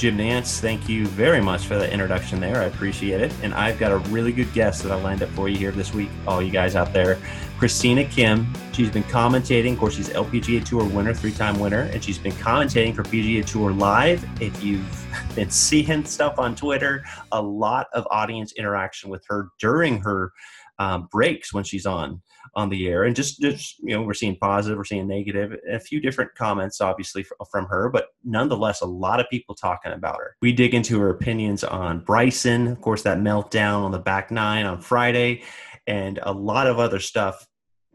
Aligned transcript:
Jim 0.00 0.16
Nantz, 0.16 0.60
thank 0.60 0.88
you 0.88 1.06
very 1.08 1.42
much 1.42 1.66
for 1.66 1.76
the 1.76 1.92
introduction 1.92 2.40
there. 2.40 2.56
I 2.56 2.64
appreciate 2.64 3.20
it. 3.20 3.34
And 3.42 3.52
I've 3.52 3.78
got 3.78 3.92
a 3.92 3.98
really 4.08 4.32
good 4.32 4.50
guest 4.54 4.82
that 4.82 4.90
I 4.90 4.94
lined 4.94 5.22
up 5.22 5.28
for 5.32 5.46
you 5.50 5.58
here 5.58 5.72
this 5.72 5.92
week, 5.92 6.08
all 6.26 6.40
you 6.40 6.50
guys 6.50 6.74
out 6.74 6.94
there. 6.94 7.18
Christina 7.58 8.06
Kim. 8.06 8.50
She's 8.72 8.88
been 8.88 9.02
commentating. 9.02 9.74
Of 9.74 9.78
course, 9.78 9.96
she's 9.96 10.08
LPGA 10.08 10.64
Tour 10.64 10.84
winner, 10.84 11.12
three 11.12 11.32
time 11.32 11.60
winner, 11.60 11.82
and 11.92 12.02
she's 12.02 12.16
been 12.16 12.32
commentating 12.32 12.94
for 12.94 13.02
PGA 13.02 13.44
Tour 13.44 13.72
Live. 13.72 14.26
If 14.40 14.64
you've 14.64 15.06
been 15.34 15.50
seeing 15.50 16.06
stuff 16.06 16.38
on 16.38 16.56
Twitter, 16.56 17.04
a 17.32 17.42
lot 17.42 17.88
of 17.92 18.08
audience 18.10 18.52
interaction 18.52 19.10
with 19.10 19.22
her 19.28 19.50
during 19.58 20.00
her 20.00 20.32
um, 20.78 21.08
breaks 21.12 21.52
when 21.52 21.62
she's 21.62 21.84
on 21.84 22.22
on 22.54 22.68
the 22.68 22.88
air 22.88 23.04
and 23.04 23.14
just, 23.14 23.40
just 23.40 23.78
you 23.80 23.94
know 23.94 24.02
we're 24.02 24.14
seeing 24.14 24.36
positive 24.36 24.76
we're 24.76 24.84
seeing 24.84 25.06
negative 25.06 25.56
a 25.70 25.78
few 25.78 26.00
different 26.00 26.34
comments 26.34 26.80
obviously 26.80 27.24
from 27.50 27.66
her 27.66 27.88
but 27.88 28.08
nonetheless 28.24 28.80
a 28.80 28.86
lot 28.86 29.20
of 29.20 29.26
people 29.30 29.54
talking 29.54 29.92
about 29.92 30.16
her 30.16 30.36
we 30.42 30.52
dig 30.52 30.74
into 30.74 30.98
her 30.98 31.10
opinions 31.10 31.62
on 31.62 32.00
bryson 32.00 32.66
of 32.68 32.80
course 32.80 33.02
that 33.02 33.18
meltdown 33.18 33.82
on 33.82 33.92
the 33.92 33.98
back 33.98 34.30
nine 34.30 34.66
on 34.66 34.80
friday 34.80 35.42
and 35.86 36.18
a 36.22 36.32
lot 36.32 36.66
of 36.66 36.78
other 36.78 36.98
stuff 36.98 37.46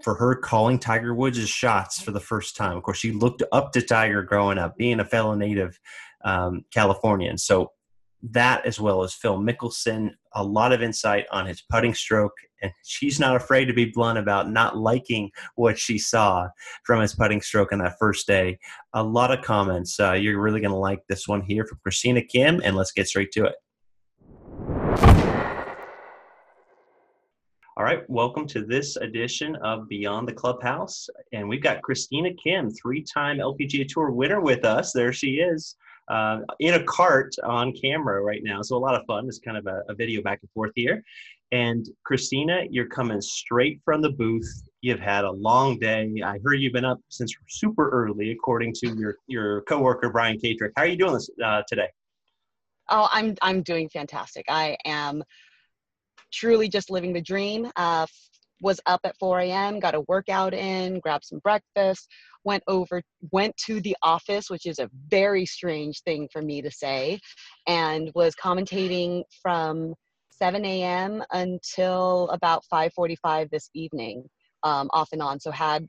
for 0.04 0.16
her 0.16 0.36
calling 0.36 0.78
Tiger 0.78 1.16
Woods' 1.16 1.48
shots 1.48 2.02
for 2.02 2.12
the 2.12 2.20
first 2.20 2.56
time. 2.56 2.76
Of 2.76 2.84
course, 2.84 2.98
she 2.98 3.12
looked 3.12 3.44
up 3.52 3.72
to 3.72 3.82
Tiger 3.82 4.24
growing 4.24 4.58
up, 4.58 4.78
being 4.78 5.00
a 5.00 5.06
fellow 5.06 5.36
native 5.36 5.80
um, 6.24 6.66
Californian. 6.74 7.38
So 7.38 7.72
that 8.32 8.66
as 8.66 8.80
well 8.80 9.04
as 9.04 9.14
Phil 9.14 9.38
Mickelson, 9.38 10.12
a 10.34 10.44
lot 10.44 10.72
of 10.72 10.82
insight 10.82 11.26
on 11.32 11.46
his 11.46 11.62
putting 11.70 11.94
stroke. 11.94 12.34
And 12.62 12.72
she's 12.84 13.20
not 13.20 13.36
afraid 13.36 13.66
to 13.66 13.74
be 13.74 13.86
blunt 13.86 14.18
about 14.18 14.50
not 14.50 14.78
liking 14.78 15.30
what 15.56 15.78
she 15.78 15.98
saw 15.98 16.48
from 16.86 17.02
his 17.02 17.14
putting 17.14 17.42
stroke 17.42 17.72
on 17.72 17.80
that 17.80 17.98
first 18.00 18.26
day. 18.26 18.58
A 18.94 19.04
lot 19.04 19.32
of 19.32 19.44
comments. 19.44 20.00
Uh, 20.00 20.14
you're 20.14 20.42
really 20.42 20.62
going 20.62 20.72
to 20.72 20.78
like 20.78 21.02
this 21.08 21.28
one 21.28 21.42
here 21.42 21.66
from 21.66 21.80
Christina 21.84 22.22
Kim, 22.22 22.62
and 22.64 22.76
let's 22.76 22.92
get 22.92 23.08
straight 23.08 23.32
to 23.34 23.46
it. 23.46 23.56
All 27.78 27.84
right, 27.84 28.10
welcome 28.10 28.48
to 28.48 28.64
this 28.66 28.96
edition 28.96 29.58
of 29.58 29.90
Beyond 29.90 30.30
the 30.30 30.34
Clubhouse. 30.34 31.10
And 31.34 31.48
we've 31.48 31.62
got 31.62 31.82
Christina 31.82 32.30
Kim, 32.42 32.72
three 32.72 33.04
time 33.04 33.38
LPGA 33.38 33.86
Tour 33.88 34.12
winner, 34.12 34.40
with 34.40 34.64
us. 34.64 34.94
There 34.94 35.12
she 35.12 35.36
is 35.36 35.76
uh, 36.08 36.40
in 36.60 36.76
a 36.76 36.84
cart 36.84 37.36
on 37.44 37.74
camera 37.74 38.22
right 38.22 38.42
now. 38.44 38.62
So 38.62 38.76
a 38.76 38.80
lot 38.80 38.96
of 38.96 39.06
fun. 39.06 39.28
It's 39.28 39.40
kind 39.40 39.58
of 39.58 39.66
a, 39.68 39.82
a, 39.90 39.96
video 39.96 40.22
back 40.22 40.40
and 40.42 40.52
forth 40.52 40.72
here. 40.76 41.04
And 41.52 41.88
Christina, 42.04 42.64
you're 42.70 42.88
coming 42.88 43.22
straight 43.22 43.80
from 43.84 44.02
the 44.02 44.12
booth. 44.12 44.48
You've 44.82 45.00
had 45.00 45.24
a 45.24 45.32
long 45.32 45.80
day. 45.80 46.12
I 46.24 46.38
heard 46.44 46.56
you've 46.56 46.74
been 46.74 46.86
up 46.86 47.00
since 47.10 47.34
super 47.48 47.90
early, 47.90 48.32
according 48.32 48.74
to 48.82 48.96
your 48.96 49.16
your 49.28 49.62
coworker 49.62 50.10
Brian 50.10 50.38
Katrek. 50.38 50.72
How 50.76 50.84
are 50.84 50.88
you 50.88 50.98
doing 50.98 51.14
this 51.14 51.30
uh, 51.44 51.62
today? 51.68 51.90
Oh, 52.90 53.08
I'm 53.12 53.36
I'm 53.42 53.62
doing 53.62 53.90
fantastic. 53.90 54.46
I 54.48 54.78
am 54.86 55.24
truly 56.32 56.68
just 56.68 56.90
living 56.90 57.14
the 57.14 57.22
dream. 57.22 57.72
Uh, 57.76 58.06
was 58.62 58.80
up 58.86 59.02
at 59.04 59.18
4 59.18 59.40
a.m., 59.40 59.80
got 59.80 59.96
a 59.96 60.02
workout 60.08 60.54
in, 60.54 61.00
grabbed 61.00 61.26
some 61.26 61.40
breakfast, 61.40 62.10
went 62.46 62.64
over, 62.68 63.02
went 63.32 63.58
to 63.66 63.82
the 63.82 63.96
office, 64.02 64.50
which 64.50 64.66
is 64.66 64.80
a 64.80 64.90
very 65.10 65.46
strange 65.46 66.02
thing 66.04 66.30
for 66.32 66.42
me 66.42 66.62
to 66.62 66.72
say, 66.72 67.20
and 67.68 68.12
was 68.16 68.36
commentating 68.36 69.24
from 69.42 69.94
7 70.30 70.64
a.m. 70.64 71.24
until 71.32 72.30
about 72.30 72.64
5:45 72.72 73.50
this 73.50 73.70
evening, 73.74 74.30
um, 74.64 74.90
off 74.94 75.10
and 75.12 75.22
on. 75.22 75.40
So 75.40 75.52
had 75.52 75.88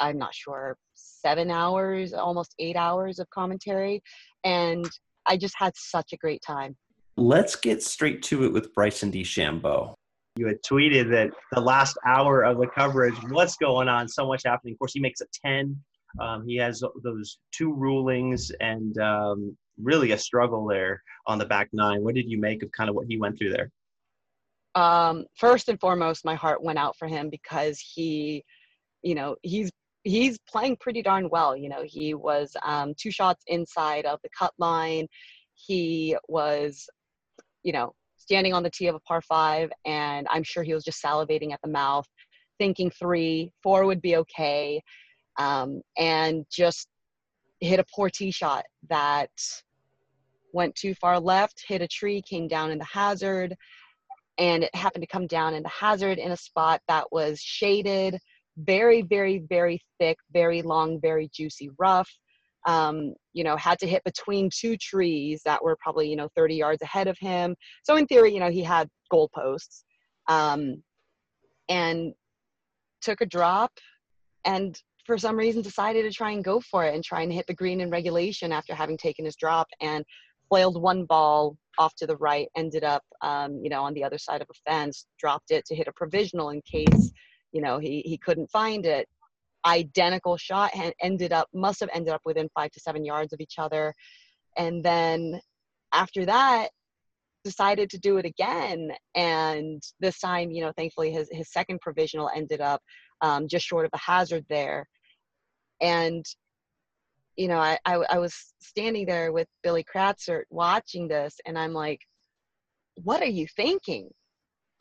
I'm 0.00 0.18
not 0.18 0.34
sure 0.34 0.76
seven 0.94 1.50
hours, 1.50 2.12
almost 2.12 2.54
eight 2.58 2.76
hours 2.76 3.18
of 3.18 3.28
commentary, 3.30 4.02
and 4.44 4.88
I 5.26 5.36
just 5.36 5.54
had 5.56 5.72
such 5.76 6.12
a 6.12 6.16
great 6.16 6.42
time. 6.42 6.76
Let's 7.16 7.54
get 7.54 7.82
straight 7.82 8.22
to 8.24 8.44
it 8.44 8.52
with 8.52 8.74
Bryson 8.74 9.12
DeChambeau 9.12 9.93
you 10.36 10.46
had 10.46 10.62
tweeted 10.62 11.10
that 11.10 11.30
the 11.52 11.60
last 11.60 11.96
hour 12.04 12.42
of 12.42 12.58
the 12.58 12.66
coverage, 12.66 13.14
what's 13.28 13.56
going 13.56 13.88
on? 13.88 14.08
So 14.08 14.26
much 14.26 14.42
happening. 14.44 14.74
Of 14.74 14.78
course, 14.78 14.92
he 14.92 15.00
makes 15.00 15.20
a 15.20 15.26
10. 15.44 15.78
Um, 16.20 16.46
he 16.46 16.56
has 16.56 16.82
those 17.02 17.38
two 17.52 17.72
rulings 17.72 18.50
and 18.60 18.98
um, 18.98 19.56
really 19.80 20.12
a 20.12 20.18
struggle 20.18 20.66
there 20.66 21.02
on 21.26 21.38
the 21.38 21.44
back 21.44 21.68
nine. 21.72 22.02
What 22.02 22.14
did 22.14 22.28
you 22.28 22.38
make 22.38 22.62
of 22.62 22.72
kind 22.72 22.90
of 22.90 22.96
what 22.96 23.06
he 23.08 23.16
went 23.16 23.38
through 23.38 23.52
there? 23.52 23.70
Um, 24.74 25.26
first 25.36 25.68
and 25.68 25.78
foremost, 25.78 26.24
my 26.24 26.34
heart 26.34 26.62
went 26.62 26.78
out 26.78 26.96
for 26.96 27.06
him 27.06 27.30
because 27.30 27.78
he, 27.78 28.44
you 29.02 29.14
know, 29.14 29.36
he's 29.42 29.70
he's 30.02 30.38
playing 30.48 30.76
pretty 30.80 31.00
darn 31.00 31.28
well. 31.30 31.56
You 31.56 31.68
know, 31.68 31.84
he 31.84 32.14
was 32.14 32.56
um, 32.64 32.92
two 32.98 33.12
shots 33.12 33.44
inside 33.46 34.04
of 34.04 34.18
the 34.22 34.30
cut 34.36 34.52
line. 34.58 35.06
He 35.54 36.16
was, 36.28 36.88
you 37.62 37.72
know, 37.72 37.94
standing 38.24 38.54
on 38.54 38.62
the 38.62 38.70
tee 38.70 38.86
of 38.86 38.94
a 38.94 39.00
par 39.00 39.20
five, 39.20 39.70
and 39.84 40.26
I'm 40.30 40.42
sure 40.42 40.62
he 40.62 40.72
was 40.72 40.82
just 40.82 41.02
salivating 41.02 41.52
at 41.52 41.60
the 41.62 41.70
mouth, 41.70 42.06
thinking 42.58 42.90
three, 42.90 43.50
four 43.62 43.84
would 43.84 44.00
be 44.00 44.16
okay, 44.16 44.80
um, 45.38 45.82
and 45.98 46.46
just 46.50 46.88
hit 47.60 47.80
a 47.80 47.84
poor 47.94 48.08
tee 48.08 48.30
shot 48.30 48.64
that 48.88 49.28
went 50.54 50.74
too 50.74 50.94
far 50.94 51.20
left, 51.20 51.62
hit 51.68 51.82
a 51.82 51.88
tree, 51.88 52.22
came 52.22 52.48
down 52.48 52.70
in 52.70 52.78
the 52.78 52.84
hazard, 52.84 53.54
and 54.38 54.64
it 54.64 54.74
happened 54.74 55.02
to 55.02 55.08
come 55.08 55.26
down 55.26 55.52
in 55.52 55.62
the 55.62 55.68
hazard 55.68 56.18
in 56.18 56.32
a 56.32 56.36
spot 56.36 56.80
that 56.88 57.04
was 57.12 57.40
shaded, 57.40 58.18
very, 58.56 59.02
very, 59.02 59.44
very 59.50 59.82
thick, 60.00 60.16
very 60.32 60.62
long, 60.62 60.98
very 60.98 61.28
juicy 61.34 61.68
rough 61.78 62.10
um, 62.66 63.14
you 63.32 63.44
know, 63.44 63.56
had 63.56 63.78
to 63.80 63.86
hit 63.86 64.02
between 64.04 64.50
two 64.54 64.76
trees 64.76 65.42
that 65.44 65.62
were 65.62 65.76
probably, 65.80 66.08
you 66.08 66.16
know, 66.16 66.28
30 66.36 66.54
yards 66.54 66.82
ahead 66.82 67.08
of 67.08 67.18
him. 67.18 67.54
So 67.82 67.96
in 67.96 68.06
theory, 68.06 68.32
you 68.32 68.40
know, 68.40 68.50
he 68.50 68.62
had 68.62 68.88
goalposts 69.12 69.82
um, 70.28 70.82
and 71.68 72.14
took 73.02 73.20
a 73.20 73.26
drop 73.26 73.72
and 74.44 74.80
for 75.04 75.18
some 75.18 75.36
reason 75.36 75.62
decided 75.62 76.02
to 76.04 76.10
try 76.10 76.30
and 76.30 76.42
go 76.42 76.60
for 76.60 76.84
it 76.84 76.94
and 76.94 77.04
try 77.04 77.22
and 77.22 77.32
hit 77.32 77.46
the 77.46 77.54
green 77.54 77.80
in 77.80 77.90
regulation 77.90 78.52
after 78.52 78.74
having 78.74 78.96
taken 78.96 79.24
his 79.24 79.36
drop 79.36 79.66
and 79.80 80.04
flailed 80.48 80.80
one 80.80 81.04
ball 81.04 81.56
off 81.78 81.94
to 81.96 82.06
the 82.06 82.16
right, 82.16 82.48
ended 82.56 82.84
up, 82.84 83.02
um, 83.22 83.60
you 83.62 83.68
know, 83.68 83.82
on 83.82 83.94
the 83.94 84.04
other 84.04 84.18
side 84.18 84.40
of 84.40 84.48
a 84.50 84.70
fence, 84.70 85.06
dropped 85.18 85.50
it 85.50 85.64
to 85.66 85.74
hit 85.74 85.88
a 85.88 85.92
provisional 85.92 86.50
in 86.50 86.62
case, 86.62 87.12
you 87.52 87.60
know, 87.60 87.78
he, 87.78 88.00
he 88.04 88.16
couldn't 88.16 88.50
find 88.50 88.86
it 88.86 89.08
identical 89.66 90.36
shot 90.36 90.70
and 90.74 90.92
ended 91.02 91.32
up 91.32 91.48
must 91.54 91.80
have 91.80 91.90
ended 91.92 92.12
up 92.12 92.22
within 92.24 92.48
five 92.54 92.70
to 92.72 92.80
seven 92.80 93.04
yards 93.04 93.32
of 93.32 93.40
each 93.40 93.54
other. 93.58 93.94
And 94.56 94.84
then 94.84 95.40
after 95.92 96.26
that 96.26 96.68
decided 97.44 97.90
to 97.90 97.98
do 97.98 98.16
it 98.16 98.24
again. 98.24 98.90
And 99.14 99.82
this 100.00 100.18
time 100.18 100.50
you 100.50 100.62
know 100.64 100.72
thankfully 100.76 101.12
his, 101.12 101.28
his 101.30 101.52
second 101.52 101.80
provisional 101.80 102.30
ended 102.34 102.60
up 102.60 102.80
um, 103.20 103.48
just 103.48 103.66
short 103.66 103.84
of 103.84 103.90
a 103.94 103.98
hazard 103.98 104.44
there. 104.48 104.86
And 105.80 106.24
you 107.36 107.48
know 107.48 107.58
I, 107.58 107.78
I, 107.84 107.94
I 108.10 108.18
was 108.18 108.54
standing 108.60 109.06
there 109.06 109.32
with 109.32 109.48
billy 109.62 109.84
kratzert 109.84 110.44
watching 110.50 111.08
this 111.08 111.36
and 111.46 111.58
i'm 111.58 111.72
like 111.72 112.00
what 113.02 113.22
are 113.22 113.26
you 113.26 113.46
thinking? 113.56 114.08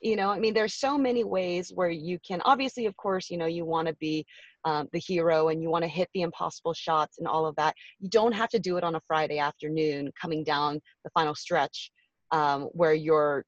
You 0.02 0.18
know 0.18 0.30
i 0.30 0.38
mean 0.38 0.54
there's 0.54 0.76
so 0.76 0.98
many 0.98 1.24
ways 1.24 1.72
where 1.74 1.90
you 1.90 2.20
can 2.28 2.42
obviously 2.44 2.86
of 2.86 2.96
course 2.98 3.30
you 3.30 3.38
know 3.38 3.46
you 3.46 3.66
want 3.66 3.88
to 3.88 3.96
be 3.96 4.26
um, 4.66 4.88
the 4.94 5.00
hero 5.00 5.50
and 5.50 5.62
you 5.62 5.70
want 5.70 5.84
to 5.84 5.90
hit 5.90 6.10
the 6.14 6.22
impossible 6.22 6.74
shots 6.74 7.18
and 7.18 7.28
all 7.28 7.46
of 7.46 7.56
that 7.56 7.76
you 8.00 8.10
don't 8.10 8.34
have 8.34 8.50
to 8.50 8.60
do 8.60 8.78
it 8.78 8.84
on 8.84 8.96
a 8.96 9.02
friday 9.08 9.40
afternoon 9.40 10.12
coming 10.20 10.44
down 10.44 10.80
the 11.04 11.10
final 11.12 11.36
stretch 11.36 11.92
um, 12.32 12.64
where 12.74 12.94
you're 12.94 13.46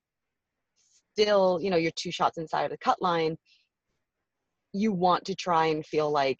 still 1.16 1.60
you 1.62 1.70
know 1.70 1.78
you're 1.78 1.92
two 1.96 2.12
shots 2.12 2.38
inside 2.38 2.64
of 2.64 2.72
the 2.72 2.78
cut 2.78 3.02
line. 3.02 3.38
You 4.74 4.92
want 4.92 5.26
to 5.26 5.36
try 5.36 5.68
and 5.68 5.86
feel 5.86 6.12
like 6.12 6.38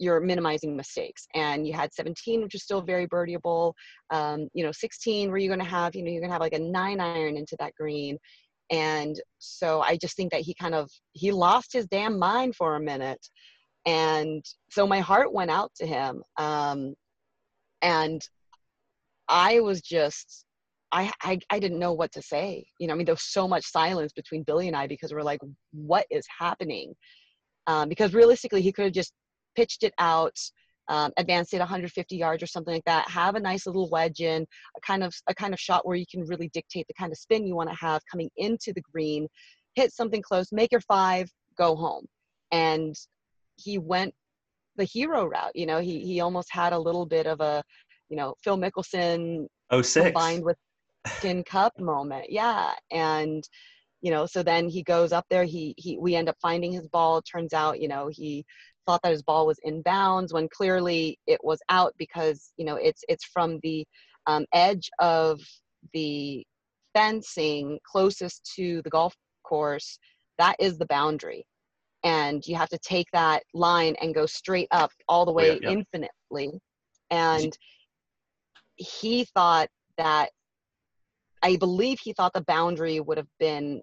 you're 0.00 0.20
minimizing 0.20 0.76
mistakes 0.76 1.26
and 1.34 1.68
you 1.68 1.72
had 1.72 1.94
17 1.94 2.42
which 2.42 2.56
is 2.56 2.64
still 2.64 2.82
very 2.82 3.06
birdieable 3.06 3.74
um, 4.10 4.48
you 4.52 4.64
know 4.64 4.72
16 4.72 5.28
where 5.30 5.38
you're 5.38 5.54
going 5.54 5.64
to 5.64 5.70
have 5.70 5.94
you 5.94 6.02
know 6.02 6.10
you're 6.10 6.20
going 6.20 6.30
to 6.30 6.34
have 6.34 6.40
like 6.40 6.52
a 6.52 6.58
nine 6.58 6.98
iron 6.98 7.36
into 7.36 7.56
that 7.60 7.74
green 7.76 8.18
and 8.70 9.20
so 9.38 9.80
i 9.82 9.96
just 9.96 10.16
think 10.16 10.32
that 10.32 10.40
he 10.40 10.54
kind 10.54 10.74
of 10.74 10.90
he 11.12 11.30
lost 11.30 11.72
his 11.72 11.86
damn 11.86 12.18
mind 12.18 12.54
for 12.56 12.76
a 12.76 12.80
minute. 12.80 13.26
And 13.86 14.42
so 14.70 14.86
my 14.86 15.00
heart 15.00 15.32
went 15.34 15.50
out 15.50 15.70
to 15.76 15.86
him. 15.86 16.22
Um, 16.38 16.94
and 17.82 18.22
i 19.28 19.60
was 19.60 19.80
just 19.82 20.44
I, 20.92 21.10
I 21.22 21.38
i 21.50 21.58
didn't 21.58 21.78
know 21.78 21.92
what 21.92 22.12
to 22.12 22.22
say. 22.22 22.66
You 22.78 22.86
know 22.86 22.94
i 22.94 22.96
mean 22.96 23.06
there 23.06 23.14
was 23.14 23.32
so 23.38 23.48
much 23.48 23.64
silence 23.66 24.12
between 24.12 24.42
billy 24.42 24.68
and 24.68 24.76
i 24.76 24.86
because 24.86 25.12
we're 25.12 25.22
like 25.22 25.40
what 25.72 26.06
is 26.10 26.26
happening? 26.38 26.94
Um, 27.66 27.88
because 27.88 28.14
realistically 28.14 28.62
he 28.62 28.72
could 28.72 28.84
have 28.86 28.94
just 28.94 29.12
pitched 29.56 29.82
it 29.84 29.94
out 29.98 30.36
um, 30.88 31.12
advance 31.16 31.52
it 31.54 31.58
150 31.58 32.16
yards 32.16 32.42
or 32.42 32.46
something 32.46 32.74
like 32.74 32.84
that 32.84 33.08
have 33.08 33.34
a 33.34 33.40
nice 33.40 33.66
little 33.66 33.88
wedge 33.90 34.20
in 34.20 34.46
a 34.76 34.80
kind 34.80 35.02
of 35.02 35.14
a 35.28 35.34
kind 35.34 35.54
of 35.54 35.60
shot 35.60 35.86
where 35.86 35.96
you 35.96 36.04
can 36.10 36.22
really 36.22 36.50
dictate 36.52 36.86
the 36.88 36.94
kind 36.94 37.12
of 37.12 37.18
spin 37.18 37.46
you 37.46 37.54
want 37.54 37.70
to 37.70 37.76
have 37.76 38.02
coming 38.10 38.30
into 38.36 38.72
the 38.72 38.82
green 38.92 39.26
hit 39.74 39.92
something 39.92 40.22
close 40.22 40.52
make 40.52 40.72
your 40.72 40.80
five 40.82 41.28
go 41.56 41.74
home. 41.76 42.06
And 42.52 42.94
he 43.56 43.78
went 43.78 44.14
the 44.76 44.84
hero 44.84 45.24
route 45.24 45.54
you 45.54 45.66
know 45.66 45.78
he 45.78 46.00
he 46.00 46.20
almost 46.20 46.48
had 46.50 46.72
a 46.72 46.78
little 46.78 47.06
bit 47.06 47.26
of 47.28 47.40
a 47.40 47.62
you 48.08 48.16
know 48.16 48.34
phil 48.42 48.58
mickelson 48.58 49.46
oh 49.70 49.80
six. 49.80 50.06
combined 50.06 50.44
with 50.44 50.56
tin 51.20 51.44
cup 51.44 51.72
moment 51.78 52.26
yeah. 52.28 52.72
And 52.90 53.42
you 54.02 54.10
know 54.10 54.26
so 54.26 54.42
then 54.42 54.68
he 54.68 54.82
goes 54.82 55.12
up 55.12 55.24
there 55.30 55.44
he 55.44 55.74
he 55.78 55.96
we 55.98 56.14
end 56.14 56.28
up 56.28 56.36
finding 56.42 56.72
his 56.72 56.86
ball 56.88 57.22
turns 57.22 57.54
out 57.54 57.80
you 57.80 57.88
know 57.88 58.08
he 58.12 58.44
thought 58.86 59.00
that 59.02 59.12
his 59.12 59.22
ball 59.22 59.46
was 59.46 59.58
in 59.62 59.82
bounds 59.82 60.32
when 60.32 60.48
clearly 60.48 61.18
it 61.26 61.40
was 61.42 61.60
out 61.68 61.94
because 61.98 62.52
you 62.56 62.64
know 62.64 62.76
it's 62.76 63.02
it's 63.08 63.24
from 63.24 63.58
the 63.62 63.84
um, 64.26 64.44
edge 64.52 64.90
of 64.98 65.40
the 65.92 66.44
fencing 66.94 67.78
closest 67.90 68.50
to 68.56 68.80
the 68.82 68.90
golf 68.90 69.14
course 69.44 69.98
that 70.38 70.56
is 70.58 70.78
the 70.78 70.86
boundary 70.86 71.44
and 72.02 72.46
you 72.46 72.54
have 72.54 72.68
to 72.68 72.78
take 72.78 73.06
that 73.12 73.42
line 73.54 73.94
and 74.00 74.14
go 74.14 74.26
straight 74.26 74.68
up 74.70 74.90
all 75.08 75.24
the 75.24 75.32
way 75.32 75.54
yeah, 75.54 75.58
yeah. 75.62 75.70
infinitely 75.70 76.60
and 77.10 77.56
he 78.76 79.24
thought 79.34 79.68
that 79.98 80.30
i 81.42 81.56
believe 81.56 81.98
he 81.98 82.12
thought 82.12 82.32
the 82.32 82.44
boundary 82.46 83.00
would 83.00 83.18
have 83.18 83.28
been 83.38 83.80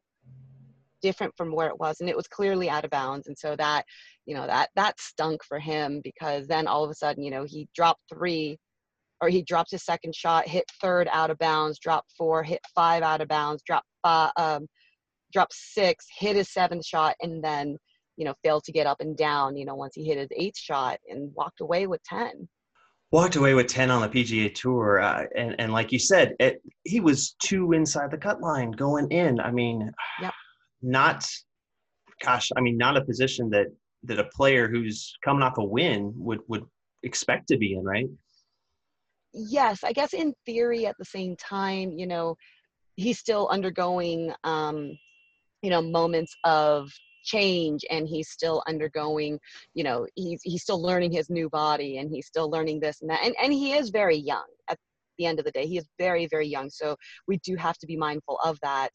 different 1.01 1.33
from 1.36 1.51
where 1.51 1.68
it 1.68 1.80
was 1.80 2.00
and 2.00 2.09
it 2.09 2.15
was 2.15 2.27
clearly 2.27 2.69
out 2.69 2.86
of 2.86 2.92
bounds 2.92 3.27
and 3.27 3.38
so 3.38 3.56
that 3.56 3.86
you 4.25 4.36
know 4.36 4.45
that 4.45 4.69
that 4.75 5.00
stunk 5.00 5.44
for 5.44 5.59
him 5.59 6.01
because 6.03 6.48
then 6.48 6.68
all 6.68 6.83
of 6.83 6.89
a 6.89 6.95
sudden 6.95 7.24
you 7.24 7.31
know 7.31 7.44
he 7.44 7.68
dropped 7.75 8.01
three 8.13 8.57
or 9.21 9.30
he 9.30 9.42
dropped 9.42 9.71
his 9.71 9.83
second 9.83 10.15
shot 10.15 10.48
hit 10.48 10.65
third 10.81 11.07
out 11.12 11.30
of 11.30 11.38
bounds 11.38 11.80
dropped 11.80 12.12
four 12.18 12.44
hit 12.44 12.62
five 12.75 13.03
out 13.03 13.21
of 13.21 13.27
bounds 13.27 13.62
dropped 13.63 13.88
five 14.03 14.31
um, 14.38 14.68
dropped 15.33 15.53
six 15.53 16.06
hit 16.18 16.36
his 16.36 16.51
seventh 16.51 16.86
shot 16.86 17.15
and 17.21 17.44
then 17.44 17.77
you 18.18 18.25
know 18.25 18.33
failed 18.44 18.63
to 18.63 18.71
get 18.71 18.88
up 18.88 19.00
and 19.00 19.18
down 19.18 19.56
you 19.56 19.65
know 19.65 19.75
once 19.75 19.95
he 19.95 20.04
hit 20.04 20.18
his 20.18 20.30
eighth 20.36 20.57
shot 20.57 20.97
and 21.09 21.31
walked 21.36 21.62
away 21.62 21.88
with 21.88 22.01
10 22.04 22.47
walked 23.12 23.36
away 23.36 23.54
with 23.54 23.68
10 23.68 23.92
on 23.92 24.01
the 24.01 24.07
PGA 24.07 24.54
Tour. 24.54 25.01
Uh, 25.01 25.25
and, 25.36 25.56
and 25.59 25.74
like 25.74 25.92
you 25.92 26.00
said, 26.00 26.33
it, 26.39 26.62
he 26.83 27.00
was 27.00 27.36
two 27.44 27.74
inside 27.74 28.09
the 28.09 28.18
cut 28.18 28.42
line 28.42 28.71
going 28.71 29.09
in. 29.12 29.39
I 29.39 29.51
mean, 29.51 29.92
Yep. 30.21 30.33
Not, 30.81 31.25
gosh, 32.24 32.50
I 32.56 32.62
mean, 32.62 32.78
not 32.78 32.98
a 32.98 33.04
position 33.04 33.50
that, 33.51 33.68
that 34.04 34.19
a 34.19 34.25
player 34.36 34.68
who's 34.68 35.16
coming 35.24 35.44
off 35.44 35.57
a 35.57 35.63
win 35.63 36.13
would, 36.16 36.39
would 36.48 36.66
expect 37.04 37.48
to 37.50 37.57
be 37.57 37.74
in, 37.74 37.83
right? 37.83 38.07
yes 39.33 39.81
i 39.86 39.94
guess 39.94 40.13
in 40.13 40.33
theory 40.45 40.86
at 40.86 40.98
the 41.00 41.06
same 41.06 41.38
time 41.38 41.92
you 41.98 42.06
know 42.06 42.36
he's 42.98 43.18
still 43.18 43.48
undergoing 43.50 44.33
um 44.44 44.92
you 45.62 45.69
know 45.69 45.81
moments 45.81 46.36
of 46.44 46.92
change 47.24 47.86
and 47.89 48.07
he's 48.07 48.30
still 48.30 48.63
undergoing 48.68 49.39
you 49.74 49.83
know 49.83 50.06
he's 50.16 50.42
he's 50.44 50.63
still 50.63 50.81
learning 50.81 51.12
his 51.12 51.30
new 51.30 51.50
body 51.50 51.98
and 51.98 52.10
he's 52.12 52.25
still 52.25 52.50
learning 52.50 52.80
this 52.80 53.01
and 53.01 53.10
that. 53.10 53.24
And, 53.24 53.36
and 53.42 53.54
he 53.54 53.74
is 53.74 53.89
very 53.89 54.18
young 54.18 54.45
at 54.69 54.78
the 55.18 55.25
end 55.25 55.38
of 55.38 55.45
the 55.45 55.51
day. 55.51 55.68
He 55.68 55.78
is 55.78 55.86
very 56.00 56.28
very 56.28 56.48
young. 56.48 56.69
So 56.69 56.95
we 57.28 57.38
do 57.45 57.56
have 57.56 57.78
to 57.78 57.88
be 57.88 57.95
mindful 57.95 58.39
of 58.44 58.57
that 58.62 58.92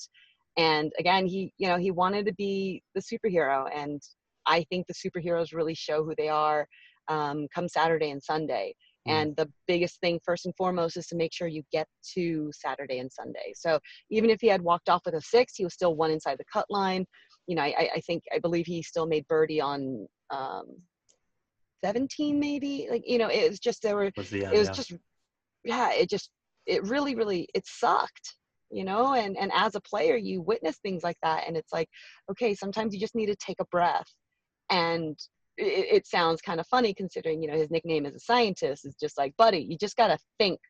and 0.56 0.92
again 0.98 1.26
he 1.26 1.52
you 1.58 1.68
know 1.68 1.76
he 1.76 1.90
wanted 1.90 2.26
to 2.26 2.34
be 2.34 2.82
the 2.94 3.00
superhero 3.00 3.68
and 3.74 4.00
i 4.46 4.64
think 4.70 4.86
the 4.86 4.94
superheroes 4.94 5.54
really 5.54 5.74
show 5.74 6.04
who 6.04 6.14
they 6.16 6.28
are 6.28 6.66
um, 7.08 7.46
come 7.54 7.68
saturday 7.68 8.10
and 8.10 8.22
sunday. 8.22 8.74
Mm. 9.06 9.12
and 9.12 9.36
the 9.36 9.48
biggest 9.68 10.00
thing 10.00 10.18
first 10.24 10.46
and 10.46 10.54
foremost 10.56 10.96
is 10.96 11.06
to 11.06 11.16
make 11.16 11.32
sure 11.32 11.46
you 11.46 11.62
get 11.70 11.86
to 12.14 12.50
saturday 12.52 12.98
and 12.98 13.12
sunday. 13.12 13.52
So 13.54 13.78
even 14.10 14.30
if 14.30 14.40
he 14.40 14.48
had 14.48 14.60
walked 14.60 14.88
off 14.88 15.02
with 15.06 15.14
a 15.14 15.20
six 15.20 15.54
he 15.56 15.64
was 15.64 15.74
still 15.74 15.94
one 15.94 16.10
inside 16.10 16.38
the 16.38 16.44
cut 16.52 16.66
line. 16.68 17.06
You 17.46 17.54
know 17.56 17.62
i, 17.62 17.88
I 17.96 18.00
think 18.00 18.24
i 18.34 18.38
believe 18.40 18.66
he 18.66 18.82
still 18.82 19.06
made 19.06 19.24
birdie 19.28 19.60
on 19.60 20.08
um 20.30 20.64
17 21.84 22.38
maybe. 22.40 22.88
Like 22.90 23.02
you 23.06 23.18
know 23.18 23.28
it 23.28 23.48
was 23.48 23.60
just 23.60 23.82
there 23.82 23.96
were 23.96 24.10
Was 24.16 24.30
the, 24.30 24.46
uh, 24.46 24.52
it 24.52 24.58
was 24.58 24.68
yeah. 24.68 24.72
just 24.72 24.92
yeah 25.64 25.92
it 25.92 26.10
just 26.10 26.30
it 26.66 26.82
really 26.84 27.14
really 27.14 27.48
it 27.54 27.64
sucked 27.66 28.36
you 28.70 28.84
know 28.84 29.14
and 29.14 29.36
and 29.36 29.50
as 29.54 29.74
a 29.74 29.80
player 29.80 30.16
you 30.16 30.40
witness 30.40 30.76
things 30.78 31.02
like 31.04 31.18
that 31.22 31.44
and 31.46 31.56
it's 31.56 31.72
like 31.72 31.88
okay 32.30 32.54
sometimes 32.54 32.92
you 32.92 33.00
just 33.00 33.14
need 33.14 33.26
to 33.26 33.36
take 33.36 33.60
a 33.60 33.66
breath. 33.66 34.08
And 34.70 35.16
it, 35.56 35.86
it 35.96 36.06
sounds 36.06 36.40
kind 36.40 36.60
of 36.60 36.66
funny 36.66 36.92
considering 36.92 37.42
you 37.42 37.50
know 37.50 37.56
his 37.56 37.70
nickname 37.70 38.06
as 38.06 38.14
a 38.14 38.20
scientist 38.20 38.84
is 38.84 38.94
just 38.96 39.16
like 39.18 39.36
buddy. 39.36 39.58
You 39.58 39.76
just 39.78 39.96
got 39.96 40.08
to 40.08 40.18
think 40.38 40.60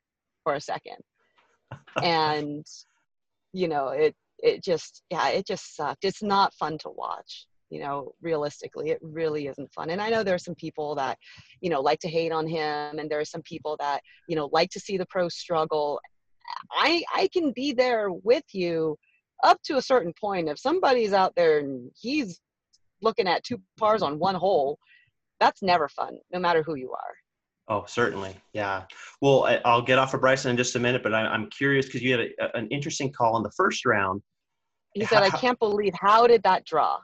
for 0.44 0.54
a 0.54 0.60
second. 0.60 0.98
And 2.02 2.66
you 3.52 3.68
know 3.68 3.88
it 3.88 4.14
it 4.38 4.62
just 4.62 5.02
yeah 5.10 5.28
it 5.30 5.46
just 5.46 5.76
sucked. 5.76 6.04
It's 6.04 6.22
not 6.22 6.54
fun 6.54 6.78
to 6.78 6.90
watch 6.90 7.46
you 7.70 7.80
know 7.80 8.12
realistically. 8.22 8.90
It 8.90 8.98
really 9.02 9.46
isn't 9.46 9.72
fun. 9.72 9.90
And 9.90 10.00
i 10.00 10.10
know 10.10 10.22
there 10.22 10.34
are 10.34 10.38
some 10.38 10.54
people 10.54 10.94
that 10.96 11.18
you 11.60 11.70
know 11.70 11.80
like 11.80 12.00
to 12.00 12.08
hate 12.08 12.32
on 12.32 12.46
him 12.46 12.98
and 12.98 13.10
there 13.10 13.20
are 13.20 13.24
some 13.24 13.42
people 13.42 13.76
that 13.80 14.02
you 14.28 14.36
know 14.36 14.48
like 14.52 14.70
to 14.70 14.80
see 14.80 14.96
the 14.98 15.06
pros 15.06 15.34
struggle 15.34 16.00
i 16.72 17.02
i 17.14 17.28
can 17.32 17.52
be 17.52 17.72
there 17.72 18.10
with 18.10 18.44
you 18.52 18.96
up 19.44 19.60
to 19.62 19.76
a 19.76 19.82
certain 19.82 20.12
point 20.20 20.48
if 20.48 20.58
somebody's 20.58 21.12
out 21.12 21.32
there 21.36 21.58
and 21.58 21.90
he's 21.94 22.40
looking 23.02 23.28
at 23.28 23.44
two 23.44 23.60
pars 23.78 24.02
on 24.02 24.18
one 24.18 24.34
hole 24.34 24.78
that's 25.40 25.62
never 25.62 25.88
fun 25.88 26.16
no 26.32 26.38
matter 26.38 26.62
who 26.62 26.74
you 26.76 26.90
are 26.92 27.14
Oh, 27.68 27.84
certainly. 27.88 28.36
Yeah. 28.52 28.84
Well, 29.20 29.44
I, 29.44 29.60
I'll 29.64 29.82
get 29.82 29.98
off 29.98 30.14
of 30.14 30.20
Bryson 30.20 30.52
in 30.52 30.56
just 30.56 30.76
a 30.76 30.78
minute, 30.78 31.02
but 31.02 31.12
I, 31.12 31.22
I'm 31.22 31.50
curious 31.50 31.86
because 31.86 32.02
you 32.02 32.12
had 32.12 32.20
a, 32.20 32.56
an 32.56 32.68
interesting 32.68 33.12
call 33.12 33.36
in 33.38 33.42
the 33.42 33.50
first 33.56 33.84
round. 33.84 34.22
he 34.94 35.04
said 35.04 35.22
i 35.22 35.30
can't 35.30 35.58
believe 35.58 35.92
how 36.00 36.26
did 36.26 36.42
that 36.44 36.64
draw 36.64 36.98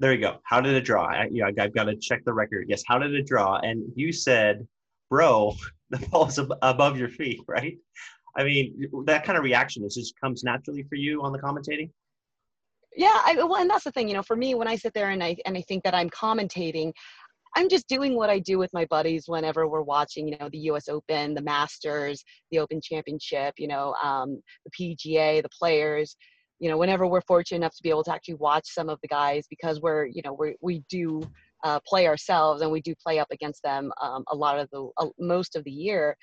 There 0.00 0.12
you 0.12 0.20
go. 0.20 0.38
How 0.44 0.60
did 0.60 0.74
it 0.74 0.84
draw? 0.84 1.04
I, 1.06 1.28
yeah, 1.30 1.48
I've 1.58 1.74
got 1.74 1.84
to 1.84 1.96
check 1.96 2.24
the 2.24 2.32
record. 2.32 2.66
Yes. 2.68 2.82
How 2.86 2.98
did 2.98 3.14
it 3.14 3.26
draw? 3.26 3.58
And 3.58 3.84
you 3.94 4.12
said, 4.12 4.66
bro, 5.10 5.54
the 5.90 5.98
ball's 6.10 6.38
ab- 6.38 6.58
above 6.62 6.98
your 6.98 7.08
feet, 7.10 7.40
right? 7.46 7.76
I 8.36 8.44
mean, 8.44 8.90
that 9.06 9.24
kind 9.24 9.38
of 9.38 9.44
reaction 9.44 9.84
is 9.84 9.94
just 9.94 10.14
comes 10.20 10.44
naturally 10.44 10.82
for 10.82 10.96
you 10.96 11.22
on 11.22 11.32
the 11.32 11.38
commentating. 11.38 11.90
yeah 12.96 13.20
I, 13.24 13.34
well 13.36 13.56
and 13.56 13.68
that's 13.70 13.84
the 13.84 13.92
thing 13.92 14.08
you 14.08 14.14
know 14.14 14.22
for 14.22 14.36
me 14.36 14.54
when 14.54 14.68
i 14.68 14.76
sit 14.76 14.94
there 14.94 15.10
and 15.10 15.22
i 15.22 15.36
and 15.44 15.56
i 15.56 15.62
think 15.62 15.84
that 15.84 15.94
i'm 15.94 16.10
commentating 16.10 16.92
i'm 17.56 17.68
just 17.68 17.88
doing 17.88 18.14
what 18.16 18.30
i 18.30 18.38
do 18.38 18.58
with 18.58 18.72
my 18.72 18.86
buddies 18.86 19.24
whenever 19.26 19.68
we're 19.68 19.82
watching 19.82 20.28
you 20.28 20.36
know 20.38 20.48
the 20.50 20.58
us 20.58 20.88
open 20.88 21.34
the 21.34 21.42
masters 21.42 22.24
the 22.50 22.58
open 22.58 22.80
championship 22.82 23.54
you 23.58 23.68
know 23.68 23.94
um, 24.02 24.40
the 24.64 24.70
pga 24.78 25.42
the 25.42 25.48
players 25.60 26.16
you 26.58 26.70
know 26.70 26.78
whenever 26.78 27.06
we're 27.06 27.20
fortunate 27.22 27.58
enough 27.58 27.74
to 27.74 27.82
be 27.82 27.90
able 27.90 28.04
to 28.04 28.12
actually 28.12 28.34
watch 28.34 28.66
some 28.66 28.88
of 28.88 28.98
the 29.02 29.08
guys 29.08 29.44
because 29.50 29.80
we're 29.80 30.06
you 30.06 30.22
know 30.24 30.32
we 30.32 30.56
we 30.62 30.82
do 30.88 31.22
uh, 31.64 31.80
play 31.86 32.06
ourselves 32.06 32.62
and 32.62 32.70
we 32.70 32.80
do 32.80 32.94
play 33.02 33.18
up 33.18 33.28
against 33.30 33.62
them 33.62 33.90
um, 34.00 34.24
a 34.30 34.36
lot 34.36 34.58
of 34.58 34.68
the 34.70 34.88
uh, 34.98 35.08
most 35.18 35.56
of 35.56 35.64
the 35.64 35.70
year 35.70 36.16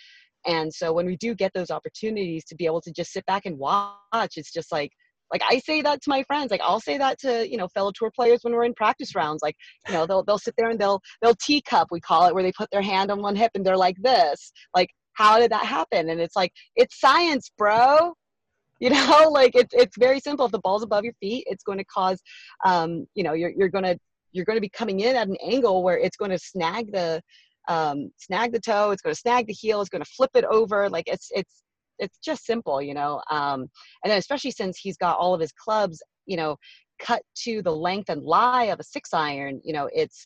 and 0.46 0.74
so 0.74 0.94
when 0.94 1.06
we 1.06 1.16
do 1.18 1.34
get 1.34 1.52
those 1.54 1.72
opportunities 1.72 2.44
to 2.46 2.56
be 2.56 2.66
able 2.66 2.82
to 2.82 2.92
just 2.92 3.12
sit 3.12 3.26
back 3.26 3.46
and 3.46 3.58
watch 3.58 4.38
it's 4.38 4.52
just 4.52 4.72
like 4.72 4.92
like 5.32 5.42
I 5.50 5.58
say 5.58 5.82
that 5.82 6.02
to 6.04 6.10
my 6.10 6.24
friends. 6.24 6.52
Like 6.52 6.62
I'll 6.64 6.80
say 6.80 6.98
that 7.00 7.20
to 7.22 7.50
you 7.50 7.58
know 7.58 7.68
fellow 7.70 7.92
tour 7.94 8.12
players 8.16 8.42
when 8.44 8.54
we're 8.54 8.66
in 8.66 8.74
practice 8.76 9.16
rounds. 9.16 9.42
Like 9.42 9.56
you 9.88 9.94
know 9.94 10.06
they'll 10.06 10.24
they'll 10.24 10.38
sit 10.38 10.54
there 10.58 10.70
and 10.70 10.80
they'll 10.80 11.02
they'll 11.22 11.36
teacup 11.36 11.88
we 11.90 12.00
call 12.00 12.28
it 12.28 12.36
where 12.36 12.44
they 12.44 12.52
put 12.52 12.70
their 12.72 12.84
hand 12.84 13.10
on 13.10 13.20
one 13.20 13.36
hip 13.36 13.52
and 13.56 13.66
they're 13.66 13.76
like 13.76 13.98
this. 14.00 14.52
Like 14.76 14.90
how 15.14 15.40
did 15.40 15.52
that 15.52 15.66
happen? 15.66 16.10
And 16.10 16.22
it's 16.22 16.36
like 16.36 16.52
it's 16.76 17.00
science, 17.00 17.52
bro. 17.58 18.14
You 18.80 18.90
know, 18.92 19.30
like 19.32 19.56
it's 19.56 19.74
it's 19.74 19.98
very 19.98 20.20
simple. 20.20 20.46
If 20.46 20.52
the 20.52 20.60
ball's 20.60 20.84
above 20.84 21.04
your 21.04 21.14
feet, 21.20 21.46
it's 21.48 21.64
going 21.64 21.80
to 21.80 21.86
cause, 21.86 22.22
um, 22.66 23.08
you 23.16 23.24
know, 23.24 23.34
you're 23.34 23.52
you're 23.52 23.70
gonna 23.70 23.98
you're 24.34 24.46
going 24.46 24.58
to 24.58 24.62
be 24.62 24.70
coming 24.70 25.00
in 25.00 25.16
at 25.16 25.28
an 25.28 25.38
angle 25.46 25.84
where 25.84 25.98
it's 25.98 26.18
going 26.18 26.32
to 26.32 26.40
snag 26.40 26.92
the 26.92 27.22
um, 27.68 28.12
snag 28.18 28.52
the 28.52 28.60
toe. 28.60 28.92
It's 28.92 29.02
going 29.02 29.14
to 29.14 29.20
snag 29.20 29.48
the 29.48 29.54
heel. 29.54 29.82
It's 29.82 29.90
going 29.90 30.04
to 30.04 30.10
flip 30.10 30.32
it 30.36 30.46
over. 30.46 30.90
Like 30.90 31.08
it's 31.08 31.30
it's 31.34 31.64
it's 32.00 32.18
just 32.18 32.46
simple, 32.46 32.82
you 32.82 32.94
know. 32.94 33.22
Um, 33.30 33.62
and 34.04 34.12
then 34.12 34.18
especially 34.18 34.52
since 34.52 34.78
he's 34.78 34.98
got 34.98 35.18
all 35.18 35.34
of 35.34 35.42
his 35.42 35.52
clubs, 35.52 36.02
you 36.26 36.38
know, 36.38 36.58
cut 37.00 37.22
to 37.44 37.62
the 37.62 37.76
length 37.76 38.10
and 38.10 38.24
lie 38.24 38.66
of 38.66 38.80
a 38.80 38.84
six 38.84 39.14
iron, 39.14 39.62
you 39.64 39.74
know, 39.74 39.90
it's 39.94 40.26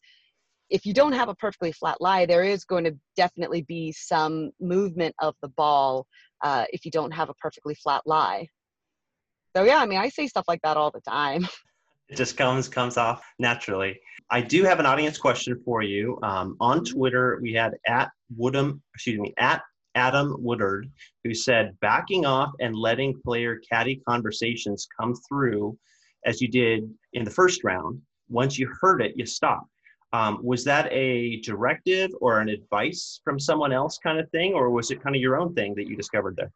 if 0.70 0.86
you 0.86 0.94
don't 0.94 1.14
have 1.14 1.30
a 1.30 1.36
perfectly 1.36 1.72
flat 1.72 2.02
lie, 2.02 2.26
there 2.26 2.44
is 2.44 2.66
going 2.66 2.84
to 2.84 2.96
definitely 3.16 3.62
be 3.62 3.92
some 3.92 4.52
movement 4.60 5.16
of 5.22 5.34
the 5.42 5.48
ball 5.50 6.06
uh, 6.44 6.66
if 6.72 6.84
you 6.84 6.92
don't 6.92 7.12
have 7.12 7.30
a 7.30 7.34
perfectly 7.36 7.76
flat 7.76 8.02
lie. 8.06 8.48
So 9.56 9.64
yeah, 9.64 9.78
I 9.78 9.86
mean, 9.86 10.00
I 10.00 10.10
say 10.10 10.28
stuff 10.28 10.46
like 10.48 10.62
that 10.64 10.78
all 10.78 10.92
the 10.92 11.02
time. 11.02 11.48
It 12.10 12.16
just 12.16 12.38
comes 12.38 12.70
comes 12.70 12.98
off 12.98 13.22
naturally. 13.40 14.00
I 14.30 14.42
do 14.42 14.64
have 14.64 14.80
an 14.80 14.86
audience 14.86 15.18
question 15.18 15.60
for 15.64 15.82
you. 15.82 16.20
Um, 16.24 16.56
on. 16.60 16.84
Twitter, 16.84 17.40
we 17.42 17.54
had 17.54 17.74
at 17.86 18.10
Woodham, 18.36 18.82
excuse 18.94 19.20
me, 19.20 19.34
at 19.38 19.62
Adam 19.96 20.36
Woodard, 20.40 20.90
who 21.24 21.34
said 21.34 21.78
backing 21.82 22.26
off 22.26 22.52
and 22.60 22.76
letting 22.76 23.20
player 23.24 23.60
caddy 23.70 24.02
conversations 24.08 24.88
come 25.00 25.16
through 25.28 25.78
as 26.26 26.42
you 26.42 26.48
did 26.48 26.90
in 27.14 27.24
the 27.24 27.32
first 27.32 27.64
round. 27.64 28.02
Once 28.30 28.60
you 28.60 28.72
heard 28.82 29.02
it, 29.02 29.14
you 29.16 29.26
stopped. 29.26 29.70
Um, 30.14 30.40
was 30.42 30.64
that 30.64 30.92
a 30.92 31.42
directive 31.42 32.12
or 32.22 32.40
an 32.40 32.50
advice 32.50 33.20
from 33.24 33.40
someone 33.40 33.74
else 33.74 33.98
kind 33.98 34.20
of 34.20 34.30
thing, 34.32 34.54
or 34.54 34.70
was 34.70 34.92
it 34.92 35.02
kind 35.02 35.16
of 35.16 35.22
your 35.22 35.38
own 35.38 35.54
thing 35.54 35.74
that 35.76 35.88
you 35.88 35.98
discovered 35.98 36.36
there? 36.38 36.52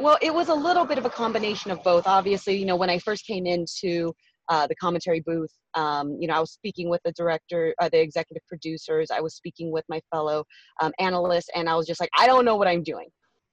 Well, 0.00 0.18
it 0.20 0.32
was 0.32 0.48
a 0.48 0.54
little 0.54 0.84
bit 0.84 0.98
of 0.98 1.04
a 1.04 1.10
combination 1.10 1.70
of 1.70 1.82
both. 1.82 2.06
Obviously, 2.06 2.56
you 2.56 2.66
know, 2.66 2.76
when 2.76 2.90
I 2.90 2.98
first 2.98 3.26
came 3.26 3.46
into 3.46 4.12
uh, 4.48 4.66
the 4.66 4.74
commentary 4.76 5.20
booth. 5.20 5.50
Um, 5.74 6.16
you 6.20 6.28
know, 6.28 6.34
I 6.34 6.40
was 6.40 6.52
speaking 6.52 6.88
with 6.88 7.00
the 7.04 7.12
director, 7.12 7.74
uh, 7.80 7.88
the 7.88 8.00
executive 8.00 8.46
producers. 8.46 9.10
I 9.10 9.20
was 9.20 9.34
speaking 9.34 9.70
with 9.72 9.84
my 9.88 10.00
fellow 10.12 10.44
um, 10.80 10.92
analysts, 10.98 11.48
and 11.54 11.68
I 11.68 11.76
was 11.76 11.86
just 11.86 12.00
like, 12.00 12.10
I 12.18 12.26
don't 12.26 12.44
know 12.44 12.56
what 12.56 12.68
I'm 12.68 12.82
doing. 12.82 13.08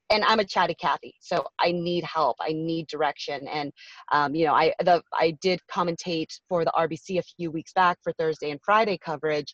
And 0.10 0.25
I'm 0.25 0.39
a 0.39 0.45
chatty 0.45 0.75
Cathy, 0.75 1.13
so 1.21 1.45
I 1.60 1.71
need 1.71 2.03
help. 2.03 2.36
I 2.41 2.51
need 2.51 2.88
direction. 2.88 3.48
And 3.48 3.71
um, 4.12 4.36
you 4.36 4.45
know, 4.45 4.53
I 4.53 4.74
the 4.83 5.01
I 5.13 5.38
did 5.41 5.62
commentate 5.74 6.27
for 6.50 6.65
the 6.65 6.71
RBC 6.77 7.17
a 7.17 7.24
few 7.38 7.50
weeks 7.50 7.71
back 7.71 7.98
for 8.03 8.12
Thursday 8.19 8.51
and 8.51 8.60
Friday 8.62 8.98
coverage, 8.98 9.53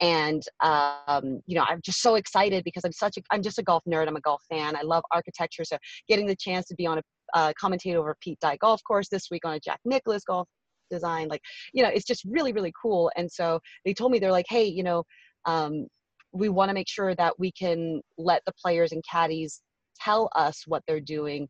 and 0.00 0.42
um, 0.60 1.40
you 1.46 1.54
know 1.54 1.64
i'm 1.68 1.80
just 1.82 2.00
so 2.00 2.14
excited 2.14 2.62
because 2.64 2.84
i'm 2.84 2.92
such 2.92 3.16
a 3.16 3.22
i'm 3.30 3.42
just 3.42 3.58
a 3.58 3.62
golf 3.62 3.82
nerd 3.88 4.06
i'm 4.08 4.16
a 4.16 4.20
golf 4.20 4.42
fan 4.48 4.76
i 4.76 4.82
love 4.82 5.02
architecture 5.12 5.64
so 5.64 5.76
getting 6.08 6.26
the 6.26 6.36
chance 6.36 6.66
to 6.66 6.74
be 6.74 6.86
on 6.86 6.98
a 6.98 7.02
uh, 7.34 7.52
commentate 7.62 7.94
over 7.94 8.16
pete 8.20 8.38
dye 8.40 8.56
golf 8.56 8.80
course 8.86 9.08
this 9.08 9.24
week 9.30 9.44
on 9.44 9.54
a 9.54 9.60
jack 9.60 9.80
nicklaus 9.84 10.22
golf 10.24 10.48
design 10.90 11.28
like 11.28 11.42
you 11.72 11.82
know 11.82 11.88
it's 11.88 12.04
just 12.04 12.24
really 12.24 12.52
really 12.52 12.72
cool 12.80 13.10
and 13.16 13.30
so 13.30 13.60
they 13.84 13.94
told 13.94 14.12
me 14.12 14.18
they're 14.18 14.32
like 14.32 14.46
hey 14.48 14.64
you 14.64 14.82
know 14.82 15.02
um, 15.46 15.86
we 16.32 16.48
want 16.48 16.68
to 16.68 16.74
make 16.74 16.88
sure 16.88 17.14
that 17.14 17.38
we 17.38 17.50
can 17.52 18.00
let 18.18 18.42
the 18.44 18.52
players 18.62 18.92
and 18.92 19.02
caddies 19.10 19.62
tell 19.98 20.28
us 20.34 20.64
what 20.66 20.82
they're 20.86 21.00
doing 21.00 21.48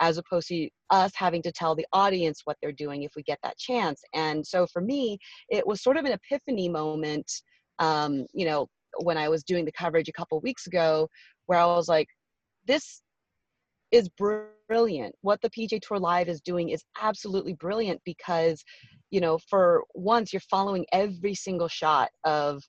as 0.00 0.16
opposed 0.18 0.48
to 0.48 0.68
us 0.90 1.12
having 1.14 1.42
to 1.42 1.52
tell 1.52 1.74
the 1.74 1.86
audience 1.92 2.42
what 2.44 2.56
they're 2.62 2.72
doing 2.72 3.02
if 3.02 3.12
we 3.16 3.22
get 3.22 3.38
that 3.42 3.58
chance 3.58 4.02
and 4.14 4.46
so 4.46 4.66
for 4.66 4.80
me 4.80 5.18
it 5.50 5.66
was 5.66 5.82
sort 5.82 5.96
of 5.96 6.04
an 6.04 6.12
epiphany 6.12 6.68
moment 6.68 7.30
um, 7.78 8.26
you 8.32 8.46
know 8.46 8.66
when 9.02 9.16
i 9.16 9.28
was 9.28 9.44
doing 9.44 9.64
the 9.64 9.72
coverage 9.72 10.08
a 10.08 10.12
couple 10.12 10.40
weeks 10.40 10.66
ago 10.66 11.08
where 11.46 11.58
i 11.58 11.64
was 11.64 11.88
like 11.88 12.08
this 12.66 13.02
is 13.90 14.08
brilliant. 14.08 14.59
What 15.22 15.40
the 15.42 15.50
PGA 15.50 15.80
Tour 15.80 15.98
Live 15.98 16.28
is 16.28 16.40
doing 16.40 16.68
is 16.68 16.84
absolutely 17.00 17.54
brilliant 17.54 18.00
because, 18.04 18.62
you 19.10 19.20
know, 19.20 19.38
for 19.48 19.82
once 19.94 20.32
you're 20.32 20.40
following 20.48 20.86
every 20.92 21.34
single 21.34 21.66
shot 21.66 22.08
of 22.24 22.62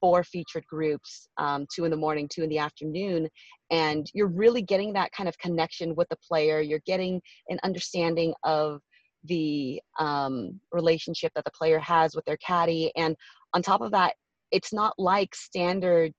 four 0.00 0.22
featured 0.22 0.64
groups, 0.68 1.28
um, 1.36 1.66
two 1.74 1.84
in 1.84 1.90
the 1.90 1.96
morning, 1.96 2.28
two 2.32 2.44
in 2.44 2.48
the 2.48 2.58
afternoon, 2.58 3.28
and 3.72 4.08
you're 4.14 4.28
really 4.28 4.62
getting 4.62 4.92
that 4.92 5.10
kind 5.10 5.28
of 5.28 5.36
connection 5.38 5.96
with 5.96 6.08
the 6.10 6.16
player. 6.16 6.60
You're 6.60 6.82
getting 6.86 7.20
an 7.48 7.58
understanding 7.64 8.32
of 8.44 8.80
the 9.24 9.82
um, 9.98 10.60
relationship 10.70 11.32
that 11.34 11.44
the 11.44 11.50
player 11.50 11.80
has 11.80 12.14
with 12.14 12.24
their 12.24 12.36
caddy, 12.36 12.92
and 12.96 13.16
on 13.52 13.62
top 13.62 13.80
of 13.80 13.90
that, 13.90 14.14
it's 14.52 14.72
not 14.72 14.94
like 14.96 15.34
standard 15.34 16.12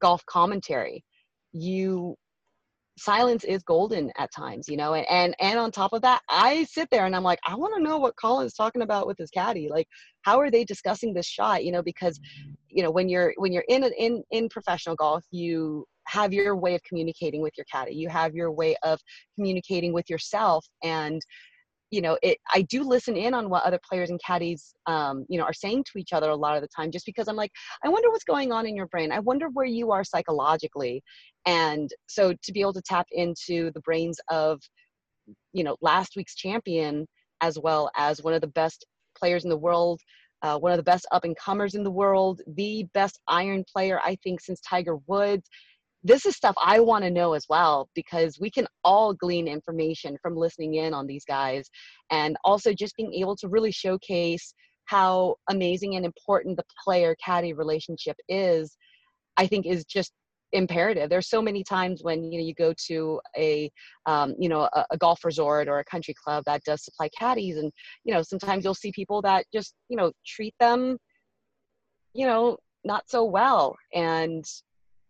golf 0.00 0.24
commentary. 0.26 1.04
You 1.52 2.16
silence 3.00 3.44
is 3.44 3.62
golden 3.62 4.12
at 4.18 4.30
times, 4.36 4.68
you 4.68 4.76
know, 4.76 4.94
and, 4.94 5.06
and, 5.08 5.34
and 5.40 5.58
on 5.58 5.70
top 5.70 5.92
of 5.92 6.02
that, 6.02 6.20
I 6.28 6.64
sit 6.64 6.88
there 6.90 7.06
and 7.06 7.16
I'm 7.16 7.22
like, 7.22 7.38
I 7.46 7.54
want 7.54 7.74
to 7.76 7.82
know 7.82 7.98
what 7.98 8.14
Colin's 8.20 8.54
talking 8.54 8.82
about 8.82 9.06
with 9.06 9.16
his 9.18 9.30
caddy. 9.30 9.68
Like, 9.70 9.88
how 10.22 10.38
are 10.38 10.50
they 10.50 10.64
discussing 10.64 11.14
this 11.14 11.26
shot? 11.26 11.64
You 11.64 11.72
know, 11.72 11.82
because, 11.82 12.20
you 12.68 12.82
know, 12.82 12.90
when 12.90 13.08
you're, 13.08 13.32
when 13.38 13.52
you're 13.52 13.64
in, 13.68 13.84
in, 13.98 14.22
in 14.30 14.48
professional 14.50 14.96
golf, 14.96 15.24
you 15.30 15.86
have 16.06 16.32
your 16.32 16.56
way 16.56 16.74
of 16.74 16.82
communicating 16.82 17.40
with 17.40 17.54
your 17.56 17.66
caddy. 17.72 17.94
You 17.94 18.08
have 18.10 18.34
your 18.34 18.52
way 18.52 18.76
of 18.82 19.00
communicating 19.34 19.92
with 19.92 20.10
yourself. 20.10 20.66
And, 20.84 21.20
you 21.90 22.00
know, 22.00 22.16
it, 22.22 22.38
I 22.52 22.62
do 22.62 22.84
listen 22.84 23.16
in 23.16 23.34
on 23.34 23.50
what 23.50 23.64
other 23.64 23.80
players 23.88 24.10
and 24.10 24.20
caddies, 24.24 24.74
um, 24.86 25.26
you 25.28 25.38
know, 25.38 25.44
are 25.44 25.52
saying 25.52 25.84
to 25.84 25.98
each 25.98 26.12
other 26.12 26.30
a 26.30 26.36
lot 26.36 26.56
of 26.56 26.62
the 26.62 26.68
time, 26.74 26.90
just 26.90 27.06
because 27.06 27.26
I'm 27.26 27.36
like, 27.36 27.50
I 27.84 27.88
wonder 27.88 28.10
what's 28.10 28.24
going 28.24 28.52
on 28.52 28.66
in 28.66 28.76
your 28.76 28.86
brain. 28.86 29.10
I 29.10 29.18
wonder 29.18 29.48
where 29.52 29.66
you 29.66 29.90
are 29.90 30.04
psychologically. 30.04 31.02
And 31.46 31.90
so 32.06 32.32
to 32.32 32.52
be 32.52 32.60
able 32.60 32.74
to 32.74 32.82
tap 32.82 33.06
into 33.10 33.72
the 33.72 33.80
brains 33.80 34.18
of, 34.30 34.60
you 35.52 35.64
know, 35.64 35.76
last 35.80 36.12
week's 36.16 36.36
champion, 36.36 37.06
as 37.40 37.58
well 37.58 37.90
as 37.96 38.22
one 38.22 38.34
of 38.34 38.40
the 38.40 38.46
best 38.46 38.86
players 39.18 39.44
in 39.44 39.50
the 39.50 39.56
world, 39.56 40.00
uh, 40.42 40.58
one 40.58 40.72
of 40.72 40.78
the 40.78 40.82
best 40.82 41.06
up 41.10 41.24
and 41.24 41.36
comers 41.36 41.74
in 41.74 41.82
the 41.82 41.90
world, 41.90 42.40
the 42.56 42.86
best 42.94 43.18
iron 43.28 43.64
player, 43.70 44.00
I 44.02 44.16
think, 44.22 44.40
since 44.40 44.60
Tiger 44.60 44.96
Woods 45.06 45.48
this 46.02 46.24
is 46.24 46.34
stuff 46.34 46.54
I 46.64 46.80
want 46.80 47.04
to 47.04 47.10
know 47.10 47.34
as 47.34 47.46
well 47.48 47.88
because 47.94 48.38
we 48.40 48.50
can 48.50 48.66
all 48.84 49.12
glean 49.12 49.46
information 49.46 50.16
from 50.22 50.36
listening 50.36 50.74
in 50.74 50.94
on 50.94 51.06
these 51.06 51.24
guys 51.24 51.68
and 52.10 52.36
also 52.44 52.72
just 52.72 52.96
being 52.96 53.12
able 53.14 53.36
to 53.36 53.48
really 53.48 53.72
showcase 53.72 54.54
how 54.86 55.36
amazing 55.48 55.96
and 55.96 56.04
important 56.04 56.56
the 56.56 56.64
player 56.82 57.14
caddy 57.24 57.52
relationship 57.52 58.16
is 58.28 58.76
I 59.36 59.46
think 59.46 59.66
is 59.66 59.84
just 59.84 60.12
imperative. 60.52 61.08
There's 61.08 61.28
so 61.28 61.40
many 61.40 61.62
times 61.62 62.02
when 62.02 62.24
you 62.24 62.38
know 62.38 62.44
you 62.44 62.54
go 62.54 62.74
to 62.88 63.20
a 63.36 63.70
um, 64.06 64.34
you 64.38 64.48
know 64.48 64.68
a, 64.72 64.84
a, 64.90 64.98
golf 64.98 65.24
resort 65.24 65.68
or 65.68 65.78
a 65.78 65.84
country 65.84 66.14
club 66.24 66.44
that 66.46 66.62
does 66.64 66.84
supply 66.84 67.08
caddies 67.16 67.56
and 67.56 67.70
you 68.04 68.12
know 68.12 68.22
sometimes 68.22 68.64
you'll 68.64 68.74
see 68.74 68.92
people 68.92 69.22
that 69.22 69.46
just 69.52 69.74
you 69.88 69.96
know 69.96 70.12
treat 70.26 70.54
them 70.58 70.98
you 72.14 72.26
know 72.26 72.56
not 72.84 73.08
so 73.08 73.24
well 73.24 73.76
and 73.94 74.44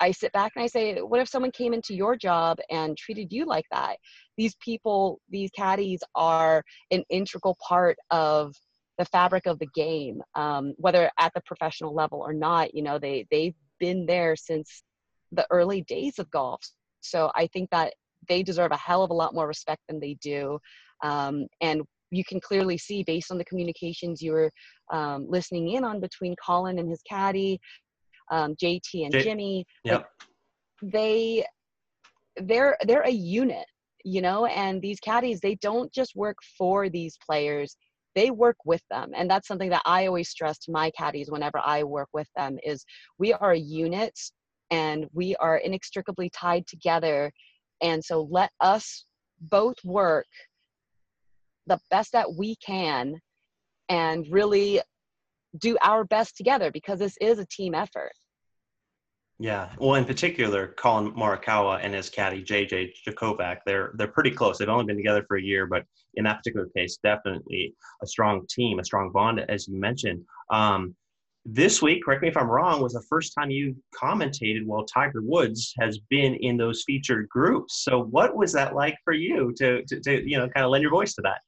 I 0.00 0.12
sit 0.12 0.32
back 0.32 0.52
and 0.56 0.64
I 0.64 0.66
say, 0.66 1.00
what 1.00 1.20
if 1.20 1.28
someone 1.28 1.50
came 1.50 1.74
into 1.74 1.94
your 1.94 2.16
job 2.16 2.58
and 2.70 2.96
treated 2.96 3.32
you 3.32 3.44
like 3.44 3.66
that? 3.70 3.96
These 4.36 4.54
people, 4.56 5.20
these 5.28 5.50
caddies 5.50 6.02
are 6.14 6.64
an 6.90 7.04
integral 7.10 7.56
part 7.66 7.98
of 8.10 8.54
the 8.98 9.04
fabric 9.04 9.46
of 9.46 9.58
the 9.58 9.68
game, 9.74 10.22
um, 10.34 10.74
whether 10.78 11.10
at 11.18 11.32
the 11.34 11.42
professional 11.46 11.94
level 11.94 12.20
or 12.20 12.32
not. 12.32 12.74
You 12.74 12.82
know, 12.82 12.98
they 12.98 13.26
they've 13.30 13.54
been 13.78 14.06
there 14.06 14.36
since 14.36 14.82
the 15.32 15.46
early 15.50 15.82
days 15.82 16.18
of 16.18 16.30
golf. 16.30 16.62
So 17.00 17.30
I 17.34 17.46
think 17.46 17.70
that 17.70 17.94
they 18.28 18.42
deserve 18.42 18.72
a 18.72 18.76
hell 18.76 19.02
of 19.02 19.10
a 19.10 19.14
lot 19.14 19.34
more 19.34 19.46
respect 19.46 19.82
than 19.88 20.00
they 20.00 20.16
do. 20.20 20.58
Um, 21.02 21.46
and 21.60 21.82
you 22.10 22.24
can 22.24 22.40
clearly 22.40 22.76
see 22.76 23.02
based 23.02 23.30
on 23.30 23.38
the 23.38 23.44
communications 23.44 24.20
you 24.20 24.32
were 24.32 24.50
um, 24.92 25.26
listening 25.28 25.70
in 25.70 25.84
on 25.84 26.00
between 26.00 26.34
Colin 26.44 26.78
and 26.78 26.90
his 26.90 27.00
caddy, 27.08 27.60
um, 28.30 28.54
JT 28.56 29.04
and 29.04 29.12
J- 29.12 29.22
Jimmy. 29.22 29.66
Yep. 29.84 30.08
Like, 30.82 30.92
they 30.92 31.46
they're 32.36 32.76
they're 32.86 33.02
a 33.02 33.10
unit, 33.10 33.66
you 34.04 34.22
know, 34.22 34.46
and 34.46 34.80
these 34.80 35.00
caddies 35.00 35.40
they 35.40 35.56
don't 35.56 35.92
just 35.92 36.16
work 36.16 36.36
for 36.56 36.88
these 36.88 37.18
players 37.24 37.76
they 38.16 38.32
work 38.32 38.56
with 38.64 38.82
them 38.90 39.12
and 39.14 39.30
that's 39.30 39.46
something 39.46 39.70
that 39.70 39.82
i 39.84 40.04
always 40.04 40.28
stress 40.28 40.58
to 40.58 40.72
my 40.72 40.90
caddies 40.98 41.30
whenever 41.30 41.60
i 41.64 41.84
work 41.84 42.08
with 42.12 42.26
them 42.34 42.58
is 42.64 42.84
we 43.18 43.32
are 43.32 43.52
a 43.52 43.58
unit 43.58 44.18
and 44.72 45.06
we 45.12 45.36
are 45.36 45.58
inextricably 45.58 46.28
tied 46.30 46.66
together 46.66 47.30
and 47.80 48.04
so 48.04 48.26
let 48.28 48.50
us 48.60 49.04
both 49.40 49.76
work 49.84 50.26
the 51.66 51.78
best 51.90 52.12
that 52.12 52.34
we 52.34 52.56
can 52.56 53.18
and 53.88 54.26
really 54.30 54.80
do 55.58 55.76
our 55.82 56.04
best 56.04 56.36
together 56.36 56.70
because 56.70 56.98
this 56.98 57.16
is 57.20 57.38
a 57.38 57.46
team 57.46 57.74
effort. 57.74 58.12
Yeah, 59.42 59.70
well, 59.78 59.94
in 59.94 60.04
particular, 60.04 60.74
Colin 60.76 61.12
Morikawa 61.12 61.80
and 61.82 61.94
his 61.94 62.10
caddy 62.10 62.44
JJ 62.44 62.92
Jakovac, 63.08 63.60
they're 63.64 63.92
they're 63.94 64.08
pretty 64.08 64.32
close. 64.32 64.58
They've 64.58 64.68
only 64.68 64.84
been 64.84 64.98
together 64.98 65.24
for 65.26 65.38
a 65.38 65.42
year, 65.42 65.66
but 65.66 65.86
in 66.16 66.24
that 66.24 66.36
particular 66.36 66.68
case, 66.76 66.98
definitely 67.02 67.74
a 68.02 68.06
strong 68.06 68.46
team, 68.50 68.80
a 68.80 68.84
strong 68.84 69.10
bond, 69.10 69.40
as 69.48 69.66
you 69.66 69.80
mentioned. 69.80 70.22
Um, 70.50 70.94
this 71.46 71.80
week, 71.80 72.04
correct 72.04 72.20
me 72.20 72.28
if 72.28 72.36
I'm 72.36 72.50
wrong, 72.50 72.82
was 72.82 72.92
the 72.92 73.02
first 73.08 73.32
time 73.32 73.50
you 73.50 73.74
commentated 73.98 74.66
while 74.66 74.84
Tiger 74.84 75.22
Woods 75.22 75.72
has 75.80 75.98
been 76.10 76.34
in 76.34 76.58
those 76.58 76.84
featured 76.86 77.26
groups. 77.30 77.82
So, 77.82 78.02
what 78.10 78.36
was 78.36 78.52
that 78.52 78.74
like 78.74 78.98
for 79.06 79.14
you 79.14 79.54
to 79.56 79.82
to, 79.84 80.00
to 80.00 80.28
you 80.28 80.36
know 80.36 80.50
kind 80.50 80.66
of 80.66 80.70
lend 80.70 80.82
your 80.82 80.90
voice 80.90 81.14
to 81.14 81.22
that? 81.22 81.40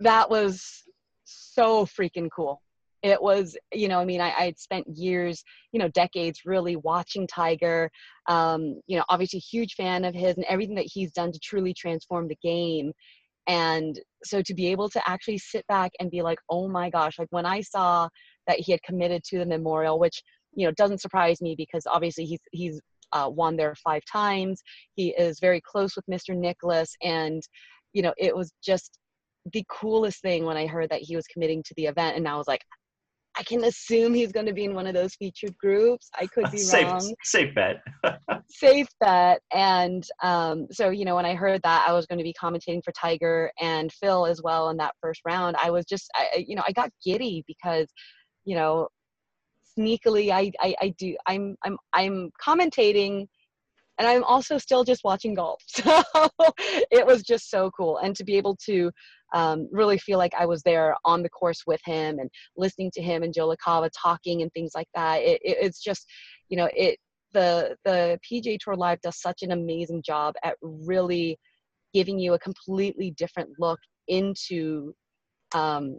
That 0.00 0.28
was 0.28 0.82
so 1.24 1.86
freaking 1.86 2.28
cool 2.30 2.60
it 3.04 3.20
was 3.20 3.56
you 3.72 3.86
know 3.86 4.00
i 4.00 4.04
mean 4.04 4.20
i 4.20 4.30
had 4.30 4.58
spent 4.58 4.86
years 4.88 5.44
you 5.72 5.78
know 5.78 5.88
decades 5.88 6.40
really 6.44 6.76
watching 6.76 7.26
tiger. 7.26 7.90
Um, 8.28 8.80
you 8.86 8.96
know 8.96 9.04
obviously 9.08 9.38
huge 9.38 9.74
fan 9.74 10.04
of 10.04 10.14
his 10.14 10.36
and 10.36 10.46
everything 10.48 10.76
that 10.76 10.90
he's 10.90 11.12
done 11.12 11.30
to 11.30 11.38
truly 11.38 11.74
transform 11.74 12.26
the 12.26 12.38
game. 12.42 12.92
And 13.46 14.00
so 14.24 14.40
to 14.40 14.54
be 14.54 14.68
able 14.68 14.88
to 14.88 15.02
actually 15.06 15.36
sit 15.36 15.66
back 15.66 15.92
and 16.00 16.10
be 16.10 16.22
like 16.22 16.38
oh 16.48 16.66
my 16.66 16.88
gosh 16.88 17.18
like 17.18 17.28
when 17.30 17.46
i 17.46 17.60
saw 17.60 18.08
that 18.46 18.58
he 18.58 18.72
had 18.72 18.82
committed 18.82 19.22
to 19.24 19.38
the 19.38 19.46
memorial 19.46 19.98
which 19.98 20.22
you 20.54 20.66
know 20.66 20.72
doesn't 20.72 21.02
surprise 21.02 21.42
me 21.42 21.54
because 21.54 21.84
obviously 21.86 22.24
he's 22.24 22.40
he's 22.52 22.80
uh, 23.12 23.28
won 23.30 23.54
there 23.54 23.74
five 23.84 24.02
times. 24.10 24.60
He 24.96 25.10
is 25.10 25.38
very 25.38 25.60
close 25.60 25.94
with 25.94 26.06
mr 26.10 26.34
nicklaus 26.34 26.90
and 27.02 27.42
you 27.94 28.02
know, 28.02 28.12
it 28.18 28.36
was 28.36 28.52
just 28.62 28.98
the 29.52 29.64
coolest 29.70 30.20
thing 30.20 30.44
when 30.44 30.56
I 30.56 30.66
heard 30.66 30.90
that 30.90 31.02
he 31.02 31.16
was 31.16 31.26
committing 31.26 31.62
to 31.62 31.74
the 31.76 31.86
event. 31.86 32.16
And 32.16 32.28
I 32.28 32.36
was 32.36 32.48
like, 32.48 32.62
I 33.36 33.42
can 33.42 33.64
assume 33.64 34.14
he's 34.14 34.32
going 34.32 34.46
to 34.46 34.52
be 34.52 34.64
in 34.64 34.74
one 34.74 34.86
of 34.86 34.94
those 34.94 35.14
featured 35.14 35.56
groups. 35.58 36.08
I 36.18 36.26
could 36.26 36.44
be 36.52 36.58
safe, 36.58 36.86
wrong. 36.86 37.14
Safe 37.22 37.54
bet. 37.54 37.82
safe 38.48 38.88
bet. 39.00 39.40
And 39.52 40.06
um, 40.22 40.66
so, 40.70 40.90
you 40.90 41.04
know, 41.04 41.16
when 41.16 41.26
I 41.26 41.34
heard 41.34 41.60
that 41.62 41.84
I 41.88 41.92
was 41.92 42.06
going 42.06 42.18
to 42.18 42.24
be 42.24 42.34
commentating 42.40 42.82
for 42.84 42.92
Tiger 42.92 43.50
and 43.60 43.92
Phil 43.92 44.26
as 44.26 44.40
well 44.42 44.70
in 44.70 44.76
that 44.78 44.94
first 45.00 45.20
round, 45.24 45.56
I 45.56 45.70
was 45.70 45.84
just, 45.84 46.10
I, 46.14 46.44
you 46.46 46.54
know, 46.54 46.62
I 46.66 46.72
got 46.72 46.90
giddy 47.04 47.44
because, 47.46 47.88
you 48.44 48.54
know, 48.54 48.88
sneakily 49.76 50.30
I, 50.30 50.52
I, 50.60 50.74
I 50.80 50.94
do, 50.98 51.16
I'm, 51.26 51.56
I'm, 51.64 51.76
I'm 51.92 52.30
commentating 52.40 53.26
and 53.98 54.08
I'm 54.08 54.24
also 54.24 54.58
still 54.58 54.84
just 54.84 55.04
watching 55.04 55.34
golf. 55.34 55.62
So 55.84 56.02
it 56.90 57.06
was 57.06 57.22
just 57.22 57.50
so 57.50 57.70
cool. 57.76 57.98
And 57.98 58.14
to 58.16 58.24
be 58.24 58.36
able 58.36 58.56
to 58.66 58.90
um, 59.34 59.68
really 59.72 59.98
feel 59.98 60.16
like 60.16 60.32
I 60.38 60.46
was 60.46 60.62
there 60.62 60.94
on 61.04 61.22
the 61.22 61.28
course 61.28 61.64
with 61.66 61.80
him 61.84 62.18
and 62.20 62.30
listening 62.56 62.90
to 62.94 63.02
him 63.02 63.22
and 63.22 63.34
Joe 63.34 63.54
LaCava 63.54 63.90
talking 64.00 64.40
and 64.40 64.50
things 64.52 64.72
like 64.74 64.88
that. 64.94 65.16
It, 65.22 65.40
it, 65.44 65.56
it's 65.60 65.82
just, 65.82 66.06
you 66.48 66.56
know, 66.56 66.70
it 66.74 66.98
the 67.32 67.76
the 67.84 68.18
PGA 68.24 68.58
Tour 68.58 68.76
Live 68.76 69.00
does 69.00 69.20
such 69.20 69.42
an 69.42 69.50
amazing 69.50 70.02
job 70.02 70.34
at 70.44 70.54
really 70.62 71.36
giving 71.92 72.18
you 72.18 72.34
a 72.34 72.38
completely 72.38 73.10
different 73.18 73.50
look 73.58 73.80
into 74.06 74.94
um, 75.52 75.98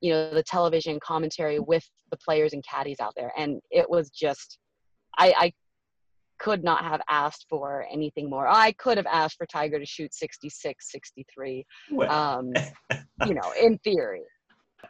you 0.00 0.12
know 0.12 0.32
the 0.32 0.42
television 0.42 1.00
commentary 1.02 1.58
with 1.58 1.84
the 2.10 2.16
players 2.18 2.52
and 2.52 2.64
caddies 2.64 3.00
out 3.00 3.14
there 3.16 3.32
and 3.36 3.60
it 3.70 3.88
was 3.88 4.10
just 4.10 4.58
I, 5.18 5.34
I 5.36 5.52
could 6.38 6.64
not 6.64 6.84
have 6.84 7.00
asked 7.08 7.46
for 7.48 7.86
anything 7.90 8.30
more. 8.30 8.48
I 8.48 8.72
could 8.72 8.96
have 8.96 9.06
asked 9.06 9.36
for 9.36 9.46
Tiger 9.46 9.78
to 9.78 9.86
shoot 9.86 10.14
66, 10.14 10.90
63, 10.90 11.66
well. 11.90 12.10
um, 12.10 12.52
you 13.26 13.34
know, 13.34 13.52
in 13.60 13.78
theory. 13.78 14.22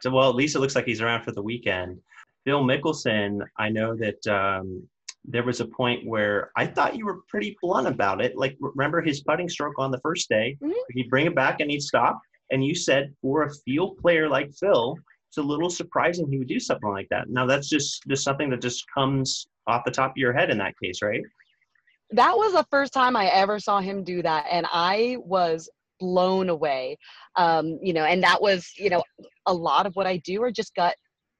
So, 0.01 0.11
well, 0.11 0.29
at 0.29 0.35
least 0.35 0.55
it 0.55 0.59
looks 0.59 0.75
like 0.75 0.85
he's 0.85 1.01
around 1.01 1.23
for 1.23 1.31
the 1.31 1.41
weekend. 1.41 1.99
Phil 2.45 2.63
Mickelson, 2.63 3.39
I 3.57 3.69
know 3.69 3.95
that 3.95 4.25
um, 4.27 4.87
there 5.25 5.43
was 5.43 5.59
a 5.59 5.65
point 5.65 6.05
where 6.05 6.51
I 6.55 6.65
thought 6.65 6.95
you 6.95 7.05
were 7.05 7.21
pretty 7.27 7.57
blunt 7.61 7.87
about 7.87 8.21
it. 8.21 8.37
Like, 8.37 8.55
remember 8.59 9.01
his 9.01 9.21
putting 9.21 9.49
stroke 9.49 9.77
on 9.77 9.91
the 9.91 9.99
first 9.99 10.29
day? 10.29 10.57
Mm-hmm. 10.61 10.71
He'd 10.91 11.09
bring 11.09 11.25
it 11.25 11.35
back 11.35 11.59
and 11.59 11.69
he'd 11.69 11.81
stop. 11.81 12.19
And 12.51 12.63
you 12.63 12.75
said 12.75 13.13
for 13.21 13.43
a 13.43 13.53
field 13.65 13.97
player 13.97 14.29
like 14.29 14.51
Phil, 14.57 14.95
it's 15.29 15.37
a 15.37 15.41
little 15.41 15.69
surprising 15.69 16.29
he 16.29 16.37
would 16.37 16.47
do 16.47 16.59
something 16.59 16.89
like 16.89 17.07
that. 17.09 17.29
Now, 17.29 17.45
that's 17.45 17.67
just 17.67 18.03
just 18.07 18.23
something 18.23 18.49
that 18.51 18.61
just 18.61 18.85
comes 18.93 19.47
off 19.67 19.83
the 19.85 19.91
top 19.91 20.11
of 20.11 20.17
your 20.17 20.33
head 20.33 20.49
in 20.49 20.57
that 20.57 20.73
case, 20.81 21.01
right? 21.01 21.21
That 22.11 22.37
was 22.37 22.53
the 22.53 22.65
first 22.71 22.93
time 22.93 23.15
I 23.15 23.25
ever 23.25 23.59
saw 23.59 23.81
him 23.81 24.03
do 24.03 24.21
that, 24.21 24.45
and 24.49 24.65
I 24.71 25.17
was 25.19 25.69
blown 25.99 26.49
away. 26.49 26.97
Um, 27.35 27.79
you 27.81 27.93
know, 27.93 28.03
and 28.03 28.23
that 28.23 28.41
was, 28.41 28.71
you 28.77 28.89
know, 28.89 29.03
a 29.45 29.53
lot 29.53 29.85
of 29.85 29.95
what 29.95 30.07
I 30.07 30.17
do 30.17 30.41
are 30.43 30.51
just 30.51 30.73
gut, 30.75 30.95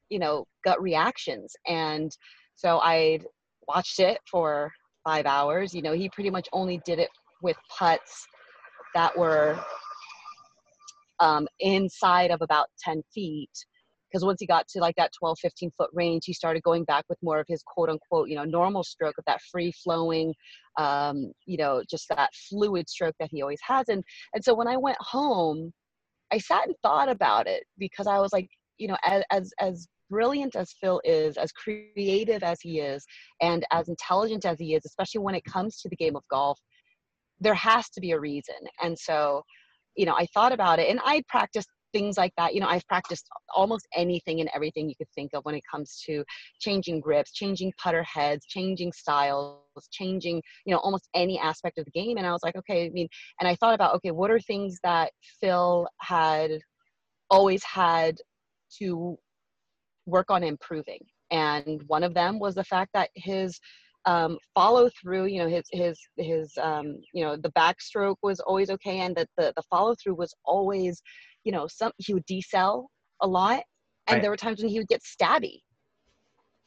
you 0.10 0.20
know, 0.20 0.46
gut 0.64 0.82
reactions. 0.82 1.54
And 1.68 2.12
so 2.56 2.80
I 2.80 3.20
watched 3.68 4.00
it 4.00 4.20
for 4.30 4.72
five 5.04 5.26
hours. 5.26 5.74
You 5.74 5.82
know, 5.82 5.94
he 5.94 6.10
pretty 6.10 6.30
much 6.30 6.48
only 6.54 6.82
did 6.86 7.00
it 7.00 7.10
with 7.42 7.58
putts 7.78 8.28
that 8.96 9.18
were 9.18 9.60
um, 11.20 11.48
inside 11.60 12.32
of 12.32 12.42
about 12.42 12.68
10 12.84 13.02
feet 13.14 13.52
because 14.10 14.24
once 14.24 14.40
he 14.40 14.48
got 14.48 14.68
to 14.68 14.80
like 14.80 14.96
that 14.96 15.12
12 15.18 15.38
15 15.40 15.72
foot 15.78 15.90
range 15.94 16.24
he 16.26 16.34
started 16.34 16.64
going 16.64 16.84
back 16.84 17.06
with 17.10 17.18
more 17.22 17.40
of 17.40 17.46
his 17.48 17.64
quote 17.64 17.90
unquote 17.90 18.30
you 18.30 18.36
know 18.36 18.44
normal 18.44 18.84
stroke 18.84 19.18
of 19.18 19.26
that 19.26 19.42
free 19.52 19.72
flowing 19.84 20.34
um, 20.78 21.32
you 21.46 21.58
know 21.58 21.84
just 21.90 22.08
that 22.10 22.30
fluid 22.50 22.90
stroke 22.90 23.16
that 23.20 23.30
he 23.32 23.42
always 23.42 23.60
has. 23.64 23.90
And 23.90 24.04
and 24.34 24.44
so 24.44 24.54
when 24.54 24.68
i 24.68 24.78
went 24.78 24.98
home 25.00 25.72
i 26.32 26.38
sat 26.38 26.68
and 26.68 26.76
thought 26.84 27.10
about 27.10 27.48
it 27.48 27.64
because 27.78 28.08
i 28.08 28.20
was 28.20 28.34
like 28.34 28.48
you 28.78 28.88
know 28.88 28.98
as 29.04 29.24
as, 29.32 29.52
as 29.60 29.88
brilliant 30.10 30.56
as 30.56 30.74
phil 30.80 31.02
is 31.04 31.36
as 31.36 31.52
creative 31.52 32.42
as 32.42 32.62
he 32.62 32.80
is 32.80 33.06
and 33.42 33.66
as 33.72 33.90
intelligent 33.90 34.46
as 34.46 34.58
he 34.58 34.74
is 34.74 34.84
especially 34.86 35.20
when 35.20 35.36
it 35.36 35.44
comes 35.44 35.82
to 35.82 35.90
the 35.90 35.96
game 35.96 36.16
of 36.16 36.24
golf 36.30 36.60
there 37.40 37.54
has 37.54 37.88
to 37.90 38.02
be 38.02 38.12
a 38.12 38.20
reason. 38.20 38.56
And 38.82 38.98
so 38.98 39.44
you 39.98 40.06
know 40.06 40.16
i 40.16 40.28
thought 40.34 40.54
about 40.54 40.80
it 40.80 40.90
and 40.90 41.00
i 41.04 41.24
practiced 41.28 41.68
things 41.94 42.18
like 42.18 42.34
that. 42.38 42.54
You 42.54 42.62
know, 42.62 42.68
I've 42.68 42.88
practiced 42.88 43.28
almost 43.56 43.88
anything 43.96 44.40
and 44.40 44.50
everything 44.54 44.90
you 44.90 44.96
could 44.96 45.10
think 45.16 45.32
of 45.34 45.44
when 45.46 45.56
it 45.56 45.64
comes 45.70 46.02
to 46.06 46.24
changing 46.60 47.00
grips, 47.00 47.32
changing 47.32 47.74
putter 47.82 48.04
heads, 48.04 48.46
changing 48.46 48.92
styles, 48.92 49.60
changing, 49.92 50.42
you 50.66 50.74
know, 50.74 50.80
almost 50.80 51.08
any 51.14 51.40
aspect 51.40 51.78
of 51.78 51.86
the 51.86 51.92
game. 51.92 52.18
And 52.18 52.26
I 52.26 52.32
was 52.32 52.44
like, 52.44 52.56
okay, 52.56 52.86
I 52.86 52.90
mean, 52.90 53.08
and 53.40 53.48
I 53.48 53.56
thought 53.56 53.74
about, 53.74 53.96
okay, 53.96 54.12
what 54.12 54.32
are 54.32 54.40
things 54.40 54.80
that 54.84 55.12
Phil 55.42 55.88
had 56.02 56.52
always 57.30 57.64
had 57.64 58.18
to 58.80 59.18
work 60.06 60.30
on 60.30 60.44
improving? 60.44 61.00
And 61.32 61.84
one 61.88 62.04
of 62.04 62.14
them 62.14 62.40
was 62.40 62.56
the 62.56 62.64
fact 62.64 62.92
that 62.94 63.10
his 63.16 63.60
um, 64.08 64.38
follow 64.56 64.90
through, 65.02 65.26
you 65.26 65.40
know, 65.40 65.50
his 65.50 65.66
his 65.72 66.00
his 66.16 66.54
um, 66.62 66.98
you 67.14 67.26
know 67.26 67.36
the 67.36 67.52
backstroke 67.52 68.16
was 68.24 68.40
always 68.40 68.70
okay, 68.70 69.00
and 69.00 69.14
that 69.18 69.28
the 69.38 69.52
the 69.58 69.64
follow 69.70 69.96
through 70.02 70.16
was 70.16 70.34
always 70.46 71.02
you 71.48 71.54
know, 71.54 71.66
some 71.66 71.94
he 71.98 72.14
would 72.14 72.26
decel 72.26 72.88
a 73.22 73.28
lot, 73.28 73.64
and 74.08 74.16
right. 74.16 74.22
there 74.22 74.30
were 74.30 74.36
times 74.36 74.62
when 74.62 74.70
he 74.70 74.80
would 74.80 74.90
get 74.90 75.02
stabby. 75.02 75.62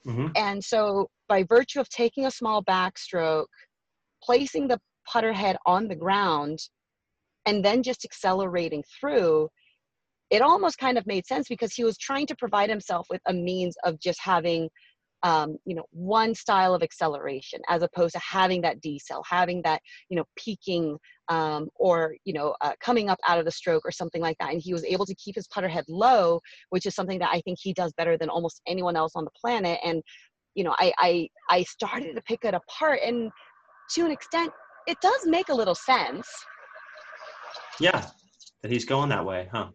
Mm-hmm. 0.07 0.29
And 0.35 0.65
so, 0.65 1.09
by 1.29 1.45
virtue 1.47 1.81
of 1.81 1.89
taking 1.91 2.25
a 2.25 2.31
small 2.31 2.65
backstroke, 2.65 3.45
placing 4.23 4.69
the 4.69 4.79
putter 5.07 5.35
head 5.35 5.59
on 5.67 5.87
the 5.87 5.95
ground, 5.95 6.59
and 7.45 7.63
then 7.63 7.83
just 7.83 8.07
accelerating 8.07 8.83
through, 8.99 9.51
it 10.31 10.41
almost 10.41 10.79
kind 10.79 10.97
of 10.97 11.07
made 11.07 11.27
sense 11.27 11.47
because 11.47 11.75
he 11.75 11.85
was 11.85 11.99
trying 11.99 12.27
to 12.29 12.37
provide 12.37 12.71
himself 12.71 13.07
with 13.11 13.21
a 13.27 13.35
means 13.35 13.77
of 13.85 14.01
just 14.01 14.19
having 14.23 14.71
um, 15.23 15.57
you 15.65 15.75
know 15.75 15.85
one 15.91 16.35
style 16.35 16.75
of 16.75 16.83
acceleration 16.83 17.61
as 17.69 17.83
opposed 17.83 18.15
to 18.15 18.21
having 18.21 18.61
that 18.63 18.81
decel 18.81 19.23
having 19.29 19.61
that 19.63 19.81
you 20.09 20.17
know 20.17 20.25
peaking 20.37 20.97
um, 21.29 21.69
or 21.77 22.15
you 22.25 22.33
know 22.33 22.55
uh, 22.61 22.73
coming 22.81 23.09
up 23.09 23.19
out 23.27 23.39
of 23.39 23.45
the 23.45 23.51
stroke 23.51 23.85
or 23.85 23.93
something 23.93 24.23
like 24.23 24.37
that. 24.41 24.53
And 24.53 24.61
he 24.61 24.73
was 24.73 24.85
able 24.85 25.07
to 25.07 25.15
keep 25.15 25.35
his 25.35 25.47
putter 25.49 25.69
head 25.69 25.85
low 25.89 26.41
which 26.71 26.87
is 26.87 26.95
something 26.95 27.19
that 27.19 27.31
i 27.33 27.41
think 27.43 27.59
he 27.61 27.73
does 27.73 27.93
better 27.97 28.17
than 28.17 28.29
almost 28.29 28.61
anyone 28.67 28.97
else 28.97 29.13
on 29.15 29.25
the 29.25 29.31
planet. 29.41 29.79
And 29.85 30.03
you 30.55 30.65
know 30.65 30.75
i 30.79 30.93
i, 30.99 31.29
I 31.49 31.63
started 31.65 32.15
to 32.15 32.23
pick 32.23 32.45
it 32.45 32.55
apart. 32.55 33.01
And 33.05 33.31
to 33.95 34.05
an 34.05 34.11
extent 34.11 34.53
it 34.87 34.99
does 35.03 35.27
make 35.27 35.51
a 35.51 35.55
little 35.55 35.75
sense. 35.75 36.29
Yeah 37.79 38.07
that 38.63 38.71
he's 38.71 38.85
going 38.85 39.09
that 39.11 39.25
way 39.25 39.49
huh? 39.53 39.69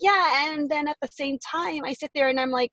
Yeah 0.00 0.52
and 0.52 0.68
then 0.68 0.88
at 0.88 0.96
the 1.00 1.08
same 1.10 1.38
time 1.38 1.84
i 1.84 1.92
sit 1.92 2.10
there 2.14 2.28
and 2.28 2.40
i'm 2.40 2.50
like 2.50 2.70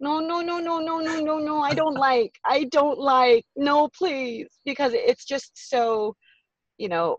no 0.00 0.20
no 0.20 0.40
no 0.40 0.58
no 0.58 0.78
no 0.78 0.98
no 0.98 1.20
no 1.20 1.38
no 1.38 1.60
i 1.60 1.72
don't 1.72 1.96
like 1.96 2.32
i 2.44 2.64
don't 2.64 2.98
like 2.98 3.44
no 3.56 3.88
please 3.96 4.46
because 4.64 4.92
it's 4.94 5.24
just 5.24 5.50
so 5.54 6.14
you 6.78 6.88
know 6.88 7.16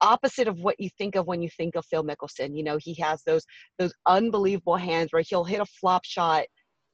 opposite 0.00 0.48
of 0.48 0.58
what 0.60 0.78
you 0.78 0.88
think 0.96 1.16
of 1.16 1.26
when 1.26 1.42
you 1.42 1.48
think 1.56 1.74
of 1.74 1.84
phil 1.86 2.04
mickelson 2.04 2.56
you 2.56 2.62
know 2.62 2.78
he 2.80 2.94
has 2.94 3.22
those 3.24 3.44
those 3.78 3.92
unbelievable 4.06 4.76
hands 4.76 5.08
where 5.12 5.24
he'll 5.28 5.44
hit 5.44 5.60
a 5.60 5.66
flop 5.66 6.04
shot 6.04 6.44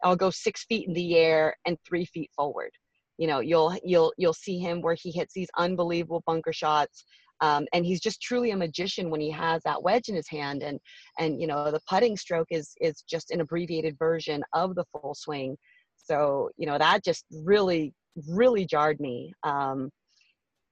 i'll 0.02 0.16
go 0.16 0.30
six 0.30 0.64
feet 0.64 0.88
in 0.88 0.94
the 0.94 1.16
air 1.16 1.54
and 1.66 1.76
three 1.86 2.04
feet 2.04 2.30
forward. 2.36 2.70
You 3.18 3.26
know 3.26 3.40
you'll 3.40 3.74
you'll 3.82 4.12
you'll 4.18 4.34
see 4.34 4.58
him 4.58 4.82
where 4.82 4.96
he 5.00 5.10
hits 5.10 5.32
these 5.34 5.48
unbelievable 5.56 6.22
bunker 6.26 6.52
shots 6.52 7.04
um, 7.40 7.66
and 7.72 7.84
he's 7.84 8.00
just 8.00 8.22
truly 8.22 8.50
a 8.50 8.56
magician 8.56 9.10
when 9.10 9.20
he 9.20 9.30
has 9.30 9.62
that 9.64 9.82
wedge 9.82 10.08
in 10.08 10.14
his 10.14 10.28
hand 10.28 10.62
and 10.62 10.78
and 11.18 11.40
you 11.40 11.46
know 11.46 11.70
the 11.70 11.80
putting 11.88 12.16
stroke 12.16 12.48
is 12.50 12.74
is 12.80 13.02
just 13.08 13.30
an 13.30 13.40
abbreviated 13.40 13.96
version 13.98 14.42
of 14.52 14.74
the 14.74 14.84
full 14.92 15.14
swing. 15.14 15.56
So 15.96 16.50
you 16.56 16.66
know 16.66 16.78
that 16.78 17.04
just 17.04 17.24
really 17.30 17.92
really 18.28 18.64
jarred 18.64 18.98
me 19.00 19.32
um, 19.42 19.90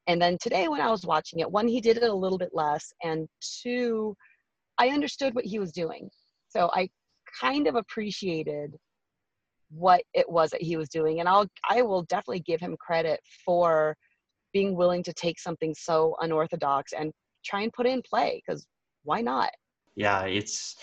and 0.07 0.21
then 0.21 0.39
today 0.41 0.69
when 0.69 0.81
i 0.81 0.91
was 0.91 1.05
watching 1.05 1.41
it 1.41 1.51
one 1.51 1.69
he 1.69 1.81
did 1.81 1.97
it 1.99 2.03
a 2.03 2.13
little 2.13 2.39
bit 2.39 2.51
less 2.53 2.91
and 3.03 3.29
two 3.63 4.17
i 4.79 4.89
understood 4.89 5.35
what 5.35 5.45
he 5.45 5.59
was 5.59 5.73
doing. 5.73 6.09
So 6.49 6.71
i 6.75 6.89
kind 7.41 7.67
of 7.67 7.75
appreciated 7.75 8.75
what 9.71 10.03
it 10.15 10.29
was 10.31 10.51
that 10.51 10.63
he 10.63 10.77
was 10.77 10.89
doing 10.89 11.21
and 11.21 11.29
i'll 11.29 11.47
i 11.69 11.83
will 11.83 12.03
definitely 12.03 12.41
give 12.41 12.61
him 12.61 12.77
credit 12.79 13.19
for 13.45 13.97
being 14.55 14.75
willing 14.75 15.03
to 15.03 15.13
take 15.13 15.39
something 15.39 15.75
so 15.77 16.17
unorthodox 16.21 16.95
and 16.95 17.13
try 17.45 17.61
and 17.61 17.73
put 17.75 17.85
it 17.85 17.91
in 17.91 18.01
play 18.01 18.43
because 18.45 18.67
why 19.03 19.21
not? 19.21 19.51
Yeah, 19.97 20.23
it's 20.23 20.77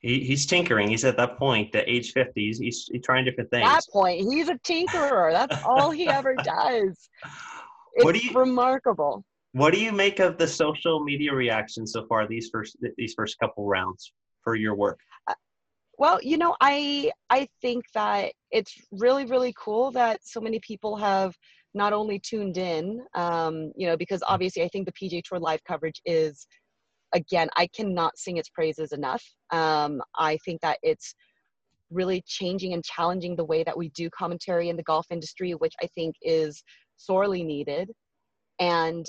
he, 0.00 0.20
he's 0.20 0.46
tinkering. 0.46 0.88
He's 0.88 1.04
at 1.04 1.16
that 1.16 1.36
point, 1.36 1.72
the 1.72 1.88
age 1.90 2.12
50, 2.12 2.32
He's, 2.40 2.58
he's, 2.58 2.88
he's 2.92 3.02
trying 3.02 3.24
different 3.24 3.50
things. 3.50 3.66
At 3.66 3.74
that 3.74 3.84
point, 3.92 4.20
he's 4.20 4.48
a 4.48 4.54
tinkerer. 4.58 5.32
That's 5.32 5.64
all 5.64 5.90
he 5.90 6.06
ever 6.08 6.34
does. 6.44 7.08
It's 7.94 8.04
what 8.04 8.14
do 8.14 8.20
you, 8.20 8.38
remarkable. 8.38 9.24
What 9.52 9.72
do 9.72 9.80
you 9.80 9.90
make 9.90 10.20
of 10.20 10.36
the 10.36 10.46
social 10.46 11.02
media 11.02 11.32
reaction 11.32 11.86
so 11.86 12.06
far 12.06 12.28
these 12.28 12.50
first 12.52 12.76
these 12.98 13.14
first 13.14 13.38
couple 13.38 13.66
rounds 13.66 14.12
for 14.44 14.54
your 14.54 14.74
work? 14.74 15.00
Uh, 15.26 15.34
well, 15.96 16.20
you 16.22 16.36
know, 16.36 16.54
I 16.60 17.10
I 17.30 17.48
think 17.62 17.86
that 17.94 18.32
it's 18.50 18.74
really 18.92 19.24
really 19.24 19.54
cool 19.58 19.90
that 19.92 20.20
so 20.22 20.40
many 20.40 20.60
people 20.60 20.96
have 20.96 21.34
not 21.76 21.92
only 21.92 22.18
tuned 22.18 22.56
in, 22.56 23.04
um, 23.14 23.70
you 23.76 23.86
know, 23.86 23.96
because 23.96 24.22
obviously 24.26 24.62
I 24.62 24.68
think 24.68 24.86
the 24.86 24.92
PGA 24.92 25.22
Tour 25.22 25.38
live 25.38 25.62
coverage 25.64 26.00
is 26.06 26.46
again, 27.12 27.48
I 27.56 27.68
cannot 27.68 28.18
sing 28.18 28.38
its 28.38 28.48
praises 28.48 28.92
enough. 28.92 29.22
Um, 29.50 30.02
I 30.16 30.38
think 30.44 30.60
that 30.62 30.78
it's 30.82 31.14
really 31.90 32.22
changing 32.26 32.72
and 32.72 32.82
challenging 32.82 33.36
the 33.36 33.44
way 33.44 33.62
that 33.62 33.76
we 33.76 33.90
do 33.90 34.10
commentary 34.10 34.70
in 34.70 34.76
the 34.76 34.82
golf 34.82 35.06
industry, 35.10 35.52
which 35.52 35.74
I 35.82 35.86
think 35.94 36.16
is 36.22 36.64
sorely 36.96 37.44
needed. 37.44 37.92
And, 38.58 39.06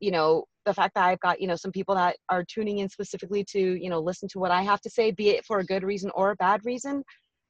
you 0.00 0.12
know, 0.12 0.44
the 0.64 0.74
fact 0.74 0.94
that 0.94 1.04
I've 1.04 1.20
got, 1.20 1.40
you 1.40 1.46
know, 1.46 1.56
some 1.56 1.72
people 1.72 1.94
that 1.96 2.16
are 2.30 2.44
tuning 2.44 2.78
in 2.78 2.88
specifically 2.88 3.44
to, 3.50 3.60
you 3.60 3.90
know, 3.90 4.00
listen 4.00 4.28
to 4.30 4.38
what 4.38 4.50
I 4.50 4.62
have 4.62 4.80
to 4.82 4.90
say, 4.90 5.10
be 5.10 5.30
it 5.30 5.44
for 5.44 5.58
a 5.58 5.64
good 5.64 5.82
reason 5.82 6.10
or 6.14 6.30
a 6.30 6.36
bad 6.36 6.64
reason, 6.64 7.02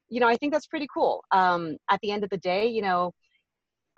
you 0.09 0.21
know, 0.21 0.29
I 0.29 0.37
think 0.37 0.53
that's 0.53 0.67
pretty 0.67 0.89
cool. 0.93 1.23
Um, 1.31 1.77
at 1.91 2.01
the 2.01 2.11
end 2.11 2.25
of 2.25 2.31
the 2.31 2.39
day, 2.39 2.67
you 2.67 2.83
know, 2.83 3.13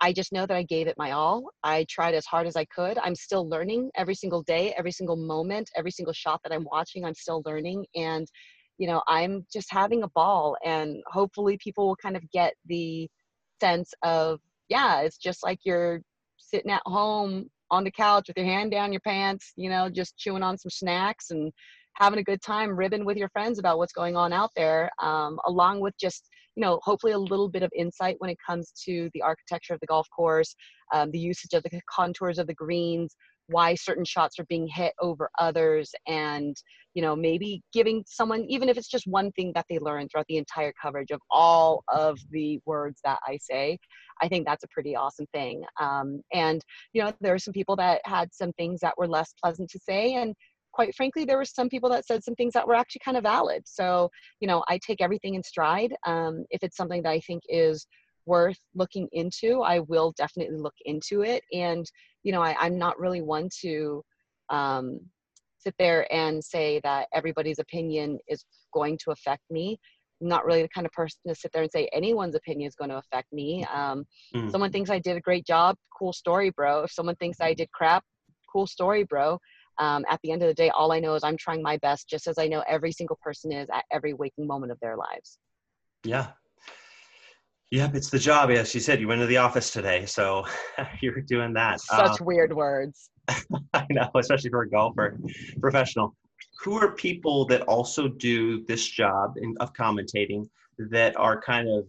I 0.01 0.13
just 0.13 0.31
know 0.31 0.45
that 0.45 0.55
I 0.55 0.63
gave 0.63 0.87
it 0.87 0.95
my 0.97 1.11
all. 1.11 1.49
I 1.63 1.85
tried 1.89 2.15
as 2.15 2.25
hard 2.25 2.47
as 2.47 2.55
I 2.55 2.65
could. 2.65 2.97
I'm 2.99 3.15
still 3.15 3.47
learning 3.47 3.91
every 3.95 4.15
single 4.15 4.43
day, 4.43 4.73
every 4.77 4.91
single 4.91 5.17
moment, 5.17 5.69
every 5.75 5.91
single 5.91 6.13
shot 6.13 6.39
that 6.43 6.53
I'm 6.53 6.65
watching, 6.71 7.03
I'm 7.03 7.13
still 7.13 7.43
learning. 7.45 7.85
And, 7.95 8.25
you 8.77 8.87
know, 8.87 9.01
I'm 9.07 9.45
just 9.51 9.67
having 9.71 10.03
a 10.03 10.09
ball. 10.09 10.55
And 10.63 10.97
hopefully 11.07 11.57
people 11.61 11.87
will 11.87 11.97
kind 11.97 12.15
of 12.15 12.23
get 12.31 12.53
the 12.65 13.09
sense 13.59 13.93
of, 14.03 14.39
yeah, 14.69 15.01
it's 15.01 15.17
just 15.17 15.43
like 15.43 15.59
you're 15.63 16.01
sitting 16.37 16.71
at 16.71 16.81
home 16.85 17.49
on 17.71 17.83
the 17.83 17.91
couch 17.91 18.27
with 18.27 18.37
your 18.37 18.45
hand 18.45 18.71
down 18.71 18.93
your 18.93 19.01
pants, 19.01 19.51
you 19.57 19.69
know, 19.69 19.89
just 19.89 20.17
chewing 20.17 20.43
on 20.43 20.57
some 20.57 20.69
snacks 20.69 21.29
and 21.31 21.51
having 21.93 22.19
a 22.19 22.23
good 22.23 22.41
time 22.41 22.69
ribbing 22.75 23.03
with 23.05 23.17
your 23.17 23.29
friends 23.29 23.59
about 23.59 23.77
what's 23.77 23.93
going 23.93 24.15
on 24.15 24.31
out 24.31 24.51
there, 24.55 24.89
um, 25.01 25.37
along 25.45 25.81
with 25.81 25.93
just 25.99 26.29
you 26.55 26.61
know 26.61 26.79
hopefully 26.83 27.13
a 27.13 27.19
little 27.19 27.49
bit 27.49 27.63
of 27.63 27.71
insight 27.75 28.15
when 28.19 28.29
it 28.29 28.37
comes 28.45 28.71
to 28.85 29.09
the 29.13 29.21
architecture 29.21 29.73
of 29.73 29.79
the 29.79 29.87
golf 29.87 30.07
course, 30.15 30.55
um, 30.93 31.11
the 31.11 31.19
usage 31.19 31.53
of 31.53 31.63
the 31.63 31.81
contours 31.89 32.39
of 32.39 32.47
the 32.47 32.53
greens, 32.53 33.15
why 33.47 33.75
certain 33.75 34.05
shots 34.05 34.39
are 34.39 34.45
being 34.45 34.67
hit 34.67 34.93
over 35.01 35.29
others, 35.39 35.91
and 36.07 36.55
you 36.93 37.01
know 37.01 37.15
maybe 37.15 37.61
giving 37.73 38.03
someone 38.07 38.45
even 38.47 38.69
if 38.69 38.77
it's 38.77 38.87
just 38.87 39.07
one 39.07 39.31
thing 39.33 39.51
that 39.55 39.65
they 39.69 39.79
learn 39.79 40.07
throughout 40.07 40.25
the 40.27 40.37
entire 40.37 40.73
coverage 40.81 41.11
of 41.11 41.19
all 41.31 41.83
of 41.89 42.17
the 42.31 42.59
words 42.65 42.99
that 43.03 43.19
I 43.27 43.37
say. 43.41 43.77
I 44.21 44.27
think 44.27 44.45
that's 44.45 44.63
a 44.63 44.67
pretty 44.71 44.95
awesome 44.95 45.27
thing. 45.33 45.63
Um, 45.79 46.21
and 46.33 46.61
you 46.93 47.01
know 47.01 47.11
there 47.21 47.33
are 47.33 47.39
some 47.39 47.53
people 47.53 47.75
that 47.77 48.01
had 48.05 48.33
some 48.33 48.53
things 48.53 48.79
that 48.81 48.97
were 48.97 49.07
less 49.07 49.33
pleasant 49.43 49.69
to 49.71 49.79
say, 49.79 50.15
and 50.15 50.33
quite 50.71 50.95
frankly, 50.95 51.25
there 51.25 51.37
were 51.37 51.45
some 51.45 51.69
people 51.69 51.89
that 51.89 52.05
said 52.05 52.23
some 52.23 52.35
things 52.35 52.53
that 52.53 52.67
were 52.67 52.75
actually 52.75 53.01
kind 53.03 53.17
of 53.17 53.23
valid. 53.23 53.63
So, 53.65 54.09
you 54.39 54.47
know, 54.47 54.63
I 54.67 54.79
take 54.85 55.01
everything 55.01 55.35
in 55.35 55.43
stride. 55.43 55.93
Um, 56.05 56.45
if 56.49 56.63
it's 56.63 56.77
something 56.77 57.03
that 57.03 57.09
I 57.09 57.19
think 57.21 57.43
is 57.49 57.87
worth 58.25 58.59
looking 58.75 59.07
into, 59.11 59.61
I 59.61 59.79
will 59.79 60.13
definitely 60.17 60.57
look 60.57 60.75
into 60.85 61.21
it. 61.21 61.43
And, 61.51 61.85
you 62.23 62.31
know, 62.31 62.41
I, 62.41 62.65
am 62.65 62.77
not 62.77 62.99
really 62.99 63.21
one 63.21 63.49
to 63.61 64.03
um, 64.49 64.99
sit 65.57 65.73
there 65.79 66.11
and 66.13 66.43
say 66.43 66.79
that 66.83 67.07
everybody's 67.13 67.59
opinion 67.59 68.19
is 68.27 68.45
going 68.73 68.97
to 69.03 69.11
affect 69.11 69.43
me. 69.49 69.79
I'm 70.21 70.27
not 70.27 70.45
really 70.45 70.61
the 70.61 70.69
kind 70.69 70.85
of 70.85 70.91
person 70.91 71.19
to 71.27 71.35
sit 71.35 71.51
there 71.53 71.63
and 71.63 71.71
say 71.71 71.89
anyone's 71.93 72.35
opinion 72.35 72.67
is 72.67 72.75
going 72.75 72.89
to 72.89 72.97
affect 72.97 73.31
me. 73.31 73.65
Um, 73.73 74.05
mm. 74.35 74.51
Someone 74.51 74.71
thinks 74.71 74.89
I 74.89 74.99
did 74.99 75.17
a 75.17 75.21
great 75.21 75.45
job, 75.45 75.77
cool 75.97 76.13
story, 76.13 76.51
bro. 76.51 76.83
If 76.83 76.91
someone 76.91 77.15
thinks 77.15 77.39
I 77.41 77.53
did 77.53 77.71
crap, 77.71 78.03
cool 78.51 78.67
story, 78.67 79.03
bro 79.03 79.39
um, 79.79 80.05
at 80.09 80.19
the 80.23 80.31
end 80.31 80.43
of 80.43 80.47
the 80.47 80.53
day, 80.53 80.69
all 80.69 80.91
I 80.91 80.99
know 80.99 81.15
is 81.15 81.23
I'm 81.23 81.37
trying 81.37 81.61
my 81.61 81.77
best, 81.77 82.09
just 82.09 82.27
as 82.27 82.37
I 82.37 82.47
know 82.47 82.63
every 82.67 82.91
single 82.91 83.17
person 83.21 83.51
is 83.51 83.67
at 83.73 83.85
every 83.91 84.13
waking 84.13 84.45
moment 84.45 84.71
of 84.71 84.79
their 84.81 84.97
lives. 84.97 85.39
Yeah. 86.03 86.27
Yep, 87.71 87.95
it's 87.95 88.09
the 88.09 88.19
job. 88.19 88.49
As 88.49 88.73
you 88.73 88.81
said, 88.81 88.99
you 88.99 89.07
went 89.07 89.21
to 89.21 89.27
the 89.27 89.37
office 89.37 89.71
today, 89.71 90.05
so 90.05 90.45
you're 91.01 91.21
doing 91.21 91.53
that. 91.53 91.79
Such 91.79 92.21
uh, 92.21 92.23
weird 92.23 92.53
words. 92.53 93.09
I 93.73 93.85
know, 93.89 94.09
especially 94.15 94.49
for 94.49 94.63
a 94.63 94.69
golfer, 94.69 95.17
professional. 95.61 96.15
Who 96.61 96.75
are 96.75 96.93
people 96.93 97.45
that 97.45 97.61
also 97.63 98.07
do 98.07 98.65
this 98.65 98.85
job 98.85 99.35
in, 99.37 99.55
of 99.59 99.71
commentating 99.73 100.49
that 100.89 101.15
are 101.15 101.39
kind 101.39 101.69
of 101.69 101.85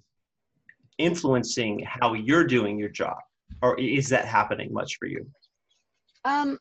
influencing 0.99 1.85
how 1.87 2.13
you're 2.13 2.45
doing 2.45 2.79
your 2.79 2.91
job, 2.91 3.17
or 3.63 3.79
is 3.81 4.09
that 4.11 4.27
happening 4.27 4.73
much 4.73 4.97
for 4.99 5.07
you? 5.07 5.27
Um, 6.27 6.59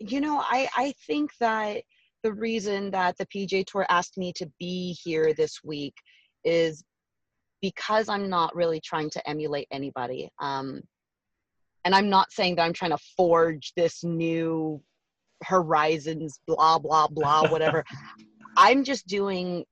you 0.00 0.20
know, 0.20 0.38
I, 0.38 0.68
I 0.76 0.94
think 1.06 1.30
that 1.40 1.82
the 2.22 2.32
reason 2.32 2.90
that 2.90 3.16
the 3.18 3.26
PJ 3.26 3.66
Tour 3.66 3.86
asked 3.88 4.16
me 4.16 4.32
to 4.36 4.50
be 4.58 4.96
here 5.02 5.32
this 5.34 5.60
week 5.62 5.94
is 6.44 6.82
because 7.60 8.08
I'm 8.08 8.28
not 8.28 8.56
really 8.56 8.80
trying 8.80 9.10
to 9.10 9.28
emulate 9.28 9.68
anybody. 9.70 10.30
Um, 10.40 10.80
and 11.84 11.94
I'm 11.94 12.08
not 12.08 12.32
saying 12.32 12.56
that 12.56 12.62
I'm 12.62 12.72
trying 12.72 12.92
to 12.92 13.04
forge 13.16 13.72
this 13.76 14.02
new 14.02 14.82
horizons, 15.44 16.40
blah, 16.46 16.78
blah, 16.78 17.08
blah, 17.08 17.46
whatever. 17.48 17.84
I'm 18.56 18.84
just 18.84 19.06
doing 19.06 19.64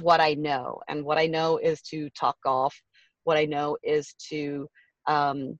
what 0.00 0.20
I 0.20 0.34
know. 0.34 0.80
And 0.88 1.04
what 1.04 1.18
I 1.18 1.26
know 1.26 1.58
is 1.58 1.80
to 1.82 2.10
talk 2.10 2.36
golf. 2.44 2.74
What 3.24 3.36
I 3.36 3.44
know 3.44 3.76
is 3.82 4.14
to 4.30 4.68
um, 5.06 5.58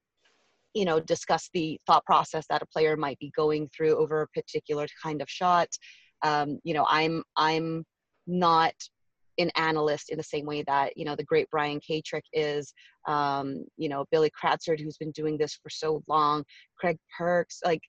you 0.74 0.84
know 0.84 1.00
discuss 1.00 1.48
the 1.54 1.78
thought 1.86 2.04
process 2.04 2.46
that 2.48 2.62
a 2.62 2.66
player 2.66 2.96
might 2.96 3.18
be 3.18 3.32
going 3.36 3.68
through 3.74 3.96
over 3.96 4.22
a 4.22 4.28
particular 4.28 4.86
kind 5.02 5.22
of 5.22 5.28
shot 5.28 5.68
um, 6.22 6.58
you 6.64 6.74
know 6.74 6.86
i'm 6.88 7.22
i'm 7.36 7.84
not 8.26 8.74
an 9.38 9.50
analyst 9.56 10.10
in 10.10 10.18
the 10.18 10.22
same 10.24 10.44
way 10.44 10.62
that 10.62 10.96
you 10.96 11.04
know 11.04 11.16
the 11.16 11.24
great 11.24 11.48
Brian 11.50 11.80
Katrek 11.80 12.22
is, 12.32 12.72
um, 13.06 13.64
you 13.76 13.88
know 13.88 14.04
Billy 14.10 14.30
Kratzert 14.30 14.80
who's 14.80 14.98
been 14.98 15.12
doing 15.12 15.38
this 15.38 15.58
for 15.62 15.70
so 15.70 16.02
long, 16.08 16.44
Craig 16.76 16.98
Perks. 17.16 17.60
Like 17.64 17.82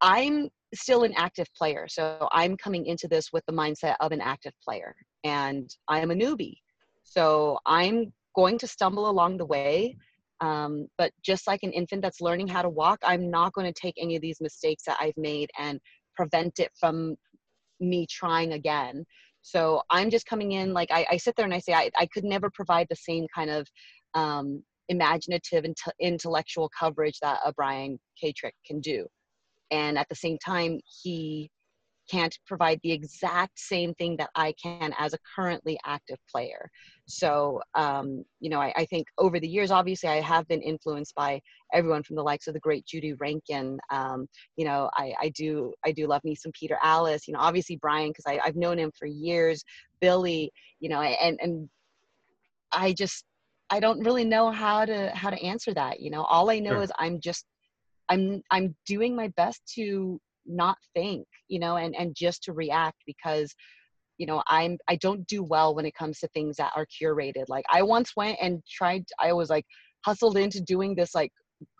I'm 0.00 0.48
still 0.74 1.04
an 1.04 1.12
active 1.16 1.46
player, 1.56 1.86
so 1.88 2.28
I'm 2.32 2.56
coming 2.56 2.86
into 2.86 3.08
this 3.08 3.32
with 3.32 3.44
the 3.46 3.52
mindset 3.52 3.96
of 4.00 4.12
an 4.12 4.20
active 4.20 4.52
player, 4.64 4.94
and 5.24 5.70
I 5.88 6.00
am 6.00 6.10
a 6.10 6.14
newbie, 6.14 6.56
so 7.04 7.58
I'm 7.66 8.12
going 8.34 8.58
to 8.58 8.66
stumble 8.66 9.08
along 9.08 9.38
the 9.38 9.46
way. 9.46 9.96
Um, 10.40 10.86
but 10.98 11.12
just 11.22 11.46
like 11.46 11.60
an 11.62 11.72
infant 11.72 12.02
that's 12.02 12.20
learning 12.20 12.48
how 12.48 12.62
to 12.62 12.68
walk, 12.68 12.98
I'm 13.02 13.30
not 13.30 13.52
going 13.54 13.72
to 13.72 13.80
take 13.80 13.94
any 13.98 14.16
of 14.16 14.22
these 14.22 14.40
mistakes 14.40 14.84
that 14.86 14.98
I've 15.00 15.16
made 15.16 15.50
and 15.58 15.80
prevent 16.14 16.58
it 16.58 16.70
from 16.78 17.16
me 17.80 18.06
trying 18.10 18.52
again. 18.52 19.04
So 19.42 19.82
I'm 19.90 20.10
just 20.10 20.26
coming 20.26 20.52
in, 20.52 20.72
like 20.72 20.90
I, 20.90 21.06
I 21.12 21.16
sit 21.18 21.36
there 21.36 21.44
and 21.44 21.54
I 21.54 21.60
say, 21.60 21.72
I, 21.72 21.90
I 21.96 22.06
could 22.06 22.24
never 22.24 22.50
provide 22.50 22.88
the 22.90 22.96
same 22.96 23.26
kind 23.34 23.50
of 23.50 23.68
um, 24.14 24.62
imaginative 24.88 25.64
and 25.64 25.76
intellectual 26.00 26.70
coverage 26.78 27.18
that 27.20 27.40
a 27.44 27.52
Brian 27.52 27.98
Katrek 28.22 28.52
can 28.66 28.80
do. 28.80 29.06
And 29.70 29.98
at 29.98 30.08
the 30.08 30.14
same 30.14 30.38
time, 30.44 30.80
he 31.02 31.50
can't 32.10 32.38
provide 32.46 32.80
the 32.82 32.92
exact 32.92 33.58
same 33.58 33.94
thing 33.94 34.16
that 34.16 34.30
I 34.34 34.52
can 34.62 34.94
as 34.98 35.14
a 35.14 35.18
currently 35.34 35.78
active 35.84 36.18
player. 36.30 36.70
So, 37.06 37.60
um, 37.74 38.24
you 38.40 38.50
know, 38.50 38.60
I, 38.60 38.72
I, 38.76 38.84
think 38.86 39.06
over 39.18 39.38
the 39.38 39.48
years, 39.48 39.70
obviously, 39.70 40.08
I 40.08 40.20
have 40.20 40.46
been 40.48 40.62
influenced 40.62 41.14
by 41.14 41.40
everyone 41.72 42.02
from 42.02 42.16
the 42.16 42.22
likes 42.22 42.48
of 42.48 42.54
the 42.54 42.60
great 42.60 42.84
Judy 42.86 43.14
Rankin. 43.14 43.78
Um, 43.90 44.26
you 44.56 44.64
know, 44.64 44.90
I, 44.94 45.12
I, 45.20 45.28
do 45.30 45.72
I 45.84 45.92
do 45.92 46.06
love 46.06 46.24
me 46.24 46.34
some 46.34 46.52
Peter 46.52 46.78
Alliss. 46.82 47.28
You 47.28 47.34
know, 47.34 47.40
obviously 47.40 47.76
Brian 47.76 48.10
because 48.10 48.24
I've 48.26 48.56
known 48.56 48.78
him 48.78 48.92
for 48.98 49.06
years. 49.06 49.62
Billy, 50.00 50.52
you 50.80 50.88
know, 50.88 51.00
and 51.00 51.38
and 51.40 51.68
I 52.72 52.92
just 52.92 53.24
I 53.70 53.80
don't 53.80 54.04
really 54.04 54.24
know 54.24 54.50
how 54.50 54.84
to 54.84 55.10
how 55.14 55.30
to 55.30 55.42
answer 55.42 55.74
that. 55.74 56.00
You 56.00 56.10
know, 56.10 56.22
all 56.24 56.50
I 56.50 56.58
know 56.58 56.72
sure. 56.72 56.82
is 56.82 56.92
I'm 56.98 57.20
just 57.20 57.44
I'm 58.08 58.42
I'm 58.50 58.74
doing 58.86 59.16
my 59.16 59.28
best 59.36 59.62
to 59.74 60.20
not 60.46 60.76
think 60.94 61.26
you 61.48 61.58
know 61.58 61.76
and 61.76 61.94
and 61.96 62.14
just 62.14 62.42
to 62.44 62.52
react 62.52 62.96
because 63.06 63.54
you 64.18 64.26
know 64.26 64.42
i'm 64.48 64.78
i 64.88 64.96
don't 64.96 65.26
do 65.26 65.42
well 65.42 65.74
when 65.74 65.86
it 65.86 65.94
comes 65.94 66.18
to 66.18 66.28
things 66.28 66.56
that 66.56 66.72
are 66.76 66.86
curated. 66.86 67.44
Like 67.48 67.64
i 67.70 67.82
once 67.82 68.12
went 68.16 68.38
and 68.40 68.62
tried 68.70 69.04
i 69.20 69.32
was 69.32 69.50
like 69.50 69.64
hustled 70.04 70.36
into 70.36 70.60
doing 70.60 70.94
this 70.94 71.14
like 71.14 71.32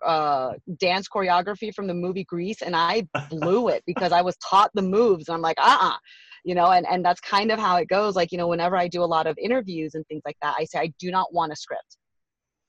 uh 0.04 0.52
dance 0.78 1.06
choreography 1.08 1.72
from 1.72 1.86
the 1.86 1.94
movie 1.94 2.24
grease 2.24 2.62
and 2.62 2.74
i 2.74 3.06
blew 3.28 3.68
it 3.68 3.82
because 3.86 4.10
i 4.10 4.22
was 4.22 4.36
taught 4.38 4.70
the 4.74 4.82
moves 4.82 5.28
and 5.28 5.34
i'm 5.34 5.42
like 5.42 5.58
uh-uh 5.58 5.96
you 6.44 6.54
know 6.54 6.70
and 6.70 6.86
and 6.90 7.04
that's 7.04 7.20
kind 7.20 7.50
of 7.50 7.58
how 7.58 7.76
it 7.76 7.88
goes. 7.88 8.14
Like 8.14 8.32
you 8.32 8.38
know 8.38 8.48
whenever 8.48 8.76
i 8.76 8.88
do 8.88 9.02
a 9.02 9.04
lot 9.04 9.26
of 9.26 9.36
interviews 9.36 9.94
and 9.94 10.06
things 10.06 10.22
like 10.24 10.36
that 10.42 10.54
i 10.58 10.64
say 10.64 10.78
i 10.78 10.92
do 10.98 11.10
not 11.10 11.34
want 11.34 11.52
a 11.52 11.56
script 11.56 11.96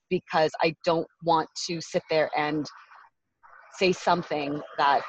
because 0.09 0.51
i 0.61 0.75
don't 0.83 1.07
want 1.23 1.47
to 1.67 1.79
sit 1.79 2.03
there 2.09 2.29
and 2.35 2.65
say 3.73 3.91
something 3.91 4.59
that 4.77 5.01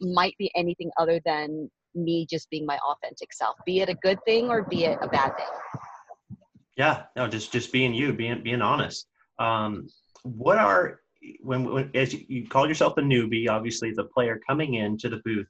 might 0.00 0.36
be 0.38 0.50
anything 0.54 0.90
other 0.98 1.20
than 1.24 1.70
me 1.94 2.26
just 2.28 2.50
being 2.50 2.66
my 2.66 2.78
authentic 2.78 3.32
self 3.32 3.56
be 3.64 3.80
it 3.80 3.88
a 3.88 3.94
good 3.94 4.18
thing 4.24 4.48
or 4.48 4.62
be 4.62 4.84
it 4.84 4.98
a 5.00 5.08
bad 5.08 5.36
thing. 5.36 5.46
Yeah 6.76 7.04
no 7.16 7.28
just 7.28 7.52
just 7.52 7.72
being 7.72 7.94
you 7.94 8.12
being 8.12 8.42
being 8.42 8.62
honest. 8.62 9.06
Um 9.38 9.86
what 10.22 10.58
are 10.58 11.00
when, 11.40 11.64
when 11.64 11.90
as 11.94 12.12
you, 12.12 12.24
you 12.28 12.48
call 12.48 12.66
yourself 12.68 12.94
a 12.98 13.00
newbie 13.00 13.48
obviously 13.48 13.92
the 13.92 14.04
player 14.04 14.40
coming 14.46 14.74
into 14.74 15.08
the 15.08 15.20
booth 15.24 15.46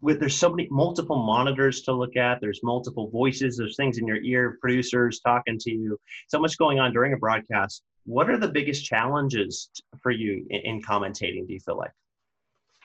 with 0.00 0.18
there's 0.18 0.36
so 0.36 0.48
many 0.48 0.66
multiple 0.70 1.16
monitors 1.16 1.82
to 1.82 1.92
look 1.92 2.16
at 2.16 2.40
there's 2.40 2.60
multiple 2.62 3.10
voices 3.10 3.56
there's 3.56 3.76
things 3.76 3.98
in 3.98 4.06
your 4.06 4.22
ear 4.22 4.58
producers 4.60 5.20
talking 5.20 5.58
to 5.58 5.70
you 5.70 5.98
so 6.28 6.38
much 6.38 6.56
going 6.56 6.78
on 6.78 6.92
during 6.92 7.12
a 7.12 7.16
broadcast. 7.16 7.82
What 8.04 8.30
are 8.30 8.38
the 8.38 8.48
biggest 8.48 8.84
challenges 8.84 9.70
for 10.02 10.10
you 10.10 10.46
in, 10.48 10.60
in 10.60 10.82
commentating 10.82 11.46
do 11.46 11.52
you 11.52 11.60
feel 11.60 11.76
like? 11.76 11.92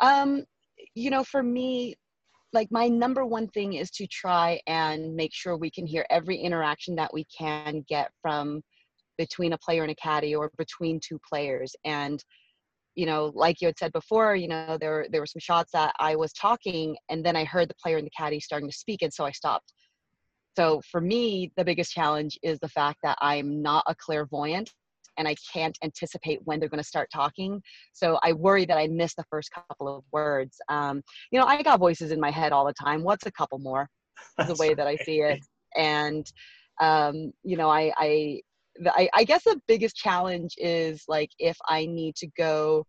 Um 0.01 0.43
you 0.95 1.09
know, 1.09 1.23
for 1.23 1.43
me, 1.43 1.95
like 2.53 2.69
my 2.71 2.87
number 2.87 3.25
one 3.25 3.47
thing 3.49 3.73
is 3.73 3.91
to 3.91 4.07
try 4.07 4.59
and 4.65 5.13
make 5.13 5.33
sure 5.33 5.57
we 5.57 5.69
can 5.69 5.85
hear 5.85 6.05
every 6.09 6.37
interaction 6.37 6.95
that 6.95 7.13
we 7.13 7.25
can 7.37 7.83
get 7.87 8.09
from 8.21 8.61
between 9.17 9.53
a 9.53 9.57
player 9.57 9.83
and 9.83 9.91
a 9.91 9.95
caddy 9.95 10.33
or 10.33 10.51
between 10.57 10.99
two 11.05 11.19
players. 11.29 11.75
And, 11.83 12.23
you 12.95 13.05
know, 13.05 13.31
like 13.35 13.61
you 13.61 13.67
had 13.67 13.77
said 13.77 13.91
before, 13.91 14.35
you 14.35 14.47
know, 14.47 14.77
there 14.79 15.05
there 15.11 15.21
were 15.21 15.27
some 15.27 15.41
shots 15.41 15.71
that 15.73 15.93
I 15.99 16.15
was 16.15 16.31
talking 16.31 16.95
and 17.09 17.25
then 17.25 17.35
I 17.35 17.43
heard 17.43 17.69
the 17.69 17.75
player 17.75 17.97
and 17.97 18.05
the 18.05 18.11
caddy 18.17 18.39
starting 18.39 18.69
to 18.69 18.75
speak 18.75 19.01
and 19.01 19.13
so 19.13 19.25
I 19.25 19.31
stopped. 19.31 19.73
So 20.57 20.81
for 20.89 21.01
me, 21.01 21.51
the 21.57 21.65
biggest 21.65 21.91
challenge 21.91 22.39
is 22.41 22.57
the 22.59 22.69
fact 22.69 22.99
that 23.03 23.17
I'm 23.21 23.61
not 23.61 23.83
a 23.87 23.95
clairvoyant 23.95 24.71
and 25.17 25.27
I 25.27 25.35
can't 25.53 25.77
anticipate 25.83 26.39
when 26.43 26.59
they're 26.59 26.69
going 26.69 26.81
to 26.81 26.87
start 26.87 27.09
talking. 27.13 27.61
So 27.93 28.19
I 28.23 28.33
worry 28.33 28.65
that 28.65 28.77
I 28.77 28.87
miss 28.87 29.13
the 29.15 29.25
first 29.29 29.51
couple 29.51 29.87
of 29.87 30.03
words. 30.11 30.57
Um, 30.69 31.01
you 31.31 31.39
know, 31.39 31.45
I 31.45 31.61
got 31.63 31.79
voices 31.79 32.11
in 32.11 32.19
my 32.19 32.31
head 32.31 32.51
all 32.51 32.65
the 32.65 32.73
time. 32.73 33.03
What's 33.03 33.25
a 33.25 33.31
couple 33.31 33.59
more? 33.59 33.89
the 34.47 34.55
way 34.55 34.73
that 34.73 34.87
I 34.87 34.95
see 34.97 35.21
it. 35.21 35.39
And, 35.75 36.25
um, 36.81 37.31
you 37.43 37.57
know, 37.57 37.69
I, 37.69 37.91
I, 37.97 38.41
I, 38.87 39.09
I 39.13 39.23
guess 39.23 39.43
the 39.43 39.59
biggest 39.67 39.95
challenge 39.95 40.55
is 40.57 41.03
like 41.07 41.29
if 41.39 41.57
I 41.67 41.85
need 41.85 42.15
to 42.17 42.27
go 42.37 42.85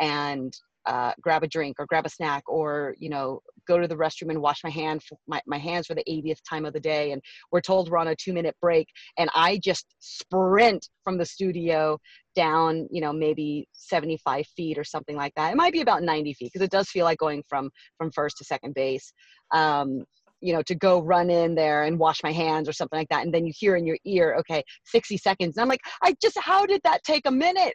and 0.00 0.52
uh, 0.86 1.12
grab 1.20 1.42
a 1.42 1.48
drink 1.48 1.76
or 1.78 1.86
grab 1.86 2.06
a 2.06 2.08
snack 2.08 2.42
or 2.46 2.94
you 2.98 3.08
know 3.08 3.40
go 3.66 3.78
to 3.78 3.88
the 3.88 3.94
restroom 3.94 4.30
and 4.30 4.40
wash 4.40 4.62
my 4.62 4.70
hand 4.70 5.02
my, 5.26 5.40
my 5.46 5.58
hands 5.58 5.86
for 5.86 5.94
the 5.94 6.04
80th 6.08 6.38
time 6.48 6.64
of 6.64 6.72
the 6.72 6.80
day 6.80 7.12
and 7.12 7.20
we're 7.50 7.60
told 7.60 7.90
we're 7.90 7.98
on 7.98 8.08
a 8.08 8.16
two 8.16 8.32
minute 8.32 8.54
break 8.60 8.86
and 9.18 9.28
i 9.34 9.58
just 9.62 9.86
sprint 9.98 10.88
from 11.02 11.18
the 11.18 11.24
studio 11.24 11.98
down 12.34 12.86
you 12.90 13.00
know 13.00 13.12
maybe 13.12 13.66
75 13.72 14.46
feet 14.56 14.78
or 14.78 14.84
something 14.84 15.16
like 15.16 15.32
that 15.36 15.52
it 15.52 15.56
might 15.56 15.72
be 15.72 15.80
about 15.80 16.02
90 16.02 16.34
feet 16.34 16.50
because 16.52 16.64
it 16.64 16.70
does 16.70 16.88
feel 16.88 17.04
like 17.04 17.18
going 17.18 17.42
from 17.48 17.70
from 17.98 18.10
first 18.12 18.36
to 18.38 18.44
second 18.44 18.74
base 18.74 19.12
um, 19.52 20.04
you 20.40 20.52
know, 20.52 20.62
to 20.62 20.74
go 20.74 21.02
run 21.02 21.30
in 21.30 21.54
there 21.54 21.84
and 21.84 21.98
wash 21.98 22.22
my 22.22 22.32
hands 22.32 22.68
or 22.68 22.72
something 22.72 22.98
like 22.98 23.08
that. 23.08 23.24
And 23.24 23.32
then 23.32 23.46
you 23.46 23.52
hear 23.56 23.76
in 23.76 23.86
your 23.86 23.98
ear, 24.04 24.36
okay, 24.40 24.62
60 24.84 25.16
seconds. 25.16 25.56
And 25.56 25.62
I'm 25.62 25.68
like, 25.68 25.80
I 26.02 26.14
just, 26.20 26.38
how 26.38 26.66
did 26.66 26.80
that 26.84 27.02
take 27.04 27.26
a 27.26 27.30
minute? 27.30 27.74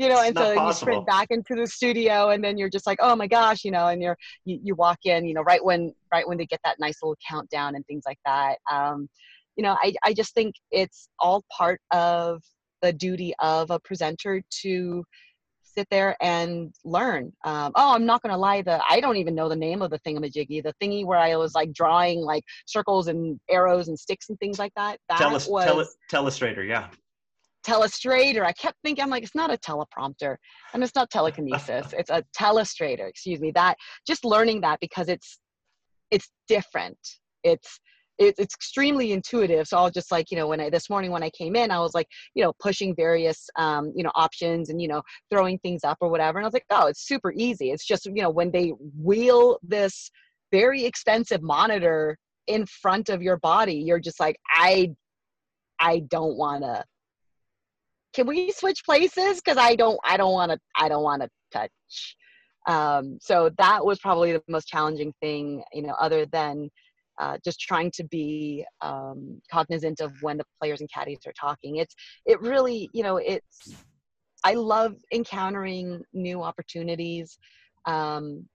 You 0.00 0.08
know, 0.08 0.22
and 0.22 0.34
so 0.34 0.54
possible. 0.54 0.66
you 0.66 0.72
sprint 0.72 1.06
back 1.06 1.26
into 1.28 1.54
the 1.54 1.66
studio 1.66 2.30
and 2.30 2.42
then 2.42 2.56
you're 2.56 2.70
just 2.70 2.86
like, 2.86 2.98
oh 3.02 3.14
my 3.14 3.26
gosh, 3.26 3.64
you 3.64 3.70
know, 3.70 3.88
and 3.88 4.02
you're, 4.02 4.16
you, 4.46 4.58
you 4.62 4.74
walk 4.74 5.00
in, 5.04 5.26
you 5.26 5.34
know, 5.34 5.42
right 5.42 5.62
when, 5.62 5.92
right 6.10 6.26
when 6.26 6.38
they 6.38 6.46
get 6.46 6.60
that 6.64 6.76
nice 6.80 7.02
little 7.02 7.18
countdown 7.28 7.74
and 7.74 7.84
things 7.86 8.04
like 8.06 8.18
that. 8.24 8.56
Um, 8.72 9.10
you 9.56 9.62
know, 9.62 9.76
I, 9.82 9.92
I 10.02 10.14
just 10.14 10.32
think 10.32 10.54
it's 10.70 11.10
all 11.18 11.44
part 11.54 11.82
of 11.90 12.42
the 12.80 12.94
duty 12.94 13.34
of 13.40 13.70
a 13.70 13.78
presenter 13.80 14.42
to 14.62 15.04
sit 15.62 15.86
there 15.90 16.16
and 16.22 16.72
learn. 16.82 17.30
Um, 17.44 17.72
oh, 17.74 17.94
I'm 17.94 18.06
not 18.06 18.22
gonna 18.22 18.38
lie, 18.38 18.62
the 18.62 18.82
I 18.88 19.00
don't 19.00 19.18
even 19.18 19.34
know 19.34 19.50
the 19.50 19.54
name 19.54 19.82
of 19.82 19.90
the 19.90 19.98
thingamajiggy, 20.00 20.62
the 20.62 20.74
thingy 20.82 21.04
where 21.04 21.18
I 21.18 21.36
was 21.36 21.54
like 21.54 21.74
drawing 21.74 22.22
like 22.22 22.42
circles 22.66 23.06
and 23.06 23.38
arrows 23.50 23.88
and 23.88 23.98
sticks 23.98 24.30
and 24.30 24.38
things 24.40 24.58
like 24.58 24.72
that. 24.76 24.98
That 25.10 25.20
Teles- 25.20 25.48
was 25.48 25.64
tele- 25.64 25.86
Telestrator, 26.10 26.66
yeah 26.66 26.88
telestrator. 27.66 28.44
I 28.44 28.52
kept 28.52 28.76
thinking, 28.82 29.02
I'm 29.02 29.10
like, 29.10 29.22
it's 29.22 29.34
not 29.34 29.52
a 29.52 29.56
teleprompter 29.58 30.36
and 30.72 30.82
it's 30.82 30.94
not 30.94 31.10
telekinesis. 31.10 31.92
it's 31.98 32.10
a 32.10 32.24
telestrator, 32.38 33.08
excuse 33.08 33.40
me. 33.40 33.50
That 33.52 33.76
just 34.06 34.24
learning 34.24 34.62
that 34.62 34.78
because 34.80 35.08
it's 35.08 35.38
it's 36.10 36.28
different. 36.48 36.98
It's 37.44 37.78
it's 38.20 38.54
extremely 38.54 39.12
intuitive. 39.12 39.66
So 39.66 39.78
I'll 39.78 39.90
just 39.90 40.12
like, 40.12 40.30
you 40.30 40.36
know, 40.36 40.46
when 40.46 40.60
I, 40.60 40.68
this 40.68 40.90
morning 40.90 41.10
when 41.10 41.22
I 41.22 41.30
came 41.30 41.56
in, 41.56 41.70
I 41.70 41.80
was 41.80 41.94
like, 41.94 42.06
you 42.34 42.44
know, 42.44 42.52
pushing 42.60 42.94
various, 42.94 43.48
um, 43.56 43.92
you 43.96 44.04
know, 44.04 44.12
options 44.14 44.68
and, 44.68 44.80
you 44.80 44.88
know, 44.88 45.00
throwing 45.30 45.58
things 45.60 45.84
up 45.84 45.96
or 46.02 46.10
whatever. 46.10 46.38
And 46.38 46.44
I 46.44 46.48
was 46.48 46.52
like, 46.52 46.66
oh, 46.68 46.86
it's 46.88 47.06
super 47.06 47.32
easy. 47.34 47.70
It's 47.70 47.86
just, 47.86 48.04
you 48.04 48.22
know, 48.22 48.28
when 48.28 48.50
they 48.50 48.74
wheel 49.02 49.58
this 49.62 50.10
very 50.52 50.84
expensive 50.84 51.40
monitor 51.40 52.18
in 52.46 52.66
front 52.66 53.08
of 53.08 53.22
your 53.22 53.38
body, 53.38 53.76
you're 53.76 54.00
just 54.00 54.20
like, 54.20 54.36
I, 54.54 54.90
I 55.80 56.00
don't 56.10 56.36
want 56.36 56.62
to 56.62 56.84
can 58.12 58.26
we 58.26 58.52
switch 58.52 58.84
places? 58.84 59.40
Because 59.40 59.56
i 59.58 59.74
don't 59.74 59.98
i 60.04 60.16
don't 60.16 60.32
want 60.32 60.52
to 60.52 60.58
i 60.76 60.88
don't 60.88 61.02
want 61.02 61.22
to 61.22 61.28
touch. 61.52 62.16
Um, 62.66 63.18
so 63.20 63.50
that 63.56 63.84
was 63.84 63.98
probably 64.00 64.32
the 64.32 64.42
most 64.48 64.68
challenging 64.68 65.12
thing 65.20 65.62
you 65.72 65.82
know 65.82 65.94
other 65.98 66.26
than 66.26 66.70
uh, 67.20 67.36
just 67.44 67.60
trying 67.60 67.90
to 67.92 68.04
be 68.04 68.64
um, 68.80 69.40
cognizant 69.52 70.00
of 70.00 70.12
when 70.22 70.38
the 70.38 70.44
players 70.58 70.80
and 70.80 70.90
caddies 70.92 71.18
are 71.26 71.34
talking. 71.38 71.76
It's 71.76 71.94
it 72.26 72.40
really 72.40 72.88
you 72.92 73.02
know 73.02 73.18
it's 73.18 73.74
i 74.42 74.54
love 74.54 74.94
encountering 75.12 76.02
new 76.12 76.42
opportunities. 76.42 77.38
Um, 77.86 78.46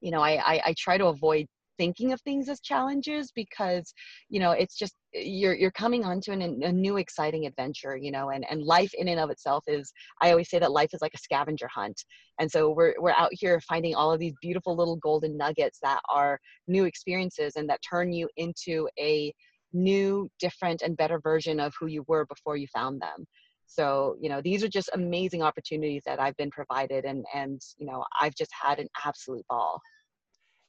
you 0.00 0.10
know 0.10 0.20
I, 0.20 0.54
I, 0.54 0.62
I 0.66 0.74
try 0.76 0.98
to 0.98 1.06
avoid 1.06 1.46
thinking 1.78 2.12
of 2.12 2.20
things 2.20 2.48
as 2.48 2.60
challenges 2.60 3.32
because 3.34 3.92
you 4.28 4.38
know 4.40 4.52
it's 4.52 4.76
just 4.76 4.94
you're 5.12 5.54
you're 5.54 5.70
coming 5.70 6.04
onto 6.04 6.32
an, 6.32 6.42
a 6.62 6.72
new 6.72 6.96
exciting 6.96 7.46
adventure 7.46 7.96
you 7.96 8.10
know 8.10 8.30
and 8.30 8.44
and 8.50 8.62
life 8.62 8.92
in 8.94 9.08
and 9.08 9.20
of 9.20 9.30
itself 9.30 9.64
is 9.66 9.92
i 10.20 10.30
always 10.30 10.48
say 10.48 10.58
that 10.58 10.72
life 10.72 10.90
is 10.92 11.02
like 11.02 11.14
a 11.14 11.18
scavenger 11.18 11.68
hunt. 11.72 12.04
And 12.38 12.50
so 12.50 12.70
we're 12.70 12.94
we're 12.98 13.12
out 13.12 13.30
here 13.32 13.60
finding 13.60 13.94
all 13.94 14.12
of 14.12 14.20
these 14.20 14.34
beautiful 14.40 14.76
little 14.76 14.96
golden 14.96 15.36
nuggets 15.36 15.78
that 15.82 16.00
are 16.12 16.38
new 16.66 16.84
experiences 16.84 17.54
and 17.56 17.68
that 17.68 17.80
turn 17.88 18.12
you 18.12 18.28
into 18.36 18.88
a 18.98 19.32
new 19.72 20.28
different 20.38 20.82
and 20.82 20.96
better 20.96 21.20
version 21.20 21.60
of 21.60 21.72
who 21.78 21.86
you 21.86 22.04
were 22.08 22.26
before 22.26 22.56
you 22.56 22.66
found 22.68 23.00
them. 23.00 23.26
So 23.66 24.16
you 24.20 24.28
know 24.28 24.40
these 24.42 24.62
are 24.64 24.68
just 24.68 24.90
amazing 24.94 25.42
opportunities 25.42 26.02
that 26.04 26.20
i've 26.20 26.36
been 26.36 26.50
provided 26.50 27.04
and 27.04 27.24
and 27.34 27.60
you 27.78 27.86
know 27.86 28.04
i've 28.20 28.34
just 28.34 28.50
had 28.60 28.78
an 28.78 28.88
absolute 29.04 29.46
ball 29.48 29.80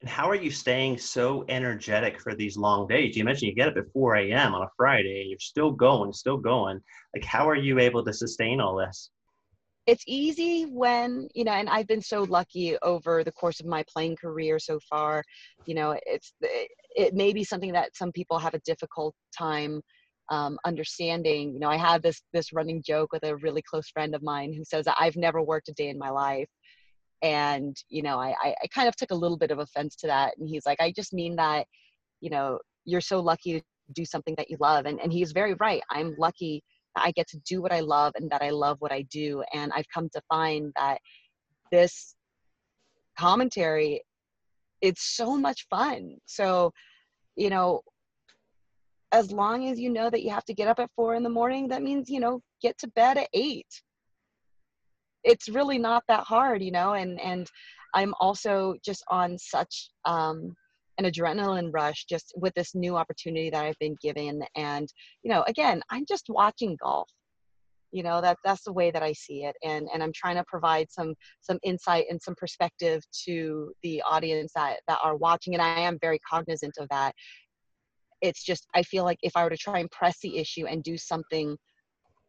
and 0.03 0.09
how 0.09 0.29
are 0.29 0.35
you 0.35 0.51
staying 0.51 0.97
so 0.97 1.45
energetic 1.47 2.19
for 2.19 2.35
these 2.35 2.57
long 2.57 2.87
days? 2.87 3.15
You 3.15 3.23
mentioned 3.23 3.47
you 3.47 3.55
get 3.55 3.69
up 3.69 3.77
at 3.77 3.89
4 3.93 4.17
a.m. 4.17 4.53
on 4.53 4.61
a 4.61 4.69
Friday 4.75 5.21
and 5.21 5.29
you're 5.29 5.39
still 5.39 5.71
going, 5.71 6.11
still 6.11 6.35
going. 6.35 6.81
Like, 7.15 7.23
how 7.23 7.47
are 7.47 7.55
you 7.55 7.79
able 7.79 8.03
to 8.03 8.11
sustain 8.11 8.59
all 8.59 8.75
this? 8.75 9.11
It's 9.87 10.03
easy 10.05 10.63
when, 10.63 11.29
you 11.33 11.45
know, 11.45 11.53
and 11.53 11.69
I've 11.69 11.87
been 11.87 12.01
so 12.01 12.23
lucky 12.23 12.77
over 12.79 13.23
the 13.23 13.31
course 13.31 13.61
of 13.61 13.65
my 13.65 13.85
playing 13.87 14.17
career 14.17 14.59
so 14.59 14.77
far. 14.89 15.23
You 15.65 15.75
know, 15.75 15.97
it's, 16.05 16.33
it 16.41 17.13
may 17.13 17.31
be 17.31 17.45
something 17.45 17.71
that 17.71 17.95
some 17.95 18.11
people 18.11 18.39
have 18.39 18.53
a 18.53 18.59
difficult 18.65 19.15
time 19.37 19.81
um, 20.29 20.57
understanding. 20.65 21.53
You 21.53 21.59
know, 21.61 21.69
I 21.69 21.77
have 21.77 22.01
this, 22.01 22.21
this 22.33 22.51
running 22.51 22.83
joke 22.85 23.13
with 23.13 23.23
a 23.23 23.37
really 23.37 23.61
close 23.61 23.89
friend 23.89 24.13
of 24.15 24.21
mine 24.21 24.53
who 24.53 24.65
says 24.65 24.85
I've 24.99 25.15
never 25.15 25.41
worked 25.41 25.69
a 25.69 25.73
day 25.73 25.87
in 25.87 25.97
my 25.97 26.09
life 26.09 26.49
and 27.23 27.75
you 27.89 28.03
know 28.03 28.19
I, 28.19 28.35
I 28.43 28.67
kind 28.73 28.87
of 28.87 28.95
took 28.95 29.11
a 29.11 29.15
little 29.15 29.37
bit 29.37 29.49
of 29.49 29.59
offense 29.59 29.95
to 29.97 30.07
that 30.07 30.33
and 30.37 30.47
he's 30.47 30.65
like 30.65 30.79
i 30.79 30.91
just 30.91 31.13
mean 31.13 31.35
that 31.37 31.65
you 32.21 32.29
know 32.29 32.59
you're 32.85 33.01
so 33.01 33.19
lucky 33.19 33.59
to 33.59 33.65
do 33.93 34.05
something 34.05 34.35
that 34.37 34.49
you 34.49 34.57
love 34.59 34.85
and, 34.85 34.99
and 34.99 35.11
he's 35.11 35.31
very 35.31 35.55
right 35.55 35.81
i'm 35.89 36.15
lucky 36.17 36.61
that 36.95 37.05
i 37.05 37.11
get 37.11 37.27
to 37.29 37.39
do 37.47 37.61
what 37.61 37.71
i 37.71 37.79
love 37.79 38.13
and 38.15 38.29
that 38.29 38.41
i 38.41 38.49
love 38.49 38.77
what 38.79 38.91
i 38.91 39.01
do 39.03 39.43
and 39.53 39.71
i've 39.73 39.87
come 39.93 40.09
to 40.09 40.21
find 40.29 40.71
that 40.75 40.99
this 41.71 42.15
commentary 43.17 44.01
it's 44.83 45.15
so 45.15 45.37
much 45.37 45.65
fun. 45.69 46.17
So 46.25 46.71
you 47.35 47.49
know 47.49 47.81
as 49.11 49.31
long 49.31 49.69
as 49.69 49.79
you 49.79 49.89
know 49.89 50.09
that 50.09 50.23
you 50.23 50.29
have 50.29 50.45
to 50.45 50.53
get 50.53 50.67
up 50.67 50.79
at 50.79 50.89
four 50.95 51.15
in 51.15 51.23
the 51.23 51.29
morning 51.29 51.67
that 51.67 51.81
means 51.81 52.09
you 52.09 52.19
know 52.19 52.41
get 52.61 52.77
to 52.77 52.87
bed 52.89 53.17
at 53.17 53.27
eight 53.33 53.81
it's 55.23 55.49
really 55.49 55.77
not 55.77 56.03
that 56.07 56.23
hard 56.23 56.61
you 56.61 56.71
know 56.71 56.93
and 56.93 57.19
and 57.21 57.47
i'm 57.93 58.13
also 58.19 58.75
just 58.83 59.03
on 59.09 59.37
such 59.37 59.89
um 60.05 60.53
an 60.97 61.05
adrenaline 61.05 61.71
rush 61.73 62.05
just 62.05 62.33
with 62.35 62.53
this 62.53 62.75
new 62.75 62.95
opportunity 62.95 63.49
that 63.49 63.65
i've 63.65 63.79
been 63.79 63.95
given. 64.01 64.43
And 64.55 64.87
you 65.23 65.31
know 65.31 65.43
again 65.47 65.81
i'm 65.89 66.05
just 66.07 66.25
watching 66.29 66.77
golf. 66.81 67.09
You 67.91 68.03
know 68.03 68.21
that 68.21 68.37
that's 68.43 68.63
the 68.63 68.73
way 68.73 68.91
that 68.91 69.03
i 69.03 69.13
see 69.13 69.43
it. 69.43 69.55
And 69.63 69.87
and 69.93 70.03
i'm 70.03 70.13
trying 70.13 70.35
to 70.35 70.43
provide 70.47 70.91
some 70.91 71.15
some 71.41 71.59
insight 71.63 72.05
and 72.09 72.21
some 72.21 72.35
perspective 72.35 73.03
to 73.25 73.73
the 73.83 74.01
audience 74.09 74.51
that 74.55 74.79
that 74.87 74.99
are 75.03 75.15
watching 75.15 75.53
and 75.53 75.61
i 75.61 75.79
am 75.79 75.97
very 76.01 76.19
cognizant 76.29 76.75
of 76.79 76.87
that. 76.89 77.13
It's 78.21 78.43
just 78.43 78.67
i 78.75 78.83
feel 78.83 79.03
like 79.03 79.19
if 79.23 79.33
i 79.35 79.43
were 79.43 79.49
to 79.49 79.57
try 79.57 79.79
and 79.79 79.91
press 79.91 80.19
the 80.21 80.37
issue 80.37 80.65
and 80.67 80.83
do 80.83 80.97
something 80.97 81.57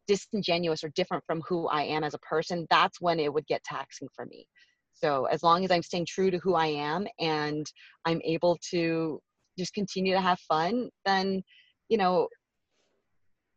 disingenuous 0.07 0.85
or 0.85 0.91
different 0.91 1.25
from 1.27 1.43
who 1.49 1.67
I 1.69 1.83
am 1.83 2.05
as 2.05 2.15
a 2.15 2.19
person, 2.19 2.67
that's 2.71 3.01
when 3.01 3.19
it 3.19 3.33
would 3.33 3.47
get 3.47 3.65
taxing 3.65 4.09
for 4.15 4.27
me. 4.27 4.47
So 4.95 5.27
as 5.27 5.43
long 5.43 5.65
as 5.65 5.71
I'm 5.71 5.83
staying 5.83 6.07
true 6.07 6.31
to 6.31 6.39
who 6.39 6.55
I 6.55 6.67
am 6.67 7.07
and 7.19 7.67
I'm 8.05 8.21
able 8.25 8.59
to 8.71 9.21
just 9.59 9.75
continue 9.75 10.15
to 10.15 10.21
have 10.21 10.39
fun, 10.41 10.89
then 11.05 11.43
you 11.89 11.99
know 11.99 12.29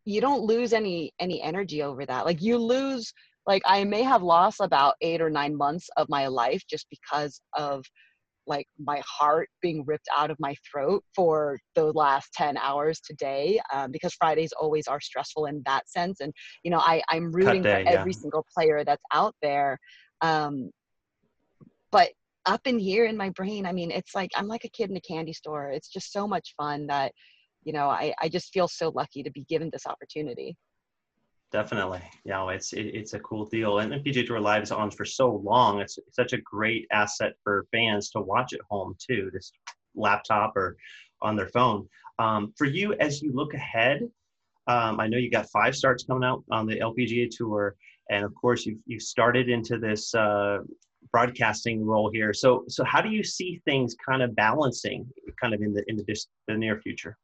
you 0.06 0.22
don't 0.22 0.44
lose 0.44 0.74
any 0.74 1.12
any 1.20 1.42
energy 1.42 1.84
over 1.84 2.06
that. 2.06 2.26
Like 2.26 2.42
you 2.42 2.58
lose 2.58 3.14
like 3.46 3.62
I 3.66 3.84
may 3.84 4.04
have 4.04 4.24
lost 4.24 4.60
about 4.60 4.96
8 5.02 5.22
or 5.22 5.30
9 5.30 5.56
months 5.56 5.90
of 5.98 6.10
my 6.10 6.28
life 6.28 6.64
just 6.70 6.88
because 6.90 7.40
of 7.58 7.86
like 8.48 8.68
my 8.80 9.02
heart 9.06 9.50
being 9.62 9.84
ripped 9.86 10.08
out 10.18 10.32
of 10.32 10.38
my 10.40 10.56
throat 10.72 11.04
for 11.16 11.60
the 11.76 11.86
last 11.94 12.32
10 12.34 12.58
hours 12.58 13.00
today 13.00 13.60
um, 13.74 13.92
because 13.92 14.14
fridays 14.14 14.52
always 14.60 14.88
are 14.88 15.02
stressful 15.02 15.46
in 15.46 15.62
that 15.66 15.88
sense 15.90 16.22
and 16.22 16.34
you 16.64 16.72
know 16.72 16.80
I, 16.80 17.02
i'm 17.10 17.32
rooting 17.32 17.62
day, 17.62 17.84
for 17.84 17.90
every 17.90 18.12
yeah. 18.12 18.20
single 18.20 18.46
player 18.56 18.84
that's 18.84 19.04
out 19.14 19.36
there 19.42 19.78
um, 20.22 20.72
but 21.92 22.10
up 22.48 22.62
in 22.66 22.80
here 22.80 23.06
in 23.06 23.18
my 23.18 23.30
brain. 23.32 23.66
I 23.66 23.74
mean, 23.74 23.92
it's 23.92 24.16
like 24.16 24.32
I'm 24.36 24.48
like 24.48 24.64
a 24.64 24.70
kid 24.70 24.90
in 24.90 24.96
a 24.96 25.02
candy 25.02 25.34
store. 25.34 25.70
It's 25.70 25.90
just 25.90 26.12
so 26.12 26.28
much 26.28 26.56
fun 26.58 26.88
that, 26.88 27.12
you 27.64 27.74
know, 27.74 27.90
I, 27.90 28.14
I 28.22 28.30
just 28.30 28.54
feel 28.54 28.68
so 28.68 28.92
lucky 28.96 29.22
to 29.22 29.32
be 29.32 29.46
given 29.50 29.70
this 29.72 29.86
opportunity. 29.86 30.56
Definitely. 31.52 32.02
Yeah, 32.26 32.48
it's 32.50 32.74
it, 32.74 32.88
it's 32.88 33.14
a 33.14 33.20
cool 33.20 33.46
deal. 33.46 33.80
And 33.80 33.94
PGA 34.04 34.26
Tour 34.28 34.40
Live 34.40 34.64
is 34.64 34.72
on 34.72 34.92
for 34.92 35.06
so 35.06 35.42
long. 35.44 35.80
It's, 35.80 35.98
it's 35.98 36.16
such 36.16 36.34
a 36.34 36.42
great 36.42 36.88
asset 36.92 37.34
for 37.44 37.66
fans 37.72 38.10
to 38.12 38.20
watch 38.20 38.54
at 38.54 38.60
home 38.70 38.96
too, 39.00 39.30
this 39.34 39.52
laptop 39.96 40.58
or 40.58 40.76
on 41.22 41.36
their 41.36 41.48
phone. 41.48 41.88
Um, 42.20 42.54
for 42.58 42.66
you, 42.66 42.94
as 42.96 43.22
you 43.22 43.32
look 43.34 43.54
ahead, 43.54 44.02
um, 44.68 45.00
I 45.00 45.08
know 45.08 45.18
you 45.18 45.32
got 45.32 45.50
five 45.50 45.76
starts 45.76 46.04
coming 46.04 46.28
out 46.28 46.44
on 46.52 46.68
the 46.68 46.80
LPGA 46.80 47.30
Tour, 47.32 47.76
and 48.10 48.26
of 48.26 48.36
course 48.36 48.66
you've 48.66 48.80
you've 48.86 49.02
started 49.02 49.48
into 49.48 49.78
this 49.78 50.14
uh, 50.14 50.60
broadcasting 51.14 51.86
role 51.86 52.12
here. 52.12 52.34
So 52.34 52.66
so 52.68 52.84
how 52.84 53.02
do 53.02 53.10
you 53.10 53.24
see 53.24 53.62
things 53.64 53.96
kind 54.06 54.22
of 54.22 54.36
balancing, 54.36 55.08
kind 55.42 55.54
of 55.54 55.62
in 55.62 55.74
the 55.74 55.84
in 55.88 55.96
the, 55.96 56.26
the 56.50 56.58
near 56.58 56.82
future? 56.82 57.18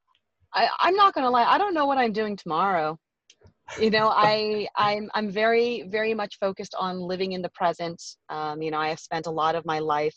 I, 0.54 0.70
I'm 0.80 0.96
not 0.96 1.14
gonna 1.14 1.30
lie, 1.30 1.44
I 1.44 1.58
don't 1.58 1.74
know 1.74 1.86
what 1.86 1.98
I'm 1.98 2.14
doing 2.14 2.38
tomorrow. 2.38 2.98
You 3.80 3.90
know, 3.90 4.10
I 4.10 4.68
I'm 4.76 5.10
I'm 5.14 5.30
very 5.32 5.84
very 5.90 6.14
much 6.14 6.38
focused 6.40 6.76
on 6.80 7.00
living 7.00 7.32
in 7.32 7.42
the 7.42 7.50
present. 7.50 8.02
Um, 8.30 8.62
you 8.62 8.72
know, 8.72 8.78
I 8.78 8.90
have 8.90 9.00
spent 9.00 9.26
a 9.26 9.32
lot 9.32 9.56
of 9.56 9.66
my 9.66 9.80
life 9.80 10.16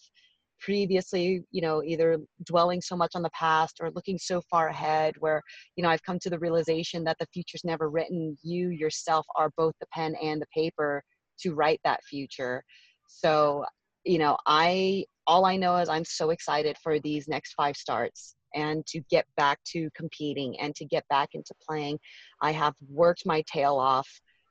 previously 0.61 1.43
you 1.51 1.61
know 1.61 1.83
either 1.83 2.19
dwelling 2.45 2.81
so 2.81 2.97
much 2.97 3.13
on 3.15 3.23
the 3.23 3.31
past 3.31 3.79
or 3.81 3.91
looking 3.91 4.19
so 4.19 4.41
far 4.51 4.69
ahead 4.69 5.15
where 5.19 5.43
you 5.77 5.83
know 5.83 5.91
i've 5.91 6.03
come 6.03 6.19
to 6.19 6.31
the 6.31 6.39
realization 6.39 7.05
that 7.05 7.17
the 7.21 7.27
future's 7.33 7.65
never 7.65 7.91
written. 7.91 8.37
You 8.43 8.71
yourself 8.71 9.27
are 9.37 9.51
both 9.57 9.75
the 9.81 9.87
pen 9.93 10.15
and 10.23 10.41
the 10.41 10.47
paper 10.55 11.03
to 11.41 11.55
write 11.55 11.81
that 11.85 12.01
future. 12.05 12.63
So 13.07 13.65
you 14.05 14.19
know 14.19 14.37
i 14.47 15.05
all 15.27 15.45
i 15.45 15.57
know 15.57 15.77
is 15.77 15.89
i'm 15.89 16.05
so 16.05 16.31
excited 16.31 16.77
for 16.83 16.99
these 17.01 17.29
next 17.29 17.55
five 17.55 17.77
starts 17.77 18.37
and 18.57 18.85
to 18.87 19.01
get 19.09 19.25
back 19.37 19.61
to 19.65 19.89
competing 19.95 20.59
and 20.59 20.75
to 20.75 20.85
get 20.85 21.07
back 21.09 21.29
into 21.35 21.55
playing 21.67 21.99
i 22.41 22.51
have 22.51 22.75
worked 22.91 23.25
my 23.25 23.43
tail 23.53 23.77
off 23.77 24.09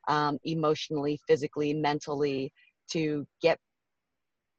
um, 0.08 0.38
emotionally 0.46 1.20
physically 1.28 1.74
mentally 1.74 2.52
to 2.90 3.26
get 3.42 3.60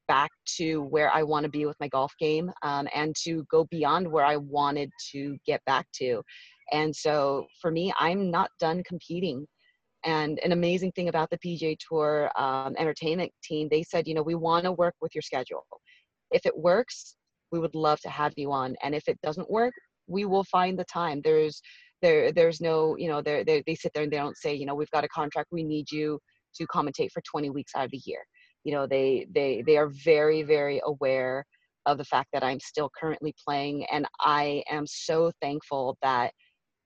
back 0.09 0.31
to 0.45 0.83
where 0.83 1.11
I 1.13 1.23
want 1.23 1.45
to 1.45 1.51
be 1.51 1.67
with 1.67 1.77
my 1.81 1.89
golf 1.89 2.13
game 2.19 2.51
um, 2.63 2.89
and 2.95 3.15
to 3.25 3.45
go 3.51 3.65
beyond 3.71 4.11
where 4.11 4.25
I 4.25 4.37
wanted 4.37 4.91
to 5.13 5.37
get 5.47 5.65
back 5.65 5.87
to. 5.97 6.23
And 6.73 6.95
so 6.95 7.47
for 7.61 7.71
me, 7.71 7.93
I'm 7.99 8.31
not 8.31 8.51
done 8.61 8.83
competing. 8.85 9.47
And 10.05 10.39
an 10.41 10.53
amazing 10.53 10.93
thing 10.93 11.09
about 11.09 11.31
the 11.31 11.39
PGA 11.39 11.77
Tour 11.79 12.31
um, 12.37 12.77
entertainment 12.79 13.33
team, 13.43 13.69
they 13.71 13.83
said, 13.83 14.07
you 14.07 14.15
know, 14.15 14.23
we 14.23 14.35
want 14.35 14.65
to 14.65 14.73
work 14.73 14.95
with 15.01 15.15
your 15.15 15.23
schedule. 15.23 15.67
If 16.31 16.47
it 16.47 16.57
works, 16.57 17.17
we 17.57 17.63
would 17.63 17.75
love 17.75 18.01
to 18.01 18.11
have 18.11 18.33
you 18.37 18.53
on. 18.53 18.77
And 18.83 18.95
if 18.95 19.09
it 19.09 19.19
doesn't 19.23 19.51
work, 19.51 19.75
we 20.07 20.25
will 20.25 20.45
find 20.45 20.79
the 20.79 20.85
time. 20.85 21.21
There's 21.23 21.61
there 22.03 22.31
there's 22.33 22.61
no, 22.61 22.97
you 22.97 23.09
know, 23.09 23.23
they 23.23 23.63
they 23.67 23.75
sit 23.75 23.93
there 23.95 24.03
and 24.05 24.13
they 24.13 24.19
don't 24.19 24.37
say, 24.37 24.55
you 24.55 24.67
know, 24.67 24.75
we've 24.75 24.91
got 24.91 25.05
a 25.05 25.09
contract, 25.09 25.49
we 25.51 25.65
need 25.65 25.91
you 25.91 26.19
to 26.57 26.67
commentate 26.67 27.11
for 27.13 27.23
20 27.31 27.51
weeks 27.51 27.73
out 27.75 27.85
of 27.87 27.91
the 27.91 28.01
year 28.07 28.21
you 28.67 28.73
know 28.73 28.87
they 28.87 29.27
they 29.33 29.63
they 29.65 29.77
are 29.77 29.89
very 29.89 30.43
very 30.43 30.81
aware 30.85 31.47
of 31.87 31.99
the 31.99 32.05
fact 32.05 32.29
that 32.33 32.43
i'm 32.43 32.59
still 32.59 32.91
currently 33.01 33.33
playing 33.47 33.87
and 33.93 34.07
i 34.21 34.63
am 34.69 34.85
so 34.87 35.31
thankful 35.41 35.97
that 36.03 36.33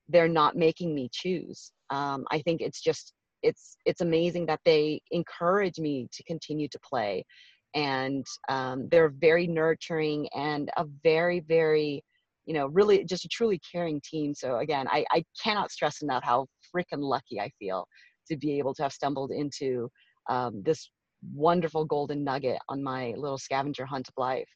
they're 0.08 0.28
not 0.28 0.56
making 0.56 0.94
me 0.94 1.08
choose 1.10 1.72
um, 1.88 2.24
i 2.30 2.38
think 2.42 2.60
it's 2.60 2.82
just 2.82 3.14
it's 3.42 3.78
it's 3.86 4.02
amazing 4.02 4.44
that 4.44 4.60
they 4.66 5.00
encourage 5.10 5.78
me 5.78 6.06
to 6.12 6.22
continue 6.24 6.68
to 6.68 6.78
play 6.86 7.24
and 7.74 8.26
um, 8.48 8.88
they're 8.90 9.12
very 9.20 9.46
nurturing 9.46 10.28
and 10.34 10.70
a 10.76 10.84
very 11.02 11.40
very 11.40 12.02
you 12.46 12.54
know 12.54 12.66
really 12.66 13.04
just 13.04 13.24
a 13.24 13.28
truly 13.28 13.60
caring 13.70 14.00
team 14.02 14.34
so 14.34 14.58
again 14.58 14.88
i, 14.88 15.04
I 15.12 15.22
cannot 15.42 15.70
stress 15.70 16.02
enough 16.02 16.24
how 16.24 16.46
freaking 16.74 16.98
lucky 16.98 17.38
i 17.38 17.50
feel 17.58 17.86
to 18.28 18.36
be 18.36 18.58
able 18.58 18.74
to 18.74 18.82
have 18.82 18.92
stumbled 18.92 19.30
into 19.30 19.90
um, 20.28 20.62
this 20.64 20.90
wonderful 21.34 21.84
golden 21.84 22.24
nugget 22.24 22.58
on 22.68 22.82
my 22.82 23.14
little 23.16 23.38
scavenger 23.38 23.84
hunt 23.84 24.08
of 24.08 24.14
life. 24.16 24.48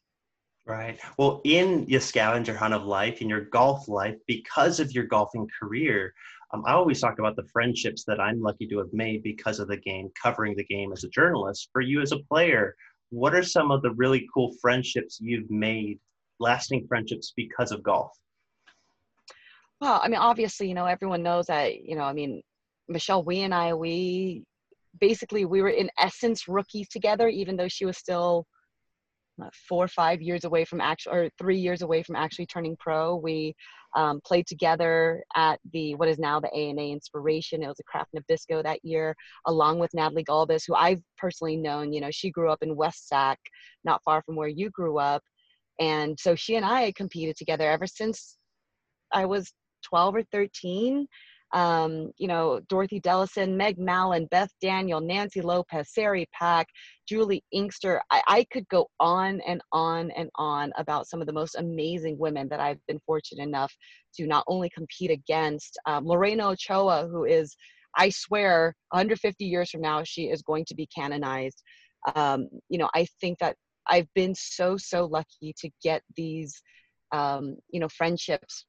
Right. 0.66 0.98
Well, 1.18 1.42
in 1.44 1.84
your 1.88 2.00
scavenger 2.00 2.56
hunt 2.56 2.72
of 2.72 2.84
life, 2.84 3.20
in 3.20 3.28
your 3.28 3.42
golf 3.42 3.86
life, 3.86 4.16
because 4.26 4.80
of 4.80 4.92
your 4.92 5.04
golfing 5.04 5.46
career, 5.60 6.14
um, 6.54 6.62
I 6.66 6.72
always 6.72 7.00
talk 7.00 7.18
about 7.18 7.36
the 7.36 7.46
friendships 7.52 8.04
that 8.06 8.18
I'm 8.18 8.40
lucky 8.40 8.66
to 8.68 8.78
have 8.78 8.92
made 8.92 9.22
because 9.22 9.60
of 9.60 9.68
the 9.68 9.76
game, 9.76 10.08
covering 10.20 10.56
the 10.56 10.64
game 10.64 10.92
as 10.92 11.04
a 11.04 11.08
journalist. 11.08 11.68
For 11.72 11.82
you 11.82 12.00
as 12.00 12.12
a 12.12 12.20
player, 12.30 12.74
what 13.10 13.34
are 13.34 13.42
some 13.42 13.70
of 13.70 13.82
the 13.82 13.92
really 13.92 14.26
cool 14.32 14.54
friendships 14.60 15.18
you've 15.20 15.50
made, 15.50 15.98
lasting 16.40 16.86
friendships 16.88 17.32
because 17.36 17.72
of 17.72 17.82
golf? 17.82 18.10
Well, 19.80 20.00
I 20.02 20.08
mean, 20.08 20.20
obviously, 20.20 20.68
you 20.68 20.74
know, 20.74 20.86
everyone 20.86 21.22
knows 21.22 21.46
that, 21.46 21.82
you 21.82 21.96
know, 21.96 22.02
I 22.02 22.12
mean, 22.12 22.42
Michelle 22.88 23.22
Wie 23.22 23.42
and 23.42 23.54
I, 23.54 23.74
we 23.74 24.44
basically 25.00 25.44
we 25.44 25.62
were 25.62 25.70
in 25.70 25.90
essence 25.98 26.48
rookies 26.48 26.88
together, 26.88 27.28
even 27.28 27.56
though 27.56 27.68
she 27.68 27.84
was 27.84 27.98
still 27.98 28.46
four 29.68 29.84
or 29.84 29.88
five 29.88 30.22
years 30.22 30.44
away 30.44 30.64
from 30.64 30.80
actual 30.80 31.12
or 31.12 31.28
three 31.38 31.58
years 31.58 31.82
away 31.82 32.02
from 32.02 32.16
actually 32.16 32.46
turning 32.46 32.76
pro. 32.78 33.16
We 33.16 33.54
um, 33.94 34.20
played 34.24 34.46
together 34.46 35.22
at 35.36 35.58
the 35.72 35.94
what 35.94 36.08
is 36.08 36.18
now 36.18 36.40
the 36.40 36.52
ANA 36.52 36.82
Inspiration. 36.82 37.62
It 37.62 37.68
was 37.68 37.80
a 37.80 37.84
Kraft 37.84 38.10
Nabisco 38.14 38.62
that 38.62 38.84
year, 38.84 39.14
along 39.46 39.78
with 39.78 39.94
Natalie 39.94 40.24
Gulbis, 40.24 40.64
who 40.66 40.74
I've 40.74 41.02
personally 41.18 41.56
known. 41.56 41.92
You 41.92 42.00
know, 42.00 42.10
she 42.10 42.30
grew 42.30 42.50
up 42.50 42.62
in 42.62 42.76
West 42.76 43.08
Sac, 43.08 43.38
not 43.84 44.02
far 44.04 44.22
from 44.22 44.36
where 44.36 44.48
you 44.48 44.70
grew 44.70 44.98
up, 44.98 45.22
and 45.78 46.18
so 46.18 46.34
she 46.34 46.56
and 46.56 46.64
I 46.64 46.92
competed 46.92 47.36
together 47.36 47.70
ever 47.70 47.86
since 47.86 48.36
I 49.12 49.26
was 49.26 49.52
12 49.84 50.16
or 50.16 50.22
13 50.32 51.06
um, 51.54 52.10
you 52.18 52.26
know, 52.26 52.60
Dorothy 52.68 53.00
Delasin, 53.00 53.56
Meg 53.56 53.78
Mallon, 53.78 54.26
Beth 54.26 54.50
Daniel, 54.60 55.00
Nancy 55.00 55.40
Lopez, 55.40 55.88
Sari 55.92 56.28
Pack, 56.34 56.66
Juli 57.08 57.44
Inkster. 57.52 58.02
I, 58.10 58.22
I 58.26 58.46
could 58.52 58.68
go 58.68 58.88
on 58.98 59.40
and 59.46 59.62
on 59.70 60.10
and 60.16 60.28
on 60.34 60.72
about 60.76 61.06
some 61.06 61.20
of 61.20 61.28
the 61.28 61.32
most 61.32 61.54
amazing 61.54 62.18
women 62.18 62.48
that 62.48 62.58
I've 62.58 62.84
been 62.88 62.98
fortunate 63.06 63.44
enough 63.44 63.72
to 64.16 64.26
not 64.26 64.44
only 64.48 64.68
compete 64.70 65.12
against. 65.12 65.78
Um, 65.86 66.04
Lorena 66.04 66.48
Ochoa, 66.48 67.06
who 67.06 67.24
is, 67.24 67.56
I 67.96 68.10
swear, 68.10 68.74
150 68.90 69.44
years 69.44 69.70
from 69.70 69.80
now, 69.80 70.02
she 70.02 70.24
is 70.24 70.42
going 70.42 70.64
to 70.66 70.74
be 70.74 70.88
canonized. 70.88 71.62
Um, 72.16 72.48
you 72.68 72.78
know, 72.78 72.90
I 72.94 73.06
think 73.20 73.38
that 73.38 73.54
I've 73.86 74.12
been 74.14 74.34
so, 74.34 74.76
so 74.76 75.04
lucky 75.04 75.54
to 75.60 75.70
get 75.84 76.02
these, 76.16 76.60
um, 77.12 77.56
you 77.70 77.78
know, 77.78 77.88
friendships 77.88 78.66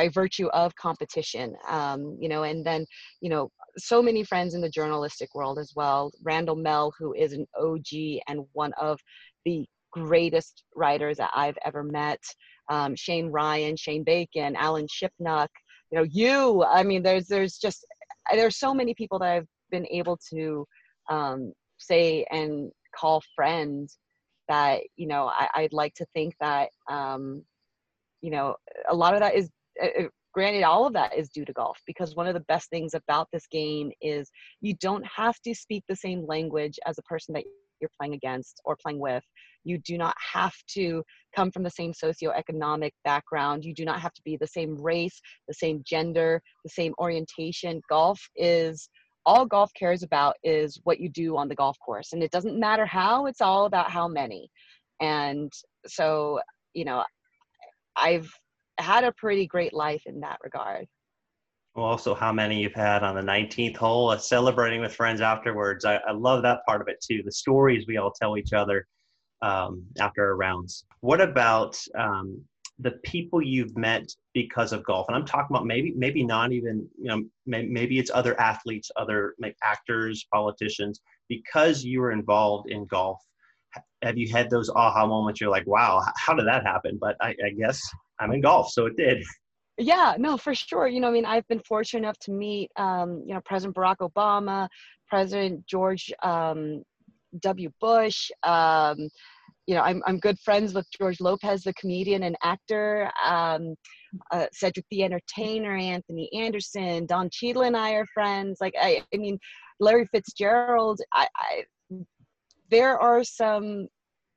by 0.00 0.08
virtue 0.08 0.48
of 0.62 0.74
competition 0.76 1.54
um, 1.68 2.16
you 2.22 2.28
know 2.28 2.42
and 2.44 2.64
then 2.64 2.86
you 3.20 3.28
know 3.28 3.50
so 3.76 4.02
many 4.02 4.24
friends 4.24 4.54
in 4.54 4.60
the 4.60 4.68
journalistic 4.68 5.28
world 5.34 5.58
as 5.58 5.72
well. 5.76 6.10
Randall 6.22 6.56
mell 6.56 6.92
who 6.98 7.14
is 7.14 7.32
an 7.32 7.46
og 7.58 7.86
and 8.28 8.38
one 8.52 8.72
of 8.80 8.98
the 9.44 9.66
greatest 9.92 10.62
writers 10.76 11.16
that 11.16 11.30
i've 11.34 11.58
ever 11.64 11.82
met 11.82 12.22
um, 12.68 12.94
shane 12.94 13.28
ryan 13.40 13.76
shane 13.76 14.04
bacon 14.04 14.54
alan 14.54 14.86
shipnuck 14.86 15.48
you 15.90 15.98
know 15.98 16.06
you 16.20 16.64
i 16.64 16.82
mean 16.84 17.02
there's 17.02 17.26
there's 17.26 17.56
just 17.58 17.84
there's 18.32 18.56
so 18.56 18.72
many 18.72 18.94
people 18.94 19.18
that 19.18 19.32
i've 19.32 19.48
been 19.70 19.86
able 19.90 20.16
to 20.32 20.64
um, 21.10 21.52
say 21.78 22.24
and 22.30 22.70
call 22.96 23.20
friends 23.34 23.98
that 24.48 24.80
you 24.96 25.08
know 25.08 25.22
I, 25.56 25.62
would 25.62 25.72
like 25.72 25.94
to 25.94 26.06
think 26.14 26.34
that 26.40 26.68
um, 26.88 27.42
you 28.20 28.30
know 28.30 28.54
a 28.88 28.94
lot 28.94 29.14
of 29.14 29.20
that 29.20 29.34
is 29.34 29.48
Uh, 29.82 29.86
uh, 30.00 30.08
granted 30.32 30.62
all 30.62 30.86
of 30.86 30.92
that 30.92 31.16
is 31.16 31.28
due 31.28 31.44
to 31.44 31.52
golf 31.52 31.78
because 31.86 32.14
one 32.14 32.26
of 32.26 32.34
the 32.34 32.44
best 32.48 32.70
things 32.70 32.94
about 32.94 33.28
this 33.32 33.46
game 33.50 33.90
is 34.00 34.30
you 34.60 34.74
don't 34.74 35.04
have 35.04 35.40
to 35.40 35.54
speak 35.54 35.82
the 35.88 35.96
same 35.96 36.24
language 36.26 36.78
as 36.86 36.98
a 36.98 37.02
person 37.02 37.32
that 37.32 37.44
you're 37.80 37.90
playing 37.98 38.14
against 38.14 38.60
or 38.64 38.76
playing 38.80 39.00
with. 39.00 39.24
You 39.64 39.78
do 39.78 39.98
not 39.98 40.14
have 40.32 40.54
to 40.74 41.02
come 41.34 41.50
from 41.50 41.62
the 41.62 41.70
same 41.70 41.92
socioeconomic 41.92 42.92
background. 43.04 43.64
You 43.64 43.74
do 43.74 43.84
not 43.84 44.00
have 44.00 44.12
to 44.12 44.22
be 44.24 44.36
the 44.36 44.46
same 44.46 44.76
race 44.80 45.20
the 45.48 45.54
same 45.54 45.82
gender 45.84 46.40
the 46.64 46.70
same 46.70 46.94
orientation. 46.98 47.80
Golf 47.88 48.20
is 48.36 48.88
all 49.26 49.44
golf 49.46 49.70
cares 49.78 50.02
about 50.02 50.36
is 50.44 50.80
what 50.84 51.00
you 51.00 51.08
do 51.08 51.36
on 51.36 51.48
the 51.48 51.54
golf 51.54 51.76
course 51.84 52.12
and 52.12 52.22
it 52.22 52.30
doesn't 52.30 52.58
matter 52.58 52.86
how 52.86 53.26
it's 53.26 53.40
all 53.40 53.66
about 53.66 53.90
how 53.90 54.06
many. 54.06 54.48
And 55.00 55.52
so 55.86 56.40
you 56.74 56.84
know 56.84 57.04
i've 57.96 58.30
had 58.80 59.04
a 59.04 59.12
pretty 59.12 59.46
great 59.46 59.74
life 59.74 60.02
in 60.06 60.20
that 60.20 60.38
regard. 60.42 60.86
Well, 61.74 61.86
also 61.86 62.14
how 62.14 62.32
many 62.32 62.60
you've 62.60 62.74
had 62.74 63.04
on 63.04 63.14
the 63.14 63.22
19th 63.22 63.76
hole, 63.76 64.10
uh, 64.10 64.18
celebrating 64.18 64.80
with 64.80 64.94
friends 64.94 65.20
afterwards. 65.20 65.84
I, 65.84 65.96
I, 65.96 66.12
love 66.12 66.42
that 66.42 66.64
part 66.66 66.80
of 66.80 66.88
it 66.88 67.00
too. 67.00 67.22
The 67.24 67.30
stories 67.30 67.86
we 67.86 67.96
all 67.96 68.10
tell 68.10 68.36
each 68.36 68.52
other 68.52 68.86
um, 69.40 69.84
after 70.00 70.24
our 70.24 70.36
rounds. 70.36 70.84
What 71.00 71.20
about 71.20 71.78
um, 71.96 72.42
the 72.80 72.92
people 73.04 73.40
you've 73.40 73.76
met 73.76 74.12
because 74.34 74.72
of 74.72 74.84
golf? 74.84 75.06
And 75.08 75.16
I'm 75.16 75.24
talking 75.24 75.54
about 75.54 75.64
maybe, 75.64 75.92
maybe 75.96 76.24
not 76.24 76.50
even, 76.50 76.88
you 76.98 77.08
know, 77.08 77.22
may, 77.46 77.64
maybe 77.66 78.00
it's 78.00 78.10
other 78.12 78.38
athletes, 78.40 78.90
other 78.96 79.36
actors, 79.62 80.26
politicians, 80.32 81.00
because 81.28 81.84
you 81.84 82.00
were 82.00 82.10
involved 82.10 82.68
in 82.68 82.84
golf. 82.86 83.22
have 84.02 84.18
you 84.18 84.28
had 84.28 84.50
those 84.50 84.70
aha 84.70 85.06
moments? 85.06 85.40
You're 85.40 85.50
like, 85.50 85.68
wow, 85.68 86.02
how 86.16 86.34
did 86.34 86.48
that 86.48 86.66
happen? 86.66 86.98
But 87.00 87.14
I, 87.20 87.28
I 87.28 87.50
guess 87.56 87.80
I'm 88.20 88.32
in 88.32 88.40
golf, 88.40 88.70
so 88.70 88.86
it 88.86 88.96
did. 88.96 89.22
Yeah, 89.78 90.14
no, 90.18 90.36
for 90.36 90.54
sure. 90.54 90.86
You 90.88 91.00
know, 91.00 91.08
I 91.08 91.12
mean, 91.12 91.24
I've 91.24 91.48
been 91.48 91.62
fortunate 91.66 92.00
enough 92.00 92.18
to 92.20 92.32
meet, 92.32 92.70
um, 92.76 93.22
you 93.26 93.32
know, 93.32 93.40
President 93.44 93.74
Barack 93.74 93.96
Obama, 93.98 94.68
President 95.08 95.66
George 95.66 96.12
um, 96.22 96.82
W. 97.40 97.70
Bush. 97.80 98.30
Um, 98.42 99.08
you 99.66 99.74
know, 99.74 99.82
I'm, 99.82 100.02
I'm 100.06 100.18
good 100.18 100.38
friends 100.40 100.74
with 100.74 100.86
George 100.98 101.20
Lopez, 101.20 101.62
the 101.62 101.72
comedian 101.74 102.24
and 102.24 102.36
actor, 102.42 103.10
um, 103.24 103.74
uh, 104.32 104.46
Cedric 104.52 104.84
the 104.90 105.04
Entertainer, 105.04 105.76
Anthony 105.76 106.28
Anderson, 106.34 107.06
Don 107.06 107.30
Cheadle 107.30 107.62
and 107.62 107.76
I 107.76 107.92
are 107.92 108.06
friends. 108.12 108.58
Like, 108.60 108.74
I, 108.78 109.02
I 109.14 109.16
mean, 109.16 109.38
Larry 109.78 110.06
Fitzgerald. 110.12 111.00
I, 111.12 111.28
I 111.36 111.64
there 112.70 112.98
are 112.98 113.24
some 113.24 113.88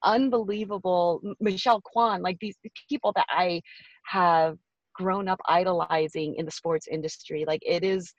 unbelievable 0.04 1.22
Michelle 1.39 1.82
Kwan, 1.82 2.22
like 2.22 2.38
these 2.39 2.58
people 2.89 3.12
that 3.16 3.28
I 3.30 3.62
have 4.06 4.58
grown 4.93 5.28
up 5.28 5.39
idolizing 5.47 6.36
in 6.36 6.45
the 6.45 6.51
sports 6.51 6.88
industry. 6.88 7.45
Like 7.47 7.62
it 7.66 7.84
is, 7.84 8.14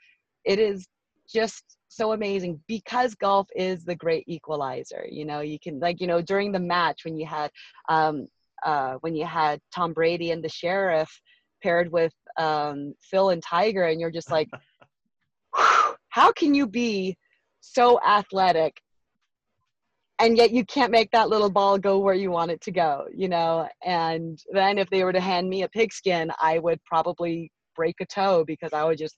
it 0.45 0.59
is 0.59 0.87
just 1.32 1.62
so 1.89 2.12
amazing 2.12 2.61
because 2.66 3.14
golf 3.14 3.49
is 3.55 3.85
the 3.85 3.95
great 3.95 4.24
equalizer. 4.26 5.07
You 5.09 5.24
know, 5.24 5.41
you 5.41 5.59
can 5.59 5.78
like 5.80 6.01
you 6.01 6.07
know 6.07 6.20
during 6.20 6.53
the 6.53 6.61
match 6.61 7.05
when 7.05 7.16
you 7.16 7.26
had 7.26 7.51
um, 7.89 8.28
uh, 8.64 8.95
when 9.01 9.14
you 9.14 9.24
had 9.24 9.61
Tom 9.74 9.93
Brady 9.93 10.30
and 10.30 10.43
the 10.43 10.49
Sheriff 10.49 11.11
paired 11.62 11.91
with 11.91 12.12
um, 12.39 12.95
Phil 13.01 13.30
and 13.30 13.43
Tiger, 13.43 13.85
and 13.85 14.01
you're 14.01 14.11
just 14.11 14.30
like, 14.30 14.49
how 16.09 16.32
can 16.32 16.55
you 16.55 16.66
be 16.66 17.16
so 17.61 17.99
athletic 18.07 18.76
and 20.19 20.37
yet 20.37 20.53
you 20.53 20.65
can't 20.65 20.93
make 20.93 21.11
that 21.11 21.29
little 21.29 21.51
ball 21.51 21.79
go 21.79 21.99
where 21.99 22.15
you 22.15 22.31
want 22.31 22.51
it 22.51 22.61
to 22.62 22.71
go, 22.71 23.07
you 23.15 23.29
know. 23.29 23.69
And 23.85 24.39
then 24.53 24.79
if 24.79 24.89
they 24.91 25.03
were 25.05 25.12
to 25.12 25.21
hand 25.21 25.49
me 25.49 25.62
a 25.62 25.69
pigskin, 25.69 26.31
I 26.41 26.59
would 26.59 26.83
probably 26.85 27.51
break 27.75 27.97
a 28.01 28.07
toe 28.07 28.45
because 28.45 28.73
I 28.73 28.85
would 28.85 28.99
just 28.99 29.17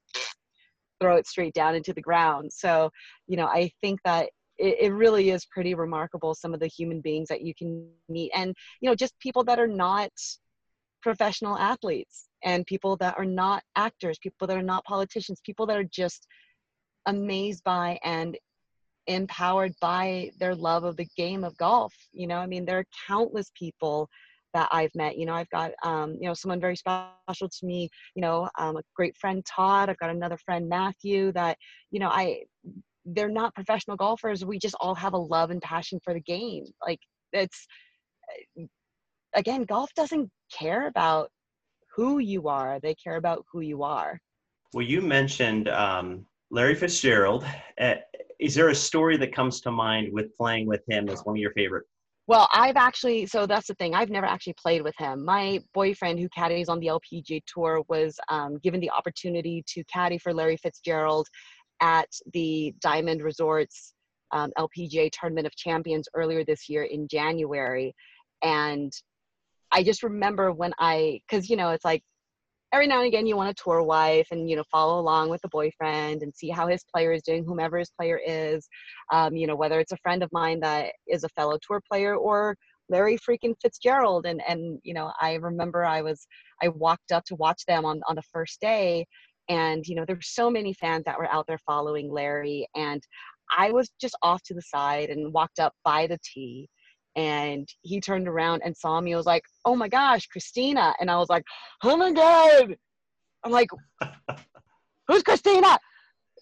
throw 1.01 1.17
it 1.17 1.27
straight 1.27 1.53
down 1.53 1.75
into 1.75 1.93
the 1.93 2.01
ground. 2.01 2.51
So, 2.53 2.91
you 3.27 3.37
know, 3.37 3.47
I 3.47 3.71
think 3.83 4.01
that 4.05 4.31
it, 4.59 4.77
it 4.81 4.93
really 4.93 5.31
is 5.31 5.45
pretty 5.47 5.75
remarkable 5.75 6.35
some 6.35 6.55
of 6.55 6.61
the 6.61 6.67
human 6.67 7.03
beings 7.03 7.29
that 7.29 7.43
you 7.43 7.55
can 7.55 7.89
meet 8.09 8.31
and, 8.35 8.55
you 8.81 8.89
know, 8.89 8.95
just 8.95 9.19
people 9.19 9.45
that 9.45 9.59
are 9.59 9.67
not 9.67 10.11
professional 11.03 11.59
athletes 11.59 12.29
and 12.43 12.67
people 12.67 12.97
that 12.97 13.17
are 13.19 13.25
not 13.25 13.63
actors, 13.77 14.19
people 14.19 14.47
that 14.47 14.57
are 14.57 14.63
not 14.63 14.85
politicians, 14.85 15.41
people 15.45 15.67
that 15.67 15.77
are 15.77 15.85
just 15.85 16.27
amazed 17.07 17.63
by 17.65 17.99
and 18.03 18.37
empowered 19.07 19.73
by 19.81 20.31
their 20.39 20.55
love 20.55 20.85
of 20.85 20.97
the 20.97 21.07
game 21.17 21.45
of 21.45 21.57
golf. 21.57 21.95
You 22.13 22.27
know, 22.27 22.39
I 22.39 22.47
mean, 22.47 22.65
there 22.65 22.79
are 22.79 22.87
countless 23.07 23.51
people 23.55 24.09
that 24.55 24.69
I've 24.73 24.95
met. 24.95 25.19
You 25.19 25.27
know, 25.27 25.35
I've 25.35 25.51
got, 25.51 25.73
um, 25.83 26.17
you 26.21 26.27
know, 26.27 26.35
someone 26.35 26.61
very 26.61 26.77
special 26.77 27.49
to 27.49 27.67
me, 27.67 27.89
you 28.15 28.23
know, 28.23 28.49
um, 28.59 28.77
a 28.77 28.83
great 28.95 29.17
friend, 29.17 29.45
Todd. 29.45 29.89
I've 29.89 29.99
got 29.99 30.11
another 30.11 30.39
friend, 30.39 30.69
Matthew, 30.69 31.33
that, 31.33 31.59
you 31.91 32.01
know, 32.01 32.09
I, 32.09 32.43
they're 33.05 33.29
not 33.29 33.55
professional 33.55 33.97
golfers. 33.97 34.45
We 34.45 34.59
just 34.59 34.75
all 34.81 34.95
have 34.95 35.13
a 35.13 35.19
love 35.19 35.51
and 35.51 35.61
passion 35.61 36.01
for 36.03 36.15
the 36.15 36.21
game. 36.21 36.65
Like, 36.85 37.01
it's, 37.33 37.67
eh, 38.59 38.65
again, 39.35 39.65
golf 39.65 39.91
doesn't 39.95 40.31
care 40.53 40.89
about 40.89 41.31
who 41.95 42.19
you 42.19 42.49
are, 42.49 42.81
they 42.81 42.95
care 42.95 43.17
about 43.17 43.45
who 43.53 43.61
you 43.61 43.83
are. 43.83 44.19
Well, 44.75 44.85
you 44.85 45.01
mentioned 45.01 45.69
um, 45.69 46.27
Larry 46.51 46.75
Fitzgerald. 46.75 47.45
Uh, 47.81 47.95
is 48.39 48.55
there 48.55 48.69
a 48.69 48.75
story 48.75 49.17
that 49.17 49.35
comes 49.35 49.61
to 49.63 49.71
mind 49.71 50.13
with 50.13 50.37
playing 50.37 50.67
with 50.67 50.83
him 50.89 51.09
as 51.09 51.21
one 51.23 51.37
of 51.37 51.41
your 51.41 51.53
favorite? 51.53 51.85
Well, 52.29 52.49
I've 52.53 52.77
actually, 52.77 53.27
so 53.27 53.47
that's 53.47 53.69
the 53.69 53.75
thing. 53.75 53.95
I've 53.95 54.11
never 54.11 54.27
actually 54.27 54.55
played 54.55 54.83
with 54.83 54.95
him. 54.99 55.25
My 55.25 55.61
boyfriend, 55.75 56.19
who 56.19 56.29
caddies 56.31 56.69
on 56.69 56.81
the 56.81 56.89
LPGA 56.89 57.41
Tour, 57.47 57.83
was 57.89 58.19
um, 58.29 58.59
given 58.59 58.81
the 58.81 58.91
opportunity 58.91 59.63
to 59.69 59.85
caddy 59.85 60.19
for 60.19 60.35
Larry 60.35 60.57
Fitzgerald 60.57 61.29
at 61.81 62.09
the 62.33 62.75
Diamond 62.81 63.23
Resorts 63.23 63.95
um, 64.33 64.51
LPGA 64.59 65.09
Tournament 65.13 65.47
of 65.47 65.55
Champions 65.55 66.09
earlier 66.15 66.45
this 66.45 66.69
year 66.69 66.83
in 66.85 67.07
January. 67.07 67.95
And 68.43 68.93
I 69.71 69.85
just 69.85 70.03
remember 70.03 70.53
when 70.53 70.73
I, 70.81 71.21
because, 71.29 71.49
you 71.49 71.57
know, 71.57 71.71
it's 71.71 71.85
like 71.85 72.03
every 72.77 72.87
now 72.87 72.99
and 72.99 73.07
again 73.07 73.27
you 73.27 73.39
want 73.39 73.49
a 73.49 73.55
tour 73.55 73.83
wife 73.83 74.29
and 74.33 74.51
you 74.51 74.55
know 74.55 74.63
follow 74.71 75.01
along 75.01 75.31
with 75.31 75.41
the 75.41 75.49
boyfriend 75.49 76.21
and 76.21 76.35
see 76.35 76.51
how 76.51 76.67
his 76.67 76.85
player 76.95 77.11
is 77.11 77.23
doing 77.23 77.43
whomever 77.43 77.79
his 77.79 77.91
player 77.99 78.21
is. 78.27 78.69
Um, 79.11 79.35
you 79.35 79.47
know 79.47 79.57
whether 79.57 79.81
it's 79.81 79.93
a 79.93 80.03
friend 80.03 80.23
of 80.23 80.29
mine 80.31 80.61
that 80.61 80.93
is 81.09 81.25
a 81.25 81.31
fellow 81.31 81.57
tour 81.67 81.81
player 81.91 82.17
or 82.17 82.55
larry 82.91 83.17
freaking 83.17 83.55
fitzgerald. 83.63 84.27
And 84.27 84.43
and 84.47 84.79
you 84.83 84.93
know 84.93 85.11
i 85.23 85.37
remember 85.37 85.87
i 85.87 86.03
was 86.03 86.27
i 86.63 86.69
walked 86.69 87.13
up 87.13 87.25
to 87.29 87.35
watch 87.37 87.65
them 87.67 87.87
on 87.87 88.03
on 88.07 88.15
the 88.15 88.31
first 88.31 88.61
day 88.61 89.07
and 89.49 89.87
you 89.87 89.95
know 89.95 90.05
there 90.05 90.17
were 90.17 90.21
so 90.21 90.51
many 90.51 90.75
fans 90.75 91.05
that 91.07 91.19
were 91.19 91.33
out 91.33 91.47
there 91.47 91.61
following 91.65 92.13
larry 92.13 92.69
and 92.75 93.03
i 93.57 93.71
was 93.71 93.91
just 93.99 94.19
off 94.23 94.43
to 94.43 94.53
the 94.53 94.61
side 94.61 95.09
and 95.09 95.33
walked 95.33 95.61
up 95.61 95.73
by 95.83 96.07
the 96.07 96.19
tee 96.23 96.69
and 97.17 97.67
he 97.81 98.01
turned 98.01 98.29
around 98.29 98.63
and 98.65 98.77
saw 98.77 99.01
me. 99.01 99.15
I 99.15 99.17
was 99.17 99.27
like, 99.27 99.43
"Oh 99.65 99.75
my 99.75 99.89
gosh, 99.89 100.27
Christina!" 100.27 100.95
And 101.01 101.11
I 101.11 101.17
was 101.17 101.29
like, 101.29 101.45
"Oh 101.83 101.97
my 101.97 102.13
god!" 102.13 102.77
I'm 103.43 103.53
like, 103.53 103.69
"Who's 105.09 105.23
Christina?" 105.23 105.79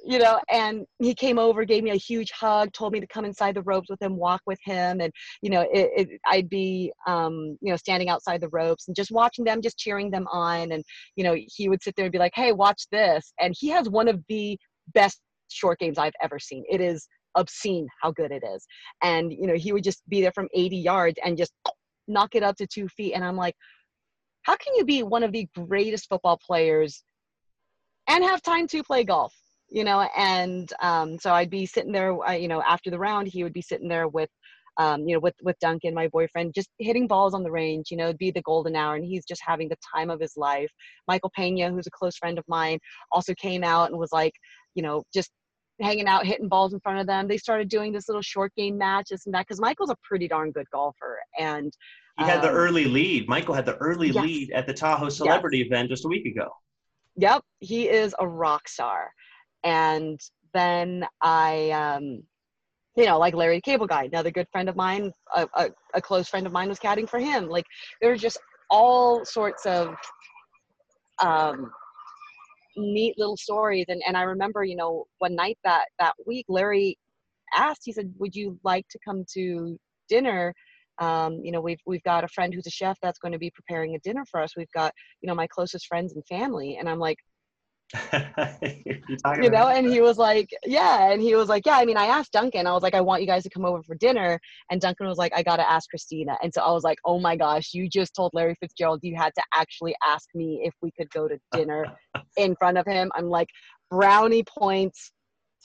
You 0.06 0.18
know, 0.18 0.38
and 0.50 0.84
he 0.98 1.14
came 1.14 1.38
over, 1.38 1.64
gave 1.64 1.82
me 1.82 1.92
a 1.92 1.96
huge 1.96 2.30
hug, 2.32 2.72
told 2.74 2.92
me 2.92 3.00
to 3.00 3.06
come 3.06 3.24
inside 3.24 3.54
the 3.54 3.62
ropes 3.62 3.88
with 3.88 4.02
him, 4.02 4.16
walk 4.16 4.42
with 4.46 4.58
him, 4.62 5.00
and 5.00 5.10
you 5.40 5.48
know, 5.48 5.62
it, 5.62 5.90
it, 5.96 6.20
I'd 6.26 6.50
be, 6.50 6.92
um, 7.06 7.56
you 7.62 7.70
know, 7.70 7.76
standing 7.76 8.10
outside 8.10 8.42
the 8.42 8.50
ropes 8.50 8.86
and 8.86 8.96
just 8.96 9.12
watching 9.12 9.44
them, 9.44 9.62
just 9.62 9.78
cheering 9.78 10.10
them 10.10 10.26
on, 10.30 10.72
and 10.72 10.84
you 11.16 11.24
know, 11.24 11.36
he 11.38 11.68
would 11.68 11.82
sit 11.82 11.94
there 11.96 12.04
and 12.06 12.12
be 12.12 12.18
like, 12.18 12.34
"Hey, 12.34 12.52
watch 12.52 12.86
this," 12.90 13.32
and 13.40 13.54
he 13.58 13.68
has 13.68 13.88
one 13.88 14.08
of 14.08 14.20
the 14.28 14.58
best 14.92 15.20
short 15.48 15.78
games 15.78 15.98
I've 15.98 16.12
ever 16.20 16.38
seen. 16.38 16.64
It 16.68 16.80
is 16.80 17.06
obscene 17.34 17.88
how 18.00 18.10
good 18.12 18.32
it 18.32 18.42
is. 18.44 18.66
And, 19.02 19.32
you 19.32 19.46
know, 19.46 19.54
he 19.54 19.72
would 19.72 19.84
just 19.84 20.02
be 20.08 20.20
there 20.20 20.32
from 20.32 20.48
80 20.54 20.76
yards 20.76 21.18
and 21.24 21.36
just 21.36 21.52
knock 22.08 22.34
it 22.34 22.42
up 22.42 22.56
to 22.56 22.66
two 22.66 22.88
feet. 22.88 23.14
And 23.14 23.24
I'm 23.24 23.36
like, 23.36 23.54
how 24.42 24.56
can 24.56 24.74
you 24.76 24.84
be 24.84 25.02
one 25.02 25.22
of 25.22 25.32
the 25.32 25.48
greatest 25.54 26.08
football 26.08 26.38
players 26.38 27.02
and 28.08 28.22
have 28.22 28.42
time 28.42 28.66
to 28.68 28.82
play 28.82 29.04
golf? 29.04 29.34
You 29.70 29.84
know, 29.84 30.06
and 30.16 30.70
um, 30.80 31.18
so 31.18 31.32
I'd 31.32 31.50
be 31.50 31.66
sitting 31.66 31.92
there, 31.92 32.22
uh, 32.22 32.32
you 32.32 32.48
know, 32.48 32.62
after 32.62 32.90
the 32.90 32.98
round, 32.98 33.28
he 33.28 33.42
would 33.42 33.54
be 33.54 33.62
sitting 33.62 33.88
there 33.88 34.06
with, 34.06 34.28
um, 34.76 35.08
you 35.08 35.14
know, 35.14 35.20
with 35.20 35.34
with 35.42 35.58
Duncan, 35.60 35.94
my 35.94 36.08
boyfriend, 36.08 36.52
just 36.54 36.68
hitting 36.78 37.06
balls 37.06 37.32
on 37.32 37.42
the 37.42 37.50
range. 37.50 37.86
You 37.90 37.96
know, 37.96 38.04
it'd 38.04 38.18
be 38.18 38.30
the 38.30 38.42
golden 38.42 38.76
hour, 38.76 38.94
and 38.94 39.04
he's 39.04 39.24
just 39.24 39.40
having 39.44 39.68
the 39.68 39.78
time 39.94 40.10
of 40.10 40.20
his 40.20 40.36
life. 40.36 40.70
Michael 41.08 41.32
Pena, 41.34 41.70
who's 41.70 41.86
a 41.86 41.92
close 41.92 42.16
friend 42.16 42.38
of 42.38 42.44
mine, 42.46 42.78
also 43.10 43.34
came 43.34 43.64
out 43.64 43.90
and 43.90 43.98
was 43.98 44.12
like, 44.12 44.34
you 44.74 44.82
know, 44.82 45.02
just 45.14 45.30
hanging 45.80 46.06
out, 46.06 46.26
hitting 46.26 46.48
balls 46.48 46.72
in 46.72 46.80
front 46.80 47.00
of 47.00 47.06
them. 47.06 47.26
They 47.26 47.36
started 47.36 47.68
doing 47.68 47.92
this 47.92 48.08
little 48.08 48.22
short 48.22 48.52
game 48.56 48.78
matches 48.78 49.22
and 49.26 49.34
that 49.34 49.46
because 49.46 49.60
Michael's 49.60 49.90
a 49.90 49.96
pretty 50.02 50.28
darn 50.28 50.50
good 50.52 50.68
golfer. 50.72 51.18
And 51.38 51.72
he 52.18 52.24
had 52.24 52.38
um, 52.38 52.42
the 52.42 52.50
early 52.50 52.84
lead. 52.84 53.28
Michael 53.28 53.54
had 53.54 53.66
the 53.66 53.76
early 53.76 54.10
yes. 54.10 54.24
lead 54.24 54.50
at 54.52 54.66
the 54.66 54.74
Tahoe 54.74 55.08
Celebrity 55.08 55.58
yes. 55.58 55.66
event 55.66 55.88
just 55.90 56.04
a 56.04 56.08
week 56.08 56.26
ago. 56.26 56.48
Yep, 57.16 57.42
he 57.60 57.88
is 57.88 58.14
a 58.18 58.26
rock 58.26 58.68
star. 58.68 59.10
And 59.62 60.20
then 60.52 61.06
I, 61.20 61.70
um, 61.70 62.22
you 62.96 63.06
know, 63.06 63.18
like 63.18 63.34
Larry 63.34 63.56
the 63.56 63.62
Cable 63.62 63.86
Guy, 63.86 64.04
another 64.04 64.30
good 64.30 64.46
friend 64.52 64.68
of 64.68 64.76
mine, 64.76 65.12
a, 65.34 65.48
a, 65.54 65.70
a 65.94 66.00
close 66.00 66.28
friend 66.28 66.46
of 66.46 66.52
mine 66.52 66.68
was 66.68 66.78
caddying 66.78 67.08
for 67.08 67.18
him. 67.18 67.48
Like 67.48 67.66
there's 68.00 68.20
just 68.20 68.38
all 68.70 69.24
sorts 69.24 69.66
of 69.66 69.94
um, 71.20 71.70
neat 72.76 73.14
little 73.18 73.36
stories. 73.36 73.86
And, 73.88 74.02
and 74.06 74.16
I 74.16 74.22
remember, 74.22 74.64
you 74.64 74.76
know, 74.76 75.04
one 75.18 75.34
night 75.34 75.58
that, 75.64 75.86
that 75.98 76.14
week, 76.26 76.46
Larry 76.48 76.98
asked, 77.54 77.82
he 77.84 77.92
said, 77.92 78.12
would 78.18 78.34
you 78.34 78.58
like 78.64 78.86
to 78.88 78.98
come 79.04 79.24
to 79.34 79.78
dinner? 80.08 80.54
Um, 80.98 81.40
you 81.42 81.52
know, 81.52 81.60
we've, 81.60 81.80
we've 81.86 82.02
got 82.02 82.24
a 82.24 82.28
friend 82.28 82.54
who's 82.54 82.66
a 82.66 82.70
chef 82.70 82.98
that's 83.02 83.18
going 83.18 83.32
to 83.32 83.38
be 83.38 83.50
preparing 83.50 83.94
a 83.94 83.98
dinner 84.00 84.24
for 84.30 84.40
us. 84.40 84.56
We've 84.56 84.70
got, 84.72 84.92
you 85.20 85.26
know, 85.26 85.34
my 85.34 85.46
closest 85.46 85.86
friends 85.86 86.12
and 86.14 86.24
family. 86.26 86.76
And 86.78 86.88
I'm 86.88 86.98
like, 86.98 87.18
you 89.42 89.50
know 89.50 89.68
and 89.68 89.86
he 89.86 90.00
was 90.00 90.18
like 90.18 90.50
yeah 90.64 91.10
and 91.12 91.22
he 91.22 91.34
was 91.36 91.48
like 91.48 91.64
yeah 91.64 91.76
i 91.76 91.84
mean 91.84 91.96
i 91.96 92.06
asked 92.06 92.32
duncan 92.32 92.66
i 92.66 92.72
was 92.72 92.82
like 92.82 92.94
i 92.94 93.00
want 93.00 93.20
you 93.20 93.26
guys 93.26 93.42
to 93.42 93.50
come 93.50 93.64
over 93.64 93.82
for 93.82 93.94
dinner 93.96 94.38
and 94.70 94.80
duncan 94.80 95.06
was 95.06 95.18
like 95.18 95.32
i 95.34 95.42
gotta 95.42 95.68
ask 95.70 95.88
christina 95.90 96.36
and 96.42 96.52
so 96.52 96.60
i 96.60 96.72
was 96.72 96.82
like 96.82 96.98
oh 97.04 97.20
my 97.20 97.36
gosh 97.36 97.72
you 97.72 97.88
just 97.88 98.14
told 98.14 98.32
larry 98.34 98.56
fitzgerald 98.60 99.00
you 99.02 99.14
had 99.16 99.32
to 99.36 99.42
actually 99.54 99.94
ask 100.06 100.28
me 100.34 100.60
if 100.64 100.74
we 100.82 100.90
could 100.98 101.08
go 101.10 101.28
to 101.28 101.38
dinner 101.52 101.86
in 102.36 102.56
front 102.56 102.78
of 102.78 102.86
him 102.86 103.10
i'm 103.14 103.28
like 103.28 103.48
brownie 103.90 104.44
points 104.44 105.12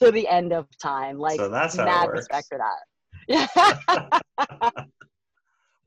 to 0.00 0.10
the 0.12 0.28
end 0.28 0.52
of 0.52 0.66
time 0.80 1.18
like 1.18 1.38
so 1.38 1.48
that's 1.48 1.76
mad 1.76 2.08
respect 2.10 2.46
for 2.48 2.58
that. 2.58 3.48
yeah 4.68 4.84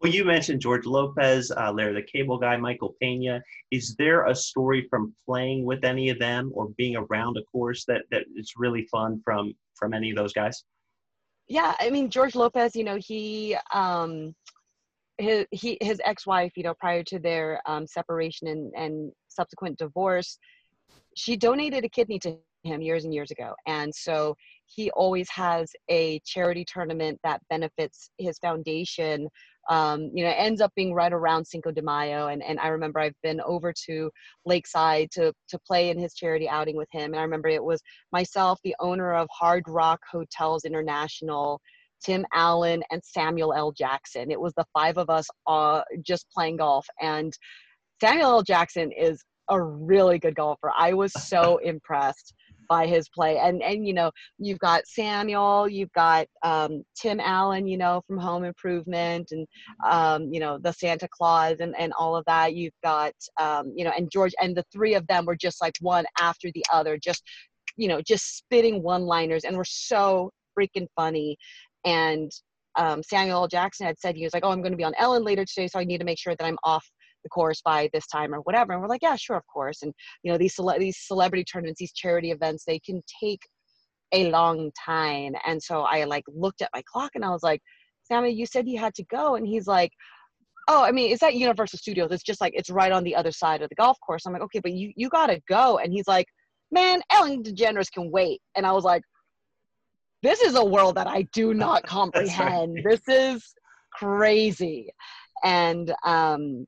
Well, 0.04 0.12
you 0.12 0.26
mentioned 0.26 0.60
George 0.60 0.86
Lopez, 0.86 1.50
uh, 1.50 1.72
Larry 1.72 1.94
the 1.94 2.02
Cable 2.04 2.38
Guy, 2.38 2.58
Michael 2.58 2.94
Pena. 3.02 3.42
Is 3.72 3.96
there 3.98 4.26
a 4.26 4.36
story 4.36 4.86
from 4.90 5.16
playing 5.26 5.64
with 5.64 5.86
any 5.86 6.10
of 6.10 6.20
them 6.20 6.52
or 6.54 6.68
being 6.78 6.98
around 6.98 7.38
a 7.38 7.44
course 7.46 7.86
that 7.86 8.02
that 8.12 8.26
is 8.36 8.52
really 8.58 8.86
fun 8.92 9.22
from 9.24 9.54
from 9.76 9.94
any 9.94 10.12
of 10.12 10.18
those 10.18 10.34
guys? 10.34 10.66
yeah, 11.48 11.76
I 11.80 11.90
mean 11.90 12.10
George 12.10 12.36
Lopez, 12.36 12.76
you 12.76 12.84
know, 12.84 12.98
he 13.00 13.56
um 13.74 14.34
his 15.18 15.46
he 15.52 15.78
his 15.82 16.02
ex-wife, 16.04 16.54
you 16.56 16.64
know, 16.64 16.74
prior 16.74 17.04
to 17.04 17.20
their 17.20 17.62
um, 17.66 17.86
separation 17.86 18.48
and 18.48 18.74
and 18.76 19.12
subsequent 19.28 19.78
divorce, 19.78 20.38
she 21.16 21.36
donated 21.36 21.84
a 21.86 21.90
kidney 21.90 22.20
to 22.20 22.38
him 22.64 22.82
years 22.82 23.04
and 23.04 23.14
years 23.14 23.32
ago, 23.32 23.54
and 23.68 23.94
so 23.94 24.36
he 24.66 24.90
always 24.92 25.30
has 25.30 25.72
a 25.90 26.20
charity 26.26 26.66
tournament 26.66 27.20
that 27.24 27.42
benefits 27.50 28.10
his 28.18 28.38
foundation. 28.40 29.28
Um, 29.70 30.12
you 30.14 30.24
know, 30.24 30.30
it 30.30 30.38
ends 30.38 30.62
up 30.62 30.72
being 30.76 30.94
right 30.94 31.14
around 31.14 31.46
Cinco 31.46 31.72
de 31.72 31.82
Mayo, 31.82 32.28
and 32.28 32.44
and 32.44 32.60
I 32.60 32.68
remember 32.68 33.00
I've 33.00 33.22
been 33.24 33.42
over 33.42 33.74
to 33.86 34.12
Lakeside 34.46 35.10
to 35.12 35.34
to 35.50 35.60
play 35.68 35.90
in 35.90 35.98
his 35.98 36.14
charity 36.14 36.50
outing 36.50 36.76
with 36.76 36.90
him, 36.92 37.14
and 37.14 37.20
I 37.20 37.24
remember 37.24 37.48
it 37.48 37.64
was 37.64 37.82
myself, 38.12 38.60
the 38.64 38.76
owner 38.80 39.14
of 39.14 39.28
Hard 39.32 39.64
Rock 39.68 40.02
Hotels 40.12 40.66
International 40.66 41.62
Tim 42.04 42.26
Allen, 42.34 42.84
and 42.92 43.02
Samuel 43.04 43.54
L. 43.54 43.72
Jackson. 43.72 44.30
It 44.30 44.40
was 44.40 44.54
the 44.56 44.66
five 44.74 44.98
of 44.98 45.10
us 45.10 45.28
uh, 45.48 45.82
just 46.02 46.30
playing 46.32 46.58
golf. 46.58 46.86
And 47.02 47.34
Samuel 48.02 48.32
L. 48.32 48.44
Jackson 48.44 48.92
is 48.92 49.24
a 49.50 49.62
really 49.62 50.20
good 50.20 50.36
golfer. 50.36 50.72
I 50.78 50.94
was 50.94 51.14
so 51.14 51.58
impressed 51.64 52.34
by 52.74 52.88
his 52.88 53.08
play. 53.08 53.38
And 53.38 53.62
and 53.62 53.86
you 53.88 53.94
know, 53.94 54.10
you've 54.40 54.58
got 54.58 54.88
Samuel, 54.88 55.70
you've 55.70 55.94
got 55.94 56.26
um, 56.42 56.84
Tim 57.00 57.20
Allen, 57.20 57.68
you 57.68 57.78
know, 57.78 58.02
from 58.08 58.18
Home 58.18 58.44
Improvement, 58.44 59.30
and 59.32 59.46
um, 59.88 60.34
you 60.34 60.40
know 60.40 60.58
the 60.58 60.74
Santa 60.74 61.08
Claus 61.16 61.58
and 61.60 61.76
and 61.78 61.94
all 62.00 62.16
of 62.16 62.26
that. 62.26 62.56
You've 62.56 62.80
got 62.84 63.14
um, 63.40 63.72
you 63.76 63.86
know, 63.86 63.94
and 63.96 64.10
George, 64.10 64.34
and 64.42 64.58
the 64.58 64.66
three 64.74 64.96
of 64.96 65.06
them 65.06 65.26
were 65.26 65.36
just 65.36 65.62
like 65.62 65.76
one 65.82 66.06
after 66.20 66.50
the 66.56 66.66
other, 66.74 66.98
just 66.98 67.22
you 67.78 67.88
know, 67.88 68.02
just 68.02 68.38
spitting 68.38 68.82
one-liners, 68.82 69.44
and 69.44 69.56
were 69.56 69.66
so 69.66 70.32
freaking 70.58 70.88
funny 70.96 71.38
and 71.86 72.32
um, 72.76 73.04
Samuel 73.04 73.48
Jackson 73.48 73.86
had 73.86 74.00
said 74.00 74.16
he 74.16 74.24
was 74.24 74.34
like, 74.34 74.44
"Oh, 74.44 74.50
I'm 74.50 74.62
going 74.62 74.72
to 74.72 74.78
be 74.78 74.84
on 74.84 74.96
Ellen 74.98 75.24
later 75.24 75.46
today, 75.46 75.68
so 75.68 75.80
I 75.80 75.84
need 75.84 76.00
to 76.00 76.06
make 76.06 76.18
sure 76.18 76.36
that 76.36 76.46
I'm 76.46 76.58
off 76.64 76.86
the 77.24 77.30
course 77.30 77.62
by 77.64 77.90
this 77.94 78.08
time 78.08 78.34
or 78.34 78.40
whatever." 78.42 78.74
And 78.74 78.82
we're 78.82 78.88
like, 78.88 79.02
"Yeah, 79.02 79.16
sure, 79.16 79.38
of 79.38 79.48
course." 79.48 79.82
And 79.82 79.94
you 80.24 80.32
know, 80.32 80.38
these 80.38 80.56
cele- 80.56 80.80
these 80.80 81.00
celebrity 81.00 81.44
tournaments, 81.44 81.80
these 81.80 81.94
charity 81.94 82.32
events, 82.32 82.64
they 82.66 82.80
can 82.80 83.02
take 83.22 83.42
a 84.12 84.30
long 84.30 84.72
time. 84.86 85.34
And 85.46 85.62
so 85.62 85.82
I 85.82 86.04
like 86.06 86.24
looked 86.28 86.62
at 86.62 86.70
my 86.74 86.84
clock 86.92 87.12
and 87.16 87.26
I 87.26 87.30
was 87.30 87.44
like, 87.44 87.62
"Samuel, 88.04 88.34
you 88.34 88.46
said 88.46 88.68
you 88.68 88.80
had 88.80 88.94
to 88.96 89.04
go," 89.06 89.36
and 89.36 89.48
he's 89.48 89.68
like. 89.68 89.92
Oh, 90.70 90.82
I 90.82 90.94
mean, 90.94 91.12
it's 91.12 91.22
at 91.22 91.36
Universal 91.36 91.80
Studios. 91.80 92.10
It's 92.14 92.24
just 92.24 92.40
like 92.40 92.54
it's 92.56 92.70
right 92.70 92.94
on 92.94 93.04
the 93.04 93.18
other 93.18 93.34
side 93.34 93.62
of 93.62 93.68
the 93.68 93.76
golf 93.76 93.98
course. 94.00 94.26
I'm 94.26 94.32
like, 94.32 94.42
okay, 94.44 94.62
but 94.62 94.72
you 94.72 94.94
you 94.96 95.10
gotta 95.10 95.42
go. 95.50 95.78
And 95.78 95.92
he's 95.92 96.08
like, 96.08 96.26
man, 96.74 97.02
Ellen 97.12 97.44
DeGeneres 97.44 97.92
can 97.92 98.12
wait. 98.12 98.42
And 98.56 98.66
I 98.66 98.72
was 98.72 98.84
like, 98.84 99.04
this 100.24 100.42
is 100.42 100.56
a 100.56 100.66
world 100.66 100.96
that 100.96 101.08
I 101.08 101.28
do 101.34 101.54
not 101.54 101.84
comprehend. 101.86 102.76
right. 102.76 102.84
This 102.84 103.02
is 103.08 103.54
crazy. 103.94 104.90
And, 105.44 105.94
um, 106.06 106.66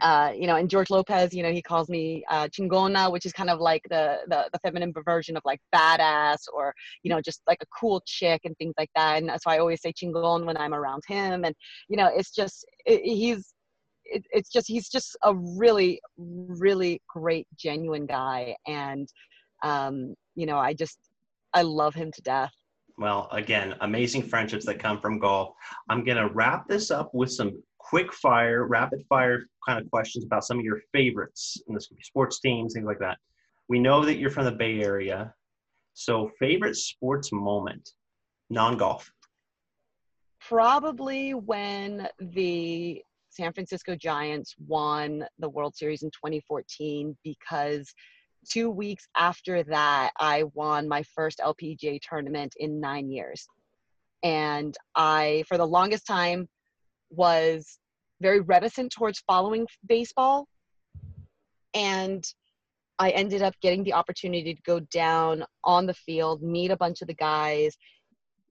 uh, 0.00 0.32
you 0.34 0.46
know, 0.46 0.56
and 0.56 0.70
George 0.70 0.90
Lopez, 0.90 1.34
you 1.34 1.42
know, 1.42 1.52
he 1.52 1.62
calls 1.62 1.88
me 1.88 2.24
uh, 2.30 2.48
chingona, 2.48 3.10
which 3.10 3.26
is 3.26 3.32
kind 3.32 3.50
of 3.50 3.60
like 3.60 3.82
the, 3.90 4.18
the, 4.28 4.48
the 4.52 4.58
feminine 4.60 4.92
version 5.04 5.36
of 5.36 5.42
like 5.44 5.60
badass 5.74 6.38
or 6.52 6.74
you 7.02 7.10
know 7.10 7.20
just 7.20 7.42
like 7.46 7.58
a 7.62 7.66
cool 7.66 8.02
chick 8.06 8.42
and 8.44 8.56
things 8.58 8.74
like 8.78 8.90
that. 8.94 9.22
And 9.22 9.30
so 9.40 9.50
I 9.50 9.58
always 9.58 9.82
say 9.82 9.92
chingon 9.92 10.44
when 10.44 10.56
I'm 10.56 10.74
around 10.74 11.02
him, 11.06 11.44
and 11.44 11.54
you 11.88 11.96
know, 11.96 12.10
it's 12.14 12.30
just 12.30 12.64
it, 12.86 13.02
he's 13.02 13.54
it, 14.04 14.24
it's 14.30 14.50
just 14.50 14.68
he's 14.68 14.88
just 14.88 15.16
a 15.24 15.34
really 15.34 16.00
really 16.16 17.02
great 17.08 17.46
genuine 17.56 18.06
guy, 18.06 18.56
and 18.66 19.08
um, 19.62 20.14
you 20.34 20.46
know, 20.46 20.58
I 20.58 20.74
just 20.74 20.98
I 21.54 21.62
love 21.62 21.94
him 21.94 22.12
to 22.12 22.22
death 22.22 22.52
well, 22.98 23.28
again, 23.30 23.76
amazing 23.80 24.24
friendships 24.24 24.66
that 24.66 24.80
come 24.80 25.00
from 25.00 25.20
golf. 25.20 25.54
I'm 25.88 26.02
going 26.02 26.16
to 26.16 26.34
wrap 26.34 26.66
this 26.66 26.90
up 26.90 27.14
with 27.14 27.30
some 27.30 27.62
quick 27.88 28.12
fire, 28.12 28.66
rapid 28.66 29.02
fire 29.08 29.46
kind 29.66 29.80
of 29.80 29.90
questions 29.90 30.24
about 30.24 30.44
some 30.44 30.58
of 30.58 30.64
your 30.64 30.80
favorites. 30.92 31.60
And 31.66 31.76
this 31.76 31.86
could 31.86 31.96
be 31.96 32.02
sports 32.02 32.40
teams, 32.40 32.74
things 32.74 32.86
like 32.86 32.98
that. 32.98 33.16
We 33.68 33.78
know 33.78 34.04
that 34.04 34.18
you're 34.18 34.30
from 34.30 34.44
the 34.44 34.52
Bay 34.52 34.80
Area. 34.80 35.32
So, 35.94 36.30
favorite 36.38 36.76
sports 36.76 37.32
moment, 37.32 37.90
non 38.50 38.76
golf? 38.76 39.10
Probably 40.40 41.34
when 41.34 42.08
the 42.20 43.02
San 43.30 43.52
Francisco 43.52 43.96
Giants 43.96 44.54
won 44.66 45.24
the 45.38 45.48
World 45.48 45.74
Series 45.74 46.02
in 46.02 46.10
2014 46.10 47.16
because 47.24 47.92
two 48.48 48.70
weeks 48.70 49.08
after 49.16 49.62
that, 49.64 50.12
I 50.18 50.44
won 50.54 50.88
my 50.88 51.02
first 51.14 51.40
LPGA 51.40 52.00
tournament 52.00 52.54
in 52.58 52.80
nine 52.80 53.10
years. 53.10 53.46
And 54.22 54.76
I, 54.94 55.44
for 55.48 55.56
the 55.56 55.66
longest 55.66 56.06
time, 56.06 56.48
was 57.10 57.78
very 58.20 58.40
reticent 58.40 58.92
towards 58.92 59.20
following 59.20 59.66
baseball. 59.86 60.46
And 61.74 62.24
I 62.98 63.10
ended 63.10 63.42
up 63.42 63.54
getting 63.62 63.84
the 63.84 63.92
opportunity 63.92 64.54
to 64.54 64.62
go 64.62 64.80
down 64.80 65.44
on 65.64 65.86
the 65.86 65.94
field, 65.94 66.42
meet 66.42 66.70
a 66.70 66.76
bunch 66.76 67.00
of 67.00 67.08
the 67.08 67.14
guys 67.14 67.76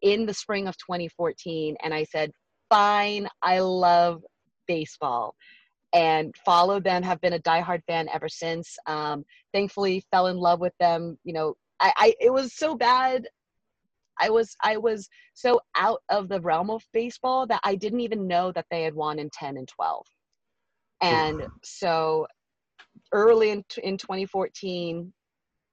in 0.01 0.26
the 0.26 0.34
spring 0.34 0.68
of 0.68 0.78
2014. 0.78 1.76
And 1.84 1.93
I 1.93 2.03
said, 2.03 2.32
fine, 2.70 3.28
I 3.41 3.60
love 3.60 4.24
baseball 4.68 5.36
and 5.93 6.36
followed 6.45 6.84
them 6.84 7.03
have 7.03 7.22
been 7.22 7.34
a 7.34 7.39
diehard 7.39 7.82
fan 7.88 8.10
ever 8.14 8.28
since 8.28 8.78
um, 8.88 9.24
thankfully 9.53 10.03
fell 10.12 10.28
in 10.28 10.38
love 10.38 10.60
with 10.60 10.74
them 10.80 11.18
you 11.24 11.34
know 11.34 11.55
I, 11.80 11.93
I 11.97 12.16
it 12.20 12.32
was 12.32 12.55
so 12.55 12.76
bad 12.76 13.28
i 14.20 14.30
was 14.30 14.55
i 14.63 14.78
was 14.78 15.09
so 15.34 15.59
out 15.76 16.01
of 16.09 16.28
the 16.30 16.41
realm 16.41 16.70
of 16.70 16.84
baseball 16.93 17.45
that 17.47 17.59
i 17.63 17.76
didn't 17.76 18.01
even 18.01 18.28
know 18.28 18.51
that 18.51 18.65
they 18.72 18.84
had 18.84 18.93
won 18.93 19.20
in 19.20 19.30
10 19.30 19.57
and 19.57 19.68
12 19.68 20.05
and 21.01 21.43
so 21.63 22.26
early 23.11 23.51
in, 23.51 23.63
in 23.84 23.97
2014 23.97 25.13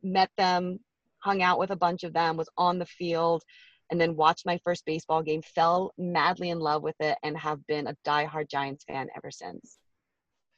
met 0.03 0.31
them 0.37 0.79
hung 1.19 1.43
out 1.43 1.59
with 1.59 1.71
a 1.71 1.77
bunch 1.77 2.05
of 2.05 2.13
them 2.13 2.37
was 2.37 2.49
on 2.59 2.79
the 2.79 2.87
field 2.87 3.43
and 3.91 4.01
then 4.01 4.17
watched 4.17 4.47
my 4.47 4.59
first 4.65 4.85
baseball 4.85 5.23
game 5.23 5.43
fell 5.43 5.93
madly 5.99 6.51
in 6.51 6.59
love 6.59 6.83
with 6.83 6.97
it 7.01 7.17
and 7.23 7.37
have 7.37 7.67
been 7.67 7.87
a 7.87 7.97
diehard 8.07 8.49
giants 8.51 8.85
fan 8.85 9.09
ever 9.17 9.31
since 9.31 9.79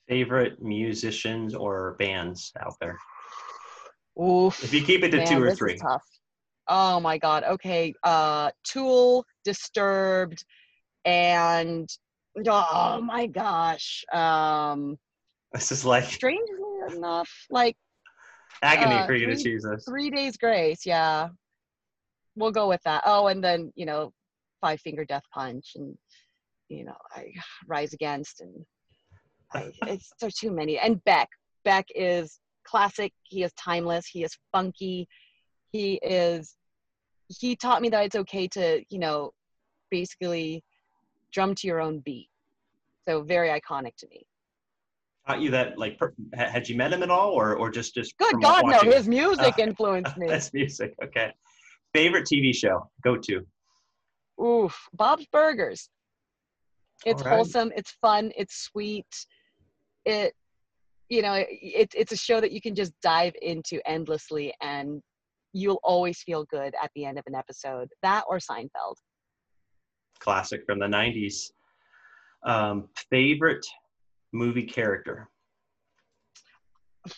favorite 0.09 0.63
musicians 0.63 1.55
or 1.55 1.97
bands 1.99 2.53
out 2.61 2.75
there? 2.81 2.99
Oof, 4.21 4.63
if 4.65 4.73
you 4.73 4.83
keep 4.83 5.03
it 5.03 5.11
to 5.11 5.19
man, 5.19 5.27
two 5.27 5.43
or 5.43 5.55
three. 5.55 5.77
tough. 5.77 6.05
Oh 6.69 7.01
my 7.01 7.19
god. 7.19 7.45
Okay. 7.45 7.95
Uh 8.03 8.51
Tool, 8.65 9.25
Disturbed, 9.45 10.45
and 11.05 11.89
oh 12.47 13.01
my 13.01 13.27
gosh. 13.27 14.05
Um 14.13 14.99
This 15.53 15.73
is 15.73 15.85
like 15.85 16.05
strangely 16.05 16.97
enough, 16.97 17.31
like 17.51 17.77
agony 18.63 18.97
uh, 18.97 19.07
for 19.07 19.15
you 19.15 19.27
three, 19.27 19.37
to 19.37 19.43
choose 19.43 19.63
this. 19.65 19.85
Three 19.85 20.11
days 20.11 20.37
grace, 20.37 20.85
yeah. 20.85 21.29
We'll 22.35 22.53
go 22.53 22.69
with 22.69 22.83
that. 22.85 23.03
Oh, 23.07 23.29
and 23.29 23.43
then, 23.43 23.73
you 23.77 23.87
know, 23.87 24.13
five 24.61 24.81
finger 24.81 25.05
death 25.05 25.25
punch 25.33 25.73
and 25.77 25.97
you 26.69 26.85
know, 26.85 26.97
I 27.15 27.33
rise 27.67 27.93
against 27.93 28.41
and 28.41 28.67
I, 29.55 29.71
it's 29.87 30.13
there's 30.21 30.35
too 30.35 30.51
many. 30.51 30.79
And 30.79 31.03
Beck, 31.05 31.29
Beck 31.65 31.87
is 31.95 32.41
classic. 32.65 33.13
He 33.23 33.43
is 33.45 33.53
timeless. 33.53 34.07
He 34.07 34.25
is 34.25 34.37
funky. 34.53 35.09
He 35.73 35.95
is. 36.03 36.57
He 37.29 37.57
taught 37.57 37.83
me 37.83 37.89
that 37.89 38.05
it's 38.05 38.17
okay 38.17 38.47
to, 38.49 38.85
you 38.89 38.99
know, 38.99 39.33
basically 39.91 40.63
drum 41.33 41.55
to 41.57 41.67
your 41.67 41.81
own 41.81 41.99
beat. 42.01 42.29
So 43.09 43.23
very 43.23 43.49
iconic 43.49 43.97
to 43.97 44.09
me. 44.09 44.27
Taught 45.27 45.41
you 45.41 45.51
that, 45.51 45.77
like, 45.77 45.99
per, 45.99 46.15
had 46.35 46.69
you 46.69 46.77
met 46.77 46.93
him 46.93 47.03
at 47.03 47.11
all, 47.11 47.31
or 47.31 47.57
or 47.57 47.71
just 47.71 47.95
just? 47.95 48.17
Good 48.17 48.41
God, 48.41 48.65
no! 48.67 48.79
His 48.81 49.09
music 49.09 49.55
uh, 49.59 49.59
influenced 49.63 50.17
me. 50.17 50.31
his 50.31 50.53
music. 50.53 50.95
Okay. 51.03 51.33
Favorite 51.93 52.27
TV 52.33 52.55
show? 52.55 52.89
Go 53.03 53.17
to. 53.17 53.47
Oof, 54.43 54.79
Bob's 54.93 55.27
Burgers. 55.33 55.89
It's 57.05 57.23
right. 57.23 57.35
wholesome. 57.35 57.73
It's 57.75 57.91
fun. 58.01 58.33
It's 58.37 58.65
sweet 58.65 59.07
it 60.07 60.33
you 61.09 61.21
know 61.21 61.35
it, 61.35 61.93
it's 61.95 62.13
a 62.13 62.17
show 62.17 62.41
that 62.41 62.53
you 62.53 62.61
can 62.61 62.75
just 62.75 62.93
dive 63.03 63.35
into 63.43 63.81
endlessly 63.87 64.55
and 64.63 65.03
you'll 65.57 65.81
always 65.83 66.21
feel 66.21 66.45
good 66.45 66.75
at 66.83 66.91
the 66.95 67.07
end 67.07 67.19
of 67.19 67.25
an 67.27 67.35
episode 67.35 67.89
that 68.03 68.25
or 68.29 68.39
seinfeld. 68.39 68.97
Classic 70.21 70.63
from 70.67 70.79
the 70.79 70.87
90s 70.87 71.51
um, 72.45 72.89
favorite 73.11 73.65
movie 74.33 74.67
character? 74.67 75.29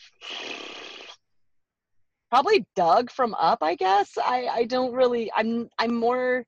Probably 2.31 2.67
doug 2.77 3.11
from 3.11 3.35
up 3.35 3.59
i 3.63 3.75
guess. 3.75 4.11
I 4.19 4.49
i 4.53 4.65
don't 4.65 4.93
really 4.93 5.33
i'm 5.35 5.67
i'm 5.79 5.95
more 5.95 6.45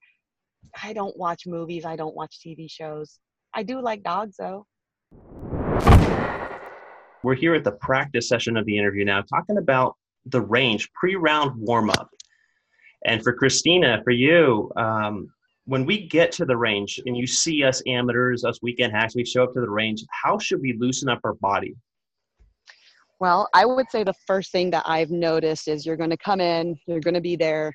i 0.83 0.93
don't 0.93 1.17
watch 1.17 1.45
movies 1.47 1.87
i 1.87 1.97
don't 1.97 2.15
watch 2.15 2.39
tv 2.47 2.71
shows. 2.71 3.19
I 3.55 3.63
do 3.63 3.81
like 3.81 4.03
dogs 4.03 4.37
though. 4.39 4.67
We're 7.23 7.35
here 7.35 7.55
at 7.55 7.65
the 7.65 7.73
practice 7.73 8.29
session 8.29 8.59
of 8.59 8.67
the 8.67 8.77
interview 8.77 9.07
now, 9.07 9.23
talking 9.23 9.57
about 9.57 9.97
the 10.27 10.41
range 10.41 10.91
pre 10.93 11.17
round 11.17 11.57
warm 11.57 11.91
up. 11.91 12.11
And 13.05 13.23
for 13.23 13.33
Christina, 13.33 14.01
for 14.05 14.11
you, 14.11 14.71
um, 14.77 15.33
when 15.65 15.87
we 15.87 16.09
get 16.09 16.33
to 16.33 16.45
the 16.45 16.57
range 16.57 17.01
and 17.07 17.17
you 17.17 17.27
see 17.27 17.65
us 17.65 17.83
amateurs, 17.87 18.45
us 18.45 18.61
weekend 18.63 18.93
hacks, 18.93 19.15
we 19.15 19.25
show 19.25 19.45
up 19.45 19.53
to 19.55 19.61
the 19.61 19.71
range, 19.71 20.05
how 20.23 20.39
should 20.39 20.61
we 20.61 20.77
loosen 20.79 21.09
up 21.09 21.21
our 21.25 21.35
body? 21.35 21.75
Well, 23.21 23.49
I 23.55 23.67
would 23.67 23.91
say 23.91 24.03
the 24.03 24.15
first 24.27 24.51
thing 24.51 24.71
that 24.71 24.83
I've 24.87 25.11
noticed 25.11 25.69
is 25.69 25.85
you're 25.85 25.97
going 25.97 26.11
to 26.11 26.17
come 26.17 26.41
in, 26.41 26.77
you're 26.87 27.01
going 27.01 27.15
to 27.15 27.21
be 27.21 27.37
there 27.37 27.73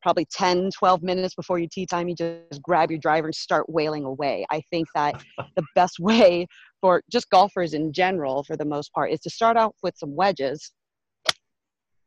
probably 0.00 0.26
10, 0.30 0.70
12 0.70 1.02
minutes 1.02 1.34
before 1.34 1.58
your 1.58 1.68
tee 1.72 1.86
time. 1.86 2.08
You 2.08 2.14
just 2.14 2.62
grab 2.62 2.90
your 2.90 3.00
driver 3.00 3.26
and 3.28 3.34
start 3.34 3.64
wailing 3.68 4.04
away. 4.04 4.46
I 4.50 4.62
think 4.70 4.86
that 4.94 5.24
the 5.56 5.64
best 5.74 5.96
way 6.00 6.46
for 6.80 7.02
just 7.10 7.28
golfers 7.30 7.74
in 7.74 7.92
general, 7.92 8.44
for 8.44 8.56
the 8.56 8.66
most 8.66 8.92
part, 8.92 9.10
is 9.10 9.20
to 9.20 9.30
start 9.30 9.56
off 9.56 9.72
with 9.82 9.94
some 9.96 10.14
wedges 10.14 10.72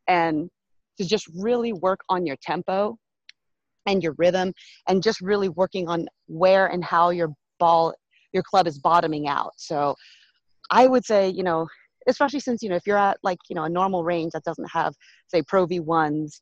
and 0.08 0.50
to 0.98 1.06
just 1.06 1.28
really 1.36 1.74
work 1.74 2.00
on 2.10 2.26
your 2.26 2.38
tempo 2.42 2.98
and 3.86 4.04
your 4.04 4.14
rhythm 4.18 4.54
and 4.88 5.02
just 5.02 5.22
really 5.22 5.50
working 5.50 5.88
on 5.88 6.08
where 6.28 6.68
and 6.68 6.84
how 6.84 7.10
your 7.10 7.30
ball, 7.60 7.94
your 8.34 8.44
club 8.44 8.68
is 8.68 8.80
bottoming 8.80 9.28
out. 9.28 9.52
So 9.58 9.96
I 10.70 10.88
would 10.88 11.06
say, 11.06 11.30
you 11.30 11.44
know, 11.44 11.68
especially 12.08 12.40
since 12.40 12.64
you 12.64 12.70
know 12.70 12.76
if 12.76 12.88
you're 12.88 12.98
at 12.98 13.18
like 13.22 13.38
you 13.50 13.56
know 13.56 13.66
a 13.66 13.70
normal 13.70 14.04
range 14.04 14.32
that 14.32 14.44
doesn't 14.44 14.70
have 14.70 14.94
say 15.28 15.42
pro 15.44 15.68
v1s 15.68 16.40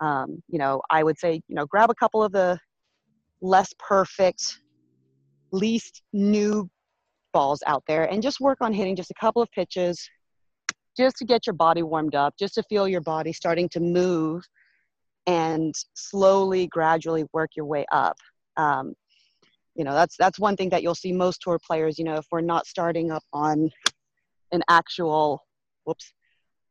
um, 0.00 0.42
you 0.48 0.58
know 0.58 0.80
i 0.90 1.02
would 1.02 1.18
say 1.18 1.34
you 1.48 1.54
know 1.54 1.66
grab 1.66 1.90
a 1.90 1.94
couple 1.94 2.22
of 2.22 2.32
the 2.32 2.58
less 3.42 3.72
perfect 3.78 4.60
least 5.52 6.02
new 6.12 6.68
balls 7.32 7.62
out 7.66 7.82
there 7.86 8.04
and 8.04 8.22
just 8.22 8.40
work 8.40 8.58
on 8.60 8.72
hitting 8.72 8.96
just 8.96 9.10
a 9.10 9.20
couple 9.20 9.42
of 9.42 9.50
pitches 9.52 10.08
just 10.96 11.16
to 11.16 11.24
get 11.24 11.46
your 11.46 11.54
body 11.54 11.82
warmed 11.82 12.14
up 12.14 12.34
just 12.38 12.54
to 12.54 12.62
feel 12.64 12.88
your 12.88 13.00
body 13.00 13.32
starting 13.32 13.68
to 13.68 13.80
move 13.80 14.44
and 15.26 15.74
slowly 15.94 16.66
gradually 16.68 17.24
work 17.32 17.50
your 17.56 17.66
way 17.66 17.84
up. 17.90 18.16
Um, 18.56 18.94
you 19.76 19.84
know 19.84 19.92
that's 19.92 20.16
that's 20.16 20.38
one 20.38 20.56
thing 20.56 20.70
that 20.70 20.82
you'll 20.82 20.94
see 20.94 21.12
most 21.12 21.42
tour 21.42 21.58
players 21.64 21.98
you 21.98 22.04
know 22.04 22.16
if 22.16 22.26
we're 22.30 22.40
not 22.40 22.66
starting 22.66 23.10
up 23.10 23.22
on 23.32 23.70
an 24.52 24.62
actual 24.68 25.44
whoops 25.84 26.12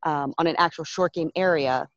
um, 0.03 0.33
on 0.37 0.47
an 0.47 0.55
actual 0.57 0.83
short 0.83 1.13
game 1.13 1.29
area 1.35 1.87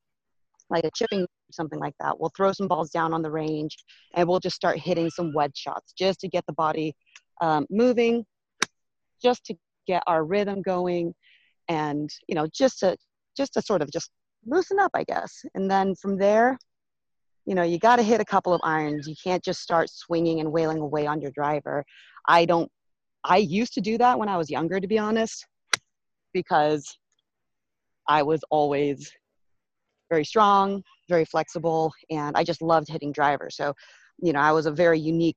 like 0.70 0.85
a 0.85 0.91
chipping 0.95 1.26
something 1.51 1.79
like 1.79 1.95
that 1.99 2.18
we'll 2.20 2.33
throw 2.37 2.53
some 2.53 2.68
balls 2.68 2.91
down 2.91 3.14
on 3.14 3.22
the 3.22 3.31
range 3.31 3.76
and 4.14 4.29
we'll 4.29 4.41
just 4.41 4.57
start 4.57 4.79
hitting 4.79 5.09
some 5.09 5.33
wedge 5.33 5.57
shots 5.57 5.93
just 5.99 6.20
to 6.20 6.29
get 6.29 6.45
the 6.47 6.53
body 6.53 6.95
um, 7.41 7.66
moving 7.70 8.24
just 9.22 9.45
to 9.45 9.55
get 9.87 10.03
our 10.07 10.24
rhythm 10.24 10.61
going 10.61 11.14
and 11.69 12.11
you 12.29 12.35
know 12.35 12.47
just 12.53 12.81
to 12.81 12.97
just 13.37 13.53
to 13.55 13.62
sort 13.62 13.83
of 13.83 13.91
just 13.91 14.11
loosen 14.47 14.79
up 14.79 14.91
i 14.95 15.05
guess 15.05 15.45
and 15.55 15.71
then 15.71 15.95
from 15.95 16.16
there 16.16 16.57
you 17.47 17.55
know 17.55 17.62
you 17.62 17.79
got 17.79 17.97
to 17.97 18.03
hit 18.03 18.21
a 18.21 18.25
couple 18.25 18.53
of 18.53 18.61
irons 18.64 19.07
you 19.07 19.14
can't 19.23 19.45
just 19.45 19.61
start 19.61 19.89
swinging 19.91 20.41
and 20.41 20.51
wailing 20.51 20.79
away 20.79 21.07
on 21.07 21.21
your 21.21 21.31
driver 21.33 21.85
i 22.29 22.45
don't 22.45 22.71
i 23.25 23.37
used 23.37 23.73
to 23.75 23.81
do 23.81 23.99
that 23.99 24.19
when 24.19 24.29
i 24.29 24.37
was 24.37 24.51
younger 24.51 24.81
to 24.81 24.89
be 24.89 24.99
honest 24.99 25.47
because 26.33 26.99
I 28.09 28.23
was 28.23 28.41
always 28.51 29.12
very 30.11 30.25
strong, 30.25 30.83
very 31.09 31.27
flexible, 31.27 31.93
and 32.11 32.37
I 32.37 32.43
just 32.43 32.62
loved 32.62 32.89
hitting 32.89 33.12
drivers. 33.12 33.57
So, 33.57 33.75
you 34.23 34.33
know, 34.33 34.41
I 34.41 34.53
was 34.53 34.66
a 34.66 34.71
very 34.71 34.99
unique 34.99 35.37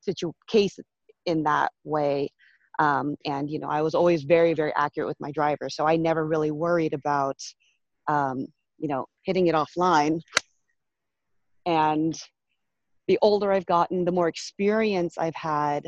situ- 0.00 0.32
case 0.48 0.78
in 1.26 1.42
that 1.42 1.72
way. 1.84 2.28
Um, 2.78 3.16
and, 3.24 3.50
you 3.50 3.58
know, 3.58 3.68
I 3.68 3.82
was 3.82 3.94
always 3.94 4.22
very, 4.22 4.54
very 4.54 4.72
accurate 4.76 5.08
with 5.08 5.20
my 5.20 5.30
driver. 5.30 5.68
So 5.68 5.86
I 5.86 5.96
never 5.96 6.26
really 6.26 6.50
worried 6.50 6.94
about, 6.94 7.36
um, 8.08 8.46
you 8.78 8.88
know, 8.88 9.06
hitting 9.24 9.46
it 9.46 9.54
offline. 9.54 10.20
And 11.66 12.18
the 13.08 13.18
older 13.22 13.52
I've 13.52 13.66
gotten, 13.66 14.04
the 14.04 14.12
more 14.12 14.28
experience 14.28 15.18
I've 15.18 15.34
had, 15.34 15.86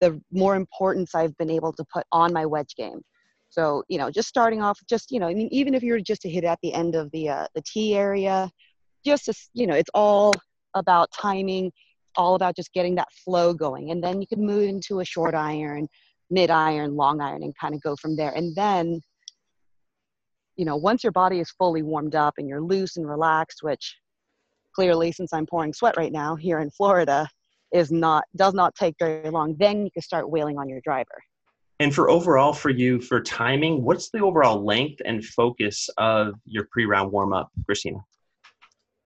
the 0.00 0.20
more 0.30 0.54
importance 0.54 1.14
I've 1.14 1.36
been 1.38 1.50
able 1.50 1.72
to 1.72 1.84
put 1.92 2.04
on 2.12 2.32
my 2.32 2.46
wedge 2.46 2.74
game. 2.76 3.00
So, 3.48 3.82
you 3.88 3.98
know, 3.98 4.10
just 4.10 4.28
starting 4.28 4.62
off, 4.62 4.78
just, 4.88 5.10
you 5.10 5.18
know, 5.18 5.28
I 5.28 5.34
mean, 5.34 5.48
even 5.50 5.74
if 5.74 5.82
you 5.82 5.92
were 5.92 6.00
just 6.00 6.22
to 6.22 6.30
hit 6.30 6.44
at 6.44 6.58
the 6.62 6.74
end 6.74 6.94
of 6.94 7.10
the, 7.12 7.28
uh, 7.28 7.46
the 7.54 7.62
tee 7.62 7.94
area, 7.94 8.50
just, 9.04 9.26
to, 9.26 9.34
you 9.54 9.66
know, 9.66 9.74
it's 9.74 9.90
all 9.94 10.32
about 10.74 11.10
timing, 11.12 11.72
all 12.16 12.34
about 12.34 12.56
just 12.56 12.72
getting 12.72 12.94
that 12.96 13.12
flow 13.24 13.52
going. 13.52 13.90
And 13.90 14.02
then 14.02 14.20
you 14.20 14.26
can 14.26 14.44
move 14.44 14.68
into 14.68 15.00
a 15.00 15.04
short 15.04 15.34
iron, 15.34 15.88
mid 16.30 16.50
iron, 16.50 16.96
long 16.96 17.20
iron, 17.20 17.42
and 17.42 17.54
kind 17.58 17.74
of 17.74 17.82
go 17.82 17.96
from 17.96 18.16
there. 18.16 18.32
And 18.32 18.54
then, 18.54 19.00
you 20.56 20.64
know, 20.64 20.76
once 20.76 21.04
your 21.04 21.12
body 21.12 21.40
is 21.40 21.50
fully 21.58 21.82
warmed 21.82 22.14
up 22.14 22.34
and 22.38 22.48
you're 22.48 22.62
loose 22.62 22.96
and 22.96 23.08
relaxed, 23.08 23.58
which 23.62 23.96
clearly, 24.74 25.12
since 25.12 25.32
I'm 25.32 25.46
pouring 25.46 25.72
sweat 25.72 25.96
right 25.96 26.12
now 26.12 26.36
here 26.36 26.60
in 26.60 26.70
Florida, 26.70 27.28
is 27.72 27.90
not 27.90 28.24
does 28.36 28.54
not 28.54 28.74
take 28.74 28.94
very 28.98 29.30
long. 29.30 29.56
Then 29.58 29.84
you 29.84 29.90
can 29.90 30.02
start 30.02 30.30
wailing 30.30 30.58
on 30.58 30.68
your 30.68 30.80
driver. 30.82 31.22
And 31.78 31.94
for 31.94 32.08
overall, 32.08 32.54
for 32.54 32.70
you, 32.70 33.00
for 33.00 33.20
timing, 33.20 33.82
what's 33.82 34.10
the 34.10 34.20
overall 34.20 34.64
length 34.64 35.02
and 35.04 35.24
focus 35.24 35.88
of 35.98 36.34
your 36.46 36.68
pre 36.70 36.86
round 36.86 37.12
warm 37.12 37.32
up, 37.32 37.50
Christina? 37.66 37.98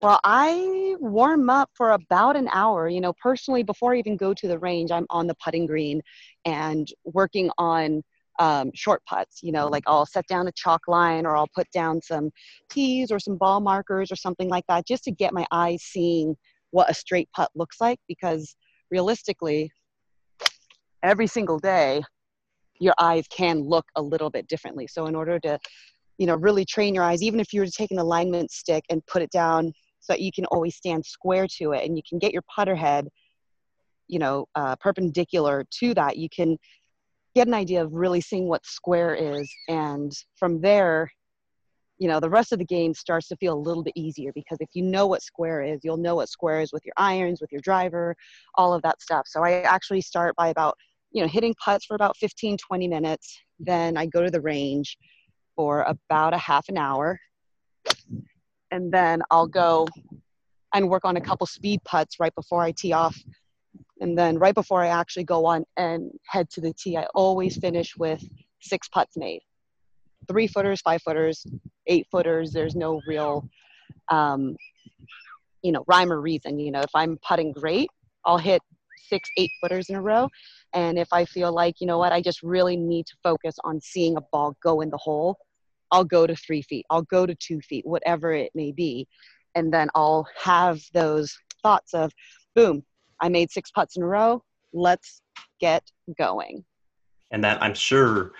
Well, 0.01 0.19
I 0.23 0.95
warm 0.99 1.47
up 1.51 1.69
for 1.75 1.91
about 1.91 2.35
an 2.35 2.49
hour. 2.51 2.89
You 2.89 3.01
know, 3.01 3.13
personally, 3.21 3.61
before 3.61 3.93
I 3.93 3.99
even 3.99 4.17
go 4.17 4.33
to 4.33 4.47
the 4.47 4.57
range, 4.57 4.89
I'm 4.89 5.05
on 5.11 5.27
the 5.27 5.35
putting 5.43 5.67
green 5.67 6.01
and 6.43 6.87
working 7.05 7.51
on 7.59 8.01
um, 8.39 8.71
short 8.73 9.03
putts. 9.05 9.43
You 9.43 9.51
know, 9.51 9.67
like 9.67 9.83
I'll 9.85 10.07
set 10.07 10.25
down 10.25 10.47
a 10.47 10.51
chalk 10.53 10.81
line 10.87 11.27
or 11.27 11.37
I'll 11.37 11.49
put 11.53 11.69
down 11.71 12.01
some 12.01 12.31
tees 12.71 13.11
or 13.11 13.19
some 13.19 13.37
ball 13.37 13.59
markers 13.59 14.11
or 14.11 14.15
something 14.15 14.49
like 14.49 14.63
that 14.69 14.87
just 14.87 15.03
to 15.03 15.11
get 15.11 15.33
my 15.33 15.45
eyes 15.51 15.83
seeing 15.83 16.35
what 16.71 16.89
a 16.89 16.95
straight 16.95 17.29
putt 17.35 17.51
looks 17.53 17.79
like 17.79 17.99
because 18.07 18.55
realistically, 18.89 19.69
every 21.03 21.27
single 21.27 21.59
day, 21.59 22.01
your 22.79 22.95
eyes 22.99 23.27
can 23.29 23.61
look 23.61 23.85
a 23.95 24.01
little 24.01 24.31
bit 24.31 24.47
differently. 24.47 24.87
So 24.87 25.05
in 25.05 25.13
order 25.13 25.39
to, 25.41 25.59
you 26.17 26.25
know, 26.25 26.37
really 26.37 26.65
train 26.65 26.95
your 26.95 27.03
eyes, 27.03 27.21
even 27.21 27.39
if 27.39 27.53
you 27.53 27.61
were 27.61 27.67
to 27.67 27.71
take 27.71 27.91
an 27.91 27.99
alignment 27.99 28.49
stick 28.49 28.83
and 28.89 29.05
put 29.05 29.21
it 29.21 29.29
down 29.29 29.71
so 30.01 30.13
that 30.13 30.21
you 30.21 30.31
can 30.31 30.45
always 30.45 30.75
stand 30.75 31.05
square 31.05 31.47
to 31.59 31.71
it 31.71 31.85
and 31.85 31.95
you 31.95 32.03
can 32.07 32.19
get 32.19 32.33
your 32.33 32.43
putter 32.53 32.75
head, 32.75 33.07
you 34.07 34.19
know, 34.19 34.45
uh, 34.55 34.75
perpendicular 34.77 35.65
to 35.79 35.93
that, 35.93 36.17
you 36.17 36.27
can 36.29 36.57
get 37.33 37.47
an 37.47 37.53
idea 37.53 37.81
of 37.83 37.93
really 37.93 38.19
seeing 38.19 38.47
what 38.47 38.65
square 38.65 39.15
is. 39.15 39.49
And 39.69 40.11
from 40.35 40.59
there, 40.59 41.09
you 41.97 42.07
know, 42.07 42.19
the 42.19 42.29
rest 42.29 42.51
of 42.51 42.59
the 42.59 42.65
game 42.65 42.93
starts 42.93 43.27
to 43.29 43.37
feel 43.37 43.53
a 43.53 43.65
little 43.65 43.83
bit 43.83 43.93
easier 43.95 44.31
because 44.33 44.57
if 44.59 44.69
you 44.73 44.83
know 44.83 45.07
what 45.07 45.21
square 45.21 45.61
is, 45.61 45.79
you'll 45.83 45.97
know 45.97 46.15
what 46.15 46.29
square 46.29 46.59
is 46.59 46.73
with 46.73 46.83
your 46.83 46.95
irons, 46.97 47.39
with 47.39 47.51
your 47.51 47.61
driver, 47.61 48.15
all 48.55 48.73
of 48.73 48.81
that 48.81 49.01
stuff. 49.01 49.27
So 49.27 49.43
I 49.43 49.61
actually 49.61 50.01
start 50.01 50.35
by 50.35 50.49
about 50.49 50.75
you 51.11 51.21
know, 51.21 51.27
hitting 51.27 51.53
putts 51.63 51.85
for 51.85 51.95
about 51.95 52.17
15, 52.17 52.57
20 52.57 52.87
minutes. 52.87 53.39
Then 53.59 53.97
I 53.97 54.05
go 54.05 54.23
to 54.23 54.31
the 54.31 54.41
range 54.41 54.97
for 55.55 55.81
about 55.81 56.33
a 56.33 56.37
half 56.37 56.69
an 56.69 56.77
hour. 56.77 57.19
And 58.71 58.91
then 58.91 59.21
I'll 59.29 59.47
go 59.47 59.87
and 60.73 60.89
work 60.89 61.05
on 61.05 61.17
a 61.17 61.21
couple 61.21 61.45
speed 61.45 61.81
putts 61.83 62.19
right 62.19 62.33
before 62.35 62.61
I 62.63 62.71
tee 62.71 62.93
off. 62.93 63.17
And 63.99 64.17
then 64.17 64.37
right 64.39 64.55
before 64.55 64.83
I 64.83 64.87
actually 64.87 65.25
go 65.25 65.45
on 65.45 65.65
and 65.77 66.11
head 66.25 66.49
to 66.51 66.61
the 66.61 66.73
tee, 66.73 66.97
I 66.97 67.05
always 67.13 67.57
finish 67.57 67.95
with 67.97 68.23
six 68.61 68.87
putts 68.87 69.17
made. 69.17 69.41
Three 70.27 70.47
footers, 70.47 70.81
five 70.81 71.01
footers, 71.01 71.45
eight 71.87 72.07
footers. 72.11 72.51
There's 72.51 72.75
no 72.75 73.01
real, 73.05 73.47
um, 74.09 74.55
you 75.61 75.71
know, 75.71 75.83
rhyme 75.87 76.11
or 76.11 76.21
reason. 76.21 76.59
You 76.59 76.71
know, 76.71 76.81
if 76.81 76.91
I'm 76.95 77.17
putting 77.27 77.51
great, 77.51 77.89
I'll 78.25 78.37
hit 78.37 78.61
six, 79.09 79.29
eight 79.37 79.51
footers 79.61 79.89
in 79.89 79.95
a 79.95 80.01
row. 80.01 80.29
And 80.73 80.97
if 80.97 81.09
I 81.11 81.25
feel 81.25 81.51
like, 81.51 81.81
you 81.81 81.87
know 81.87 81.97
what, 81.97 82.13
I 82.13 82.21
just 82.21 82.41
really 82.41 82.77
need 82.77 83.05
to 83.07 83.15
focus 83.23 83.55
on 83.63 83.81
seeing 83.81 84.15
a 84.15 84.21
ball 84.31 84.55
go 84.63 84.81
in 84.81 84.89
the 84.89 84.97
hole, 84.97 85.37
I'll 85.91 86.03
go 86.03 86.25
to 86.25 86.35
three 86.35 86.61
feet, 86.61 86.85
I'll 86.89 87.03
go 87.03 87.25
to 87.25 87.35
two 87.35 87.59
feet, 87.61 87.85
whatever 87.85 88.31
it 88.33 88.51
may 88.55 88.71
be. 88.71 89.07
And 89.55 89.73
then 89.73 89.89
I'll 89.95 90.27
have 90.41 90.81
those 90.93 91.37
thoughts 91.61 91.93
of, 91.93 92.13
boom, 92.55 92.83
I 93.19 93.29
made 93.29 93.51
six 93.51 93.69
putts 93.71 93.97
in 93.97 94.03
a 94.03 94.07
row, 94.07 94.43
let's 94.73 95.21
get 95.59 95.83
going. 96.17 96.63
And 97.31 97.43
that 97.43 97.61
I'm 97.61 97.73
sure 97.73 98.31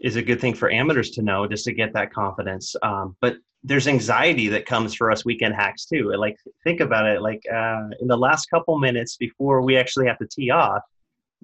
is 0.00 0.16
a 0.16 0.22
good 0.22 0.40
thing 0.40 0.54
for 0.54 0.70
amateurs 0.70 1.10
to 1.12 1.22
know 1.22 1.46
just 1.46 1.64
to 1.64 1.72
get 1.72 1.92
that 1.94 2.12
confidence. 2.12 2.74
Um, 2.82 3.16
but 3.20 3.36
there's 3.64 3.88
anxiety 3.88 4.48
that 4.48 4.66
comes 4.66 4.94
for 4.94 5.10
us 5.10 5.24
weekend 5.24 5.54
hacks 5.54 5.86
too. 5.86 6.12
Like 6.16 6.36
think 6.64 6.80
about 6.80 7.06
it. 7.06 7.22
Like 7.22 7.42
uh, 7.52 7.88
in 8.00 8.06
the 8.06 8.16
last 8.16 8.46
couple 8.46 8.78
minutes 8.78 9.16
before 9.16 9.62
we 9.62 9.76
actually 9.76 10.06
have 10.06 10.18
to 10.18 10.26
tee 10.26 10.50
off, 10.50 10.82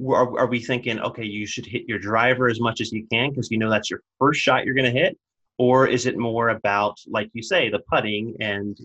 are, 0.06 0.38
are 0.38 0.46
we 0.46 0.60
thinking, 0.60 1.00
okay, 1.00 1.24
you 1.24 1.46
should 1.46 1.66
hit 1.66 1.82
your 1.88 1.98
driver 1.98 2.48
as 2.48 2.60
much 2.60 2.80
as 2.80 2.92
you 2.92 3.06
can 3.10 3.30
because 3.30 3.50
you 3.50 3.58
know 3.58 3.70
that's 3.70 3.90
your 3.90 4.02
first 4.18 4.40
shot 4.40 4.64
you're 4.64 4.74
going 4.74 4.92
to 4.92 4.98
hit? 4.98 5.18
Or 5.62 5.86
is 5.86 6.06
it 6.06 6.18
more 6.18 6.48
about, 6.48 6.98
like 7.06 7.30
you 7.34 7.42
say, 7.44 7.70
the 7.70 7.78
putting 7.88 8.34
and 8.40 8.76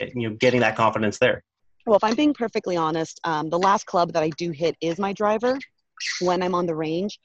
eh, 0.00 0.08
you 0.14 0.30
know 0.30 0.36
getting 0.36 0.60
that 0.60 0.76
confidence 0.76 1.18
there? 1.18 1.44
Well, 1.84 1.96
if 1.96 2.02
I'm 2.02 2.14
being 2.14 2.32
perfectly 2.32 2.74
honest, 2.74 3.20
um, 3.24 3.50
the 3.50 3.58
last 3.58 3.84
club 3.84 4.14
that 4.14 4.22
I 4.22 4.30
do 4.38 4.50
hit 4.50 4.74
is 4.80 4.98
my 4.98 5.12
driver 5.12 5.58
when 6.22 6.42
I'm 6.42 6.54
on 6.54 6.64
the 6.64 6.74
range. 6.74 7.20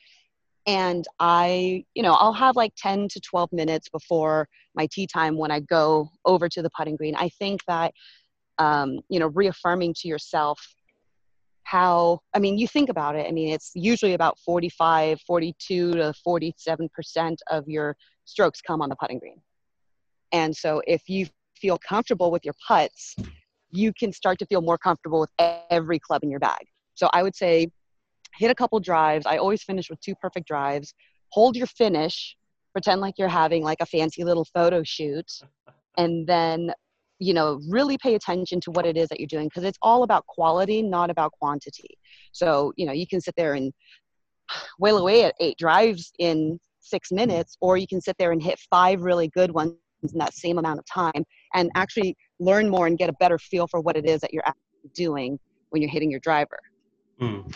And 0.66 1.06
I, 1.22 1.86
you 1.96 2.04
know, 2.04 2.16
I'll 2.16 2.34
have 2.34 2.58
like 2.58 2.74
10 2.76 3.08
to 3.14 3.22
12 3.22 3.54
minutes 3.54 3.88
before 3.88 4.50
my 4.76 4.90
tee 4.92 5.08
time 5.08 5.38
when 5.38 5.52
I 5.52 5.62
go 5.62 6.10
over 6.26 6.50
to 6.50 6.62
the 6.62 6.70
putting 6.78 6.98
green. 6.98 7.16
I 7.16 7.30
think 7.30 7.62
that 7.66 7.94
um, 8.60 9.00
you 9.08 9.22
know, 9.22 9.28
reaffirming 9.28 9.94
to 10.00 10.10
yourself 10.10 10.60
how, 11.64 12.20
I 12.34 12.40
mean, 12.40 12.58
you 12.58 12.68
think 12.68 12.90
about 12.90 13.16
it. 13.16 13.26
I 13.26 13.32
mean, 13.32 13.54
it's 13.54 13.72
usually 13.74 14.16
about 14.16 14.38
45, 14.40 15.22
42 15.22 15.94
to 15.94 16.14
47% 16.26 17.38
of 17.50 17.70
your 17.70 17.96
strokes 18.28 18.62
come 18.62 18.82
on 18.82 18.90
the 18.90 18.96
putting 18.96 19.20
green. 19.20 19.42
And 20.32 20.56
so 20.56 20.82
if 20.86 21.08
you 21.08 21.28
feel 21.56 21.80
comfortable 21.80 22.30
with 22.30 22.46
your 22.46 22.54
putts, 22.68 23.16
you 23.72 23.94
can 23.94 24.12
start 24.12 24.38
to 24.40 24.46
feel 24.46 24.62
more 24.62 24.78
comfortable 24.78 25.20
with 25.20 25.32
every 25.70 26.00
club 26.00 26.24
in 26.24 26.30
your 26.30 26.40
bag. 26.40 26.66
So 26.94 27.10
I 27.14 27.24
would 27.24 27.36
say 27.36 27.72
hit 28.36 28.52
a 28.52 28.56
couple 28.56 28.80
drives. 28.80 29.26
I 29.26 29.38
always 29.38 29.64
finish 29.64 29.90
with 29.90 30.00
two 30.02 30.14
perfect 30.16 30.48
drives. 30.48 30.94
Hold 31.32 31.56
your 31.56 31.68
finish, 31.68 32.36
pretend 32.74 33.02
like 33.02 33.16
you're 33.18 33.28
having 33.28 33.64
like 33.64 33.80
a 33.82 33.86
fancy 33.86 34.24
little 34.24 34.46
photo 34.46 34.84
shoot, 34.84 35.30
and 35.98 36.28
then 36.28 36.72
you 37.20 37.34
know 37.34 37.60
really 37.68 37.98
pay 37.98 38.16
attention 38.16 38.62
to 38.62 38.72
what 38.72 38.86
it 38.86 38.96
is 38.96 39.10
that 39.10 39.20
you're 39.20 39.28
doing 39.28 39.48
because 39.48 39.64
it's 39.64 39.80
all 39.82 40.04
about 40.04 40.24
quality 40.28 40.84
not 40.84 41.10
about 41.10 41.32
quantity 41.32 41.98
so 42.32 42.72
you 42.78 42.86
know 42.86 42.92
you 42.92 43.08
can 43.08 43.20
sit 43.20 43.34
there 43.36 43.56
and 43.56 43.74
wail 44.80 45.00
away 45.00 45.24
at 45.24 45.34
eight 45.40 45.58
drives 45.58 46.12
in 46.20 46.60
six 46.88 47.12
minutes 47.12 47.58
or 47.62 47.78
you 47.78 47.88
can 47.88 48.02
sit 48.02 48.16
there 48.18 48.32
and 48.32 48.42
hit 48.42 48.60
five 48.70 49.02
really 49.02 49.28
good 49.30 49.52
ones 49.52 49.74
in 50.04 50.20
that 50.20 50.34
same 50.34 50.58
amount 50.58 50.80
of 50.80 50.86
time 50.86 51.24
and 51.54 51.70
actually 51.76 52.16
learn 52.40 52.70
more 52.70 52.88
and 52.88 52.98
get 52.98 53.10
a 53.10 53.14
better 53.14 53.38
feel 53.38 53.68
for 53.68 53.80
what 53.82 53.98
it 53.98 54.06
is 54.06 54.22
that 54.22 54.34
you're 54.34 54.44
doing 54.94 55.40
when 55.70 55.82
you're 55.82 55.92
hitting 55.92 56.12
your 56.12 56.20
driver. 56.20 56.60
Mm. 57.22 57.54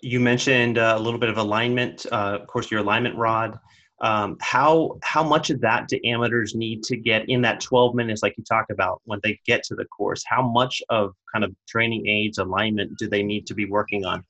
You 0.00 0.20
mentioned 0.20 0.78
uh, 0.78 0.94
a 0.96 1.00
little 1.00 1.18
bit 1.18 1.28
of 1.28 1.38
alignment, 1.38 2.06
uh, 2.12 2.38
of 2.40 2.46
course, 2.46 2.70
your 2.70 2.80
alignment 2.80 3.16
rod. 3.16 3.58
Um, 4.02 4.36
how 4.42 4.98
how 5.02 5.24
much 5.24 5.48
of 5.48 5.58
that 5.62 5.88
do 5.88 5.98
amateurs 6.04 6.54
need 6.54 6.82
to 6.82 6.98
get 6.98 7.26
in 7.30 7.40
that 7.42 7.60
12 7.60 7.94
minutes, 7.94 8.22
like 8.22 8.34
you 8.36 8.44
talked 8.44 8.70
about, 8.70 9.00
when 9.04 9.20
they 9.22 9.40
get 9.46 9.62
to 9.64 9.74
the 9.74 9.86
course? 9.86 10.22
How 10.26 10.46
much 10.46 10.82
of 10.90 11.14
kind 11.32 11.44
of 11.44 11.54
training 11.66 12.06
aids 12.06 12.36
alignment 12.36 12.98
do 12.98 13.08
they 13.08 13.22
need 13.22 13.46
to 13.46 13.54
be 13.54 13.64
working 13.64 14.04
on? 14.04 14.22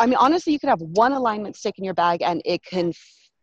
I 0.00 0.06
mean, 0.06 0.16
honestly, 0.16 0.52
you 0.54 0.58
could 0.58 0.70
have 0.70 0.80
one 0.80 1.12
alignment 1.12 1.56
stick 1.56 1.74
in 1.78 1.84
your 1.84 1.94
bag, 1.94 2.22
and 2.22 2.40
it 2.44 2.64
can 2.64 2.92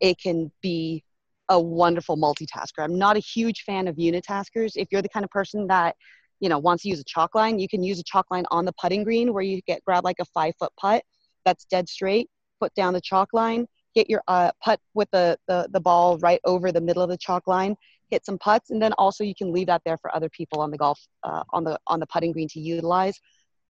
it 0.02 0.18
can 0.20 0.52
be 0.62 1.04
a 1.50 1.60
wonderful 1.60 2.18
multitasker. 2.18 2.84
I'm 2.84 2.98
not 2.98 3.16
a 3.16 3.20
huge 3.20 3.62
fan 3.62 3.88
of 3.88 3.96
unitaskers. 3.96 4.72
If 4.76 4.88
you're 4.92 5.04
the 5.04 5.10
kind 5.10 5.24
of 5.24 5.30
person 5.30 5.68
that 5.68 5.96
you 6.40 6.50
know 6.50 6.58
wants 6.58 6.84
to 6.84 6.90
use 6.90 7.00
a 7.00 7.04
chalk 7.06 7.36
line, 7.36 7.60
you 7.60 7.68
can 7.68 7.84
use 7.84 8.00
a 8.00 8.04
chalk 8.04 8.26
line 8.32 8.46
on 8.50 8.66
the 8.66 8.74
putting 8.82 9.04
green 9.04 9.34
where 9.34 9.44
you 9.44 9.62
get 9.68 9.84
grab 9.86 10.04
like 10.04 10.18
a 10.20 10.26
five 10.26 10.54
foot 10.60 10.72
putt 10.80 11.04
that's 11.46 11.66
dead 11.66 11.88
straight, 11.88 12.28
put 12.60 12.74
down 12.74 12.94
the 12.94 13.02
chalk 13.02 13.30
line, 13.34 13.68
get 13.94 14.10
your 14.10 14.24
uh, 14.28 14.52
putt 14.64 14.80
with 14.96 15.10
the, 15.12 15.38
the 15.48 15.70
the 15.72 15.80
ball 15.80 16.18
right 16.20 16.42
over 16.44 16.72
the 16.72 16.82
middle 16.82 17.04
of 17.04 17.10
the 17.10 17.18
chalk 17.18 17.44
line, 17.46 17.76
hit 18.10 18.26
some 18.26 18.40
putts, 18.40 18.72
and 18.72 18.82
then 18.82 18.94
also 18.94 19.24
you 19.24 19.36
can 19.38 19.54
leave 19.54 19.68
that 19.68 19.84
there 19.86 19.98
for 19.98 20.14
other 20.16 20.30
people 20.30 20.60
on 20.60 20.72
the 20.72 20.78
golf 20.78 21.00
uh, 21.24 21.44
on 21.54 21.64
the 21.64 21.78
on 21.86 22.00
the 22.00 22.08
putting 22.08 22.32
green 22.32 22.48
to 22.50 22.60
utilize. 22.60 23.20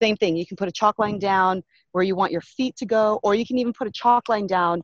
Same 0.00 0.16
thing, 0.16 0.36
you 0.36 0.46
can 0.46 0.56
put 0.56 0.68
a 0.68 0.72
chalk 0.72 0.98
line 0.98 1.18
down 1.18 1.62
where 1.92 2.04
you 2.04 2.14
want 2.14 2.32
your 2.32 2.40
feet 2.40 2.76
to 2.76 2.86
go, 2.86 3.18
or 3.22 3.34
you 3.34 3.44
can 3.44 3.58
even 3.58 3.72
put 3.72 3.88
a 3.88 3.92
chalk 3.92 4.28
line 4.28 4.46
down 4.46 4.82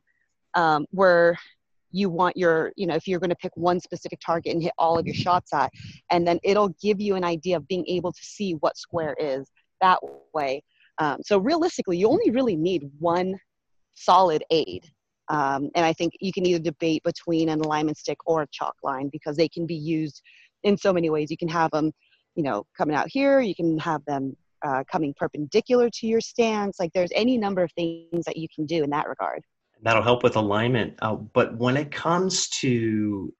um, 0.55 0.85
where 0.91 1.37
you 1.91 2.09
want 2.09 2.35
your, 2.35 2.73
you 2.75 2.85
know, 2.85 2.95
if 2.95 3.07
you're 3.07 3.19
going 3.19 3.29
to 3.29 3.35
pick 3.37 3.51
one 3.55 3.79
specific 3.79 4.19
target 4.19 4.53
and 4.53 4.61
hit 4.61 4.73
all 4.77 4.97
of 4.97 5.05
your 5.05 5.15
shots 5.15 5.53
at, 5.53 5.71
and 6.11 6.27
then 6.27 6.39
it'll 6.43 6.75
give 6.81 6.99
you 6.99 7.15
an 7.15 7.23
idea 7.23 7.55
of 7.55 7.67
being 7.67 7.85
able 7.87 8.11
to 8.11 8.21
see 8.21 8.53
what 8.55 8.77
square 8.77 9.15
is 9.17 9.47
that 9.81 9.99
way. 10.33 10.61
Um, 10.97 11.17
so 11.23 11.37
realistically, 11.37 11.97
you 11.97 12.09
only 12.09 12.31
really 12.31 12.55
need 12.55 12.89
one 12.99 13.35
solid 13.93 14.43
aid. 14.49 14.85
Um, 15.29 15.69
and 15.75 15.85
I 15.85 15.93
think 15.93 16.13
you 16.19 16.31
can 16.31 16.45
either 16.45 16.59
debate 16.59 17.01
between 17.03 17.49
an 17.49 17.61
alignment 17.61 17.97
stick 17.97 18.17
or 18.25 18.43
a 18.43 18.47
chalk 18.51 18.75
line 18.83 19.09
because 19.11 19.37
they 19.37 19.47
can 19.47 19.65
be 19.65 19.75
used 19.75 20.21
in 20.63 20.77
so 20.77 20.93
many 20.93 21.09
ways. 21.09 21.31
You 21.31 21.37
can 21.37 21.47
have 21.47 21.71
them, 21.71 21.91
you 22.35 22.43
know, 22.43 22.65
coming 22.77 22.95
out 22.95 23.07
here. 23.09 23.39
You 23.39 23.55
can 23.55 23.77
have 23.79 24.03
them 24.05 24.35
uh, 24.65 24.83
coming 24.91 25.13
perpendicular 25.15 25.89
to 25.91 26.07
your 26.07 26.21
stance. 26.21 26.79
Like 26.79 26.91
there's 26.93 27.11
any 27.13 27.37
number 27.37 27.63
of 27.63 27.71
things 27.73 28.25
that 28.25 28.37
you 28.37 28.47
can 28.53 28.65
do 28.65 28.83
in 28.83 28.89
that 28.89 29.07
regard 29.07 29.41
that'll 29.81 30.03
help 30.03 30.23
with 30.23 30.35
alignment. 30.35 30.95
Uh, 31.01 31.15
but 31.15 31.57
when 31.57 31.77
it 31.77 31.91
comes 31.91 32.47
to 32.49 33.33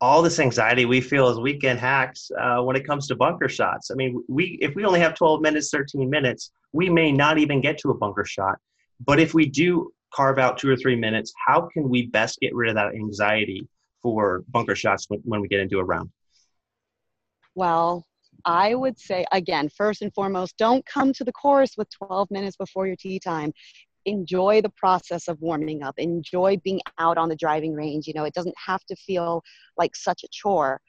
all 0.00 0.22
this 0.22 0.38
anxiety 0.38 0.86
we 0.86 1.00
feel 1.00 1.28
as 1.28 1.38
weekend 1.38 1.78
hacks 1.78 2.30
uh, 2.40 2.58
when 2.62 2.74
it 2.74 2.86
comes 2.86 3.06
to 3.06 3.14
bunker 3.14 3.48
shots. 3.48 3.90
I 3.90 3.94
mean, 3.94 4.24
we 4.28 4.58
if 4.62 4.74
we 4.74 4.84
only 4.84 5.00
have 5.00 5.14
12 5.14 5.42
minutes, 5.42 5.70
13 5.70 6.08
minutes, 6.08 6.52
we 6.72 6.88
may 6.88 7.12
not 7.12 7.38
even 7.38 7.60
get 7.60 7.76
to 7.78 7.90
a 7.90 7.94
bunker 7.94 8.24
shot. 8.24 8.56
But 9.04 9.20
if 9.20 9.34
we 9.34 9.46
do 9.46 9.92
carve 10.14 10.38
out 10.38 10.58
two 10.58 10.70
or 10.70 10.76
three 10.76 10.96
minutes, 10.96 11.32
how 11.46 11.68
can 11.72 11.88
we 11.88 12.06
best 12.06 12.40
get 12.40 12.54
rid 12.54 12.70
of 12.70 12.76
that 12.76 12.94
anxiety 12.94 13.68
for 14.02 14.42
bunker 14.48 14.74
shots 14.74 15.06
when, 15.08 15.20
when 15.24 15.40
we 15.40 15.48
get 15.48 15.60
into 15.60 15.78
a 15.78 15.84
round? 15.84 16.10
Well, 17.54 18.06
I 18.44 18.74
would 18.74 18.98
say 18.98 19.24
again, 19.32 19.68
first 19.68 20.02
and 20.02 20.12
foremost, 20.14 20.56
don't 20.56 20.84
come 20.86 21.12
to 21.14 21.24
the 21.24 21.32
course 21.32 21.72
with 21.76 21.88
12 21.90 22.30
minutes 22.30 22.56
before 22.56 22.86
your 22.86 22.96
tee 22.96 23.18
time. 23.18 23.52
Enjoy 24.06 24.62
the 24.62 24.70
process 24.70 25.28
of 25.28 25.40
warming 25.40 25.82
up. 25.82 25.94
Enjoy 25.98 26.56
being 26.64 26.80
out 26.98 27.18
on 27.18 27.28
the 27.28 27.36
driving 27.36 27.74
range. 27.74 28.06
You 28.06 28.14
know 28.14 28.24
it 28.24 28.34
doesn't 28.34 28.54
have 28.64 28.84
to 28.86 28.96
feel 28.96 29.42
like 29.76 29.94
such 29.94 30.24
a 30.24 30.28
chore. 30.30 30.80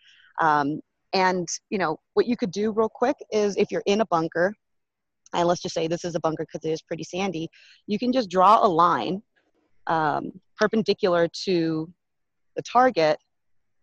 Um, 0.41 0.81
and 1.13 1.47
you 1.69 1.77
know 1.77 1.97
what 2.13 2.25
you 2.25 2.37
could 2.37 2.51
do 2.51 2.71
real 2.71 2.89
quick 2.89 3.15
is 3.31 3.57
if 3.57 3.71
you're 3.71 3.83
in 3.85 4.01
a 4.01 4.05
bunker 4.05 4.53
and 5.33 5.47
let's 5.47 5.61
just 5.61 5.75
say 5.75 5.87
this 5.87 6.05
is 6.05 6.15
a 6.15 6.19
bunker 6.19 6.45
because 6.45 6.65
it 6.65 6.71
is 6.71 6.81
pretty 6.81 7.03
sandy 7.03 7.49
you 7.87 7.99
can 7.99 8.11
just 8.11 8.29
draw 8.29 8.65
a 8.65 8.67
line 8.67 9.21
um, 9.87 10.31
perpendicular 10.57 11.27
to 11.27 11.91
the 12.55 12.61
target 12.61 13.17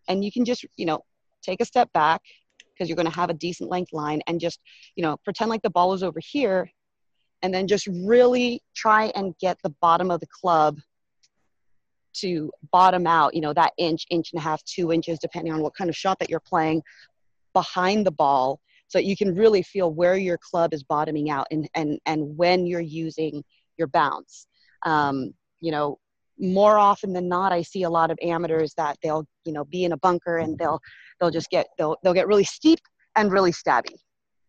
and 0.09 0.25
you 0.25 0.33
can 0.33 0.45
just 0.45 0.65
you 0.77 0.87
know 0.87 1.01
take 1.43 1.61
a 1.61 1.65
step 1.65 1.93
back 1.93 2.23
because 2.79 2.89
you're 2.89 2.97
going 2.97 3.11
to 3.11 3.15
have 3.15 3.31
a 3.31 3.35
decent 3.35 3.71
length 3.71 3.93
line 3.93 4.21
and 4.27 4.41
just 4.41 4.61
you 4.95 5.03
know 5.03 5.17
pretend 5.25 5.51
like 5.51 5.63
the 5.63 5.71
ball 5.71 5.93
is 5.93 6.03
over 6.03 6.21
here 6.23 6.71
and 7.43 7.55
then 7.55 7.67
just 7.67 7.87
really 7.87 8.63
try 8.75 9.13
and 9.15 9.37
get 9.39 9.59
the 9.63 9.75
bottom 9.81 10.11
of 10.11 10.21
the 10.21 10.27
club 10.27 10.79
to 12.15 12.51
bottom 12.73 13.07
out, 13.07 13.35
you 13.35 13.41
know, 13.41 13.53
that 13.53 13.73
inch, 13.79 14.07
inch 14.11 14.33
and 14.33 14.41
a 14.41 14.43
half, 14.43 14.63
two 14.65 14.93
inches, 14.93 15.19
depending 15.19 15.53
on 15.53 15.63
what 15.63 15.75
kind 15.77 15.89
of 15.89 15.97
shot 15.97 16.19
that 16.19 16.29
you're 16.29 16.41
playing 16.41 16.83
behind 17.53 18.07
the 18.07 18.11
ball. 18.11 18.61
So 18.89 18.99
you 18.99 19.17
can 19.17 19.35
really 19.35 19.63
feel 19.63 19.93
where 19.93 20.17
your 20.17 20.39
club 20.39 20.73
is 20.73 20.83
bottoming 20.83 21.31
out 21.31 21.47
and, 21.51 21.69
and, 21.75 21.99
and 22.07 22.37
when 22.37 22.67
you're 22.67 22.81
using 22.81 23.45
your 23.77 23.89
bounce. 23.89 24.47
Um, 24.85 25.35
you 25.61 25.71
know, 25.71 25.99
more 26.39 26.79
often 26.79 27.13
than 27.13 27.29
not, 27.29 27.53
I 27.53 27.63
see 27.63 27.83
a 27.83 27.91
lot 27.91 28.11
of 28.11 28.19
amateurs 28.23 28.75
that 28.77 28.97
they'll, 29.03 29.27
you 29.45 29.53
know, 29.53 29.65
be 29.65 29.85
in 29.85 29.93
a 29.93 29.97
bunker 29.99 30.39
and 30.39 30.57
they'll, 30.59 30.81
they'll 31.21 31.31
just 31.31 31.51
get, 31.51 31.67
they'll, 31.79 31.97
they'll 32.03 32.15
get 32.15 32.29
really 32.29 32.45
steep 32.45 32.79
and 33.17 33.33
really 33.33 33.53
stabby, 33.53 33.97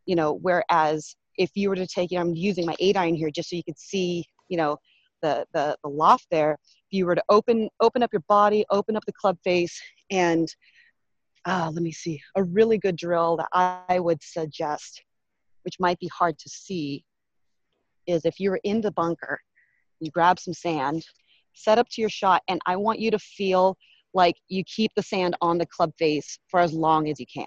you 0.06 0.16
know, 0.16 0.34
whereas 0.42 1.16
if 1.38 1.50
you 1.56 1.70
were 1.70 1.76
to 1.76 1.88
take, 1.88 2.12
you 2.12 2.18
know, 2.18 2.26
I'm 2.26 2.36
using 2.36 2.66
my 2.66 2.76
eight 2.80 2.98
iron 2.98 3.16
here 3.16 3.32
just 3.32 3.50
so 3.50 3.56
you 3.56 3.64
could 3.64 3.80
see, 3.80 4.26
you 4.50 4.58
know, 4.58 4.78
the, 5.22 5.46
the, 5.54 5.76
the 5.84 5.90
loft 5.90 6.28
there. 6.32 6.54
If 6.62 6.98
you 6.98 7.06
were 7.06 7.16
to 7.16 7.24
open, 7.30 7.70
open 7.82 8.04
up 8.04 8.14
your 8.14 8.24
body, 8.28 8.66
open 8.70 8.96
up 8.96 9.06
the 9.06 9.14
club 9.14 9.38
face 9.44 9.82
and 10.12 10.48
uh, 11.46 11.72
let 11.74 11.82
me 11.82 11.92
see, 11.92 12.22
a 12.36 12.44
really 12.44 12.78
good 12.78 12.96
drill 12.96 13.38
that 13.38 13.48
I 13.54 14.00
would 14.00 14.22
suggest, 14.22 15.02
which 15.64 15.80
might 15.80 16.00
be 16.00 16.08
hard 16.08 16.38
to 16.38 16.50
see, 16.50 17.04
is 18.06 18.26
if 18.26 18.40
you're 18.40 18.60
in 18.64 18.82
the 18.82 18.92
bunker, 18.92 19.40
you 20.00 20.12
grab 20.12 20.40
some 20.40 20.54
sand, 20.54 21.06
set 21.54 21.78
up 21.78 21.88
to 21.92 22.02
your 22.02 22.10
shot, 22.10 22.42
and 22.48 22.60
I 22.66 22.76
want 22.76 23.00
you 23.00 23.12
to 23.12 23.20
feel 23.20 23.78
like 24.14 24.36
you 24.48 24.64
keep 24.64 24.92
the 24.96 25.04
sand 25.04 25.36
on 25.42 25.58
the 25.58 25.66
club 25.66 25.92
face 25.98 26.40
for 26.48 26.60
as 26.60 26.74
long 26.74 27.10
as 27.10 27.20
you 27.20 27.26
can 27.32 27.46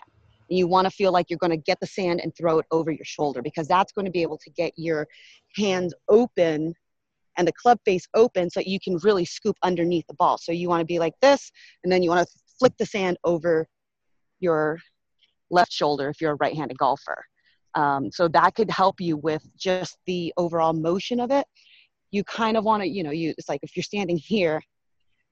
And 0.48 0.59
you 0.59 0.68
want 0.68 0.86
to 0.86 0.90
feel 0.90 1.12
like 1.12 1.26
you're 1.28 1.38
going 1.38 1.50
to 1.50 1.57
get 1.57 1.80
the 1.80 1.86
sand 1.86 2.20
and 2.20 2.32
throw 2.36 2.59
it 2.59 2.66
over 2.70 2.90
your 2.90 3.05
shoulder 3.05 3.42
because 3.42 3.66
that's 3.66 3.92
going 3.92 4.05
to 4.05 4.11
be 4.11 4.22
able 4.22 4.38
to 4.38 4.50
get 4.50 4.72
your 4.76 5.09
hands 5.57 5.92
open 6.09 6.74
and 7.36 7.48
the 7.48 7.53
club 7.53 7.78
face 7.84 8.07
open 8.14 8.50
so 8.50 8.61
you 8.61 8.78
can 8.78 8.96
really 8.98 9.24
scoop 9.24 9.57
underneath 9.62 10.07
the 10.07 10.14
ball. 10.14 10.38
So 10.38 10.53
you 10.53 10.68
want 10.68 10.80
to 10.80 10.86
be 10.86 10.98
like 10.98 11.14
this, 11.20 11.50
and 11.82 11.92
then 11.92 12.03
you 12.03 12.11
want 12.11 12.26
to 12.26 12.34
flick 12.59 12.76
the 12.78 12.86
sand 12.86 13.16
over 13.24 13.66
your 14.38 14.78
left 15.50 15.72
shoulder 15.72 16.09
if 16.09 16.20
you're 16.20 16.32
a 16.32 16.36
right 16.36 16.55
handed 16.55 16.78
golfer. 16.78 17.24
Um, 17.74 18.11
so 18.12 18.28
that 18.28 18.55
could 18.55 18.70
help 18.70 19.00
you 19.00 19.16
with 19.16 19.42
just 19.57 19.96
the 20.07 20.32
overall 20.36 20.74
motion 20.74 21.20
of 21.20 21.30
it. 21.30 21.46
You 22.12 22.22
kind 22.24 22.56
of 22.56 22.64
want 22.64 22.82
to, 22.82 22.88
you 22.88 23.02
know, 23.02 23.10
you 23.10 23.34
it's 23.36 23.48
like 23.48 23.60
if 23.62 23.76
you're 23.76 23.82
standing 23.82 24.16
here, 24.16 24.62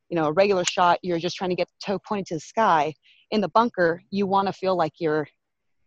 you 0.08 0.16
know, 0.16 0.26
a 0.26 0.32
regular 0.32 0.64
shot, 0.64 0.98
you're 1.02 1.20
just 1.20 1.36
trying 1.36 1.50
to 1.50 1.56
get 1.56 1.68
the 1.68 1.86
toe 1.92 1.98
pointed 2.06 2.26
to 2.26 2.34
the 2.34 2.40
sky 2.40 2.92
in 3.30 3.40
the 3.40 3.48
bunker, 3.50 4.02
you 4.10 4.26
want 4.26 4.48
to 4.48 4.52
feel 4.52 4.76
like 4.76 4.92
you're 4.98 5.26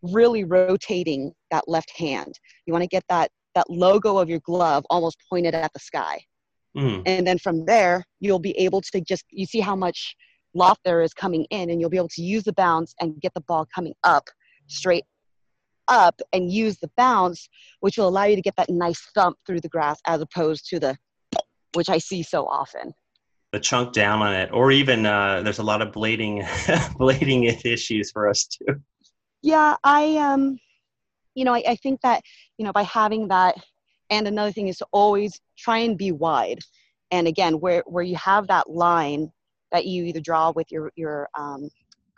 really 0.01 0.43
rotating 0.43 1.33
that 1.51 1.67
left 1.67 1.91
hand. 1.97 2.39
You 2.65 2.73
want 2.73 2.83
to 2.83 2.87
get 2.87 3.03
that 3.09 3.31
that 3.55 3.69
logo 3.69 4.17
of 4.17 4.29
your 4.29 4.39
glove 4.39 4.83
almost 4.89 5.17
pointed 5.29 5.53
at 5.53 5.71
the 5.73 5.79
sky. 5.79 6.19
Mm. 6.75 7.03
And 7.05 7.27
then 7.27 7.37
from 7.37 7.65
there, 7.65 8.03
you'll 8.19 8.39
be 8.39 8.57
able 8.57 8.81
to 8.81 9.01
just 9.01 9.25
you 9.29 9.45
see 9.45 9.59
how 9.59 9.75
much 9.75 10.15
loft 10.55 10.81
there 10.85 11.01
is 11.01 11.13
coming 11.13 11.45
in 11.51 11.69
and 11.69 11.79
you'll 11.79 11.89
be 11.89 11.97
able 11.97 12.09
to 12.09 12.21
use 12.21 12.43
the 12.43 12.53
bounce 12.53 12.93
and 12.99 13.19
get 13.21 13.33
the 13.33 13.41
ball 13.41 13.67
coming 13.73 13.93
up 14.03 14.23
straight 14.67 15.03
up 15.88 16.21
and 16.31 16.51
use 16.51 16.77
the 16.79 16.89
bounce 16.97 17.49
which 17.81 17.97
will 17.97 18.07
allow 18.07 18.23
you 18.23 18.36
to 18.36 18.41
get 18.41 18.55
that 18.55 18.69
nice 18.69 19.01
thump 19.13 19.38
through 19.45 19.59
the 19.59 19.69
grass 19.69 19.99
as 20.07 20.21
opposed 20.21 20.67
to 20.69 20.79
the 20.79 20.97
which 21.73 21.89
I 21.89 21.97
see 21.97 22.23
so 22.23 22.45
often 22.45 22.93
the 23.53 23.59
chunk 23.59 23.93
down 23.93 24.21
on 24.23 24.34
it, 24.34 24.49
or 24.51 24.71
even 24.71 25.05
uh, 25.05 25.41
there's 25.43 25.59
a 25.59 25.63
lot 25.63 25.81
of 25.81 25.93
blading 25.93 26.43
blading 26.99 27.63
issues 27.63 28.11
for 28.11 28.27
us 28.27 28.45
too. 28.47 28.81
Yeah, 29.43 29.75
I 29.84 30.17
um, 30.17 30.57
you 31.36 31.45
know, 31.45 31.53
I, 31.53 31.63
I 31.69 31.75
think 31.75 32.01
that 32.01 32.23
you 32.57 32.65
know 32.65 32.73
by 32.73 32.81
having 32.81 33.27
that, 33.27 33.55
and 34.09 34.27
another 34.27 34.51
thing 34.51 34.67
is 34.67 34.77
to 34.79 34.88
always 34.91 35.39
try 35.57 35.77
and 35.77 35.97
be 35.97 36.11
wide. 36.11 36.59
And 37.11 37.27
again, 37.27 37.59
where 37.59 37.84
where 37.86 38.03
you 38.03 38.15
have 38.15 38.47
that 38.47 38.71
line 38.71 39.31
that 39.71 39.86
you 39.86 40.03
either 40.05 40.19
draw 40.19 40.51
with 40.51 40.71
your 40.71 40.91
your 40.95 41.29
um, 41.38 41.69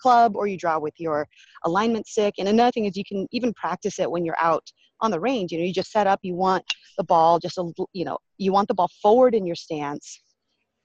club 0.05 0.35
or 0.35 0.45
you 0.45 0.57
draw 0.57 0.77
with 0.77 0.93
your 0.97 1.27
alignment 1.63 2.05
stick. 2.05 2.35
And 2.37 2.47
another 2.47 2.71
thing 2.71 2.85
is 2.85 2.95
you 2.95 3.03
can 3.11 3.27
even 3.31 3.51
practice 3.53 3.97
it 3.97 4.11
when 4.11 4.23
you're 4.23 4.41
out 4.51 4.65
on 5.01 5.09
the 5.09 5.19
range. 5.19 5.51
You 5.51 5.57
know, 5.57 5.65
you 5.65 5.73
just 5.73 5.91
set 5.91 6.05
up. 6.05 6.19
You 6.21 6.35
want 6.35 6.63
the 6.99 7.03
ball 7.03 7.39
just 7.39 7.57
a 7.57 7.63
you 7.93 8.05
know 8.05 8.17
you 8.37 8.51
want 8.51 8.67
the 8.67 8.75
ball 8.75 8.91
forward 9.01 9.33
in 9.33 9.47
your 9.47 9.55
stance, 9.55 10.21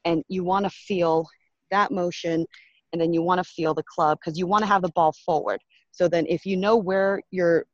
and 0.07 0.23
you 0.29 0.43
want 0.43 0.65
to 0.65 0.71
feel 0.71 1.27
that 1.71 1.91
motion, 1.91 2.47
and 2.93 3.01
then 3.01 3.13
you 3.13 3.23
want 3.23 3.39
to 3.45 3.45
feel 3.45 3.75
the 3.75 3.85
club 3.95 4.19
because 4.19 4.39
you 4.39 4.47
want 4.47 4.63
to 4.63 4.69
have 4.73 4.83
the 4.83 4.93
ball 4.95 5.13
forward. 5.27 5.61
So 5.93 6.09
then, 6.09 6.25
if 6.27 6.47
you 6.47 6.57
know 6.57 6.77
where 6.77 7.21
your 7.31 7.67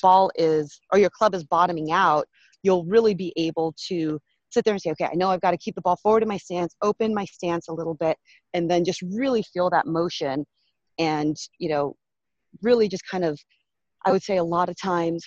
ball 0.00 0.30
is 0.36 0.80
or 0.92 0.98
your 0.98 1.10
club 1.10 1.34
is 1.34 1.44
bottoming 1.44 1.90
out, 1.90 2.28
you'll 2.62 2.84
really 2.84 3.14
be 3.14 3.32
able 3.36 3.74
to 3.88 4.20
sit 4.50 4.64
there 4.64 4.74
and 4.74 4.82
say, 4.82 4.90
okay, 4.90 5.08
I 5.10 5.14
know 5.14 5.30
I've 5.30 5.40
got 5.40 5.52
to 5.52 5.64
keep 5.64 5.74
the 5.74 5.80
ball 5.80 5.96
forward 5.96 6.22
in 6.22 6.28
my 6.28 6.36
stance, 6.36 6.76
open 6.82 7.14
my 7.14 7.24
stance 7.24 7.68
a 7.68 7.72
little 7.72 7.94
bit, 7.94 8.16
and 8.54 8.70
then 8.70 8.84
just 8.84 9.02
really 9.02 9.42
feel 9.42 9.70
that 9.70 9.86
motion. 9.86 10.44
And, 10.98 11.36
you 11.58 11.68
know, 11.68 11.96
really 12.62 12.88
just 12.88 13.06
kind 13.08 13.24
of, 13.24 13.38
I 14.04 14.12
would 14.12 14.22
say 14.22 14.36
a 14.36 14.44
lot 14.44 14.68
of 14.68 14.76
times, 14.80 15.24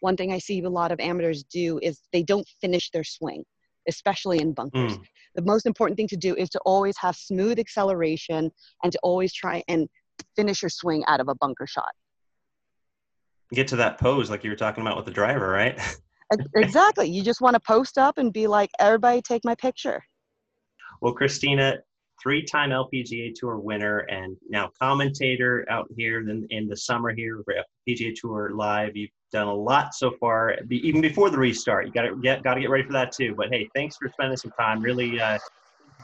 one 0.00 0.16
thing 0.16 0.32
I 0.32 0.38
see 0.38 0.60
a 0.62 0.70
lot 0.70 0.92
of 0.92 1.00
amateurs 1.00 1.44
do 1.44 1.78
is 1.82 2.00
they 2.12 2.22
don't 2.22 2.46
finish 2.60 2.90
their 2.90 3.04
swing, 3.04 3.44
especially 3.88 4.38
in 4.40 4.52
bunkers. 4.52 4.96
Mm. 4.96 5.02
The 5.34 5.42
most 5.42 5.66
important 5.66 5.96
thing 5.96 6.08
to 6.08 6.16
do 6.16 6.34
is 6.36 6.48
to 6.50 6.60
always 6.60 6.96
have 6.98 7.16
smooth 7.16 7.58
acceleration 7.58 8.50
and 8.82 8.92
to 8.92 8.98
always 9.02 9.32
try 9.32 9.62
and 9.68 9.88
finish 10.36 10.62
your 10.62 10.68
swing 10.70 11.04
out 11.06 11.20
of 11.20 11.28
a 11.28 11.34
bunker 11.34 11.66
shot. 11.66 11.90
Get 13.52 13.68
to 13.68 13.76
that 13.76 13.98
pose 13.98 14.30
like 14.30 14.44
you 14.44 14.50
were 14.50 14.56
talking 14.56 14.82
about 14.82 14.96
with 14.96 15.06
the 15.06 15.12
driver, 15.12 15.48
right? 15.48 15.78
exactly. 16.56 17.08
You 17.08 17.22
just 17.22 17.40
want 17.40 17.54
to 17.54 17.60
post 17.60 17.98
up 17.98 18.18
and 18.18 18.32
be 18.32 18.46
like, 18.46 18.70
everybody 18.78 19.22
take 19.22 19.44
my 19.44 19.54
picture. 19.54 20.02
Well, 21.00 21.12
Christina, 21.12 21.78
three 22.22 22.42
time 22.42 22.70
LPGA 22.70 23.34
Tour 23.34 23.58
winner 23.58 24.00
and 24.00 24.36
now 24.48 24.70
commentator 24.80 25.66
out 25.70 25.88
here 25.96 26.20
in, 26.20 26.46
in 26.50 26.68
the 26.68 26.76
summer 26.76 27.12
here, 27.12 27.40
for 27.44 27.54
PGA 27.88 28.14
Tour 28.14 28.52
Live. 28.54 28.96
You've 28.96 29.10
done 29.32 29.48
a 29.48 29.54
lot 29.54 29.94
so 29.94 30.12
far, 30.18 30.56
even 30.70 31.00
before 31.00 31.30
the 31.30 31.38
restart. 31.38 31.86
You 31.86 31.92
got 31.92 32.02
to 32.02 32.16
get 32.16 32.42
got 32.42 32.54
to 32.54 32.60
get 32.60 32.70
ready 32.70 32.84
for 32.84 32.92
that 32.92 33.12
too. 33.12 33.34
But 33.36 33.48
hey, 33.50 33.68
thanks 33.74 33.96
for 33.96 34.08
spending 34.08 34.36
some 34.36 34.52
time. 34.58 34.82
Really 34.82 35.20
uh, 35.20 35.38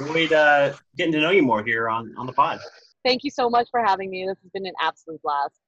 enjoyed 0.01 0.33
uh, 0.33 0.75
getting 0.97 1.12
to 1.12 1.21
know 1.21 1.31
you 1.31 1.43
more 1.43 1.65
here 1.65 1.89
on 1.89 2.15
on 2.17 2.27
the 2.27 2.33
pod. 2.33 2.61
Thank 3.05 3.23
you 3.23 3.31
so 3.31 3.51
much 3.51 3.69
for 3.71 3.81
having 3.85 4.11
me. 4.11 4.27
This 4.27 4.39
has 4.43 4.51
been 4.53 4.67
an 4.67 4.73
absolute 4.81 5.21
blast. 5.23 5.61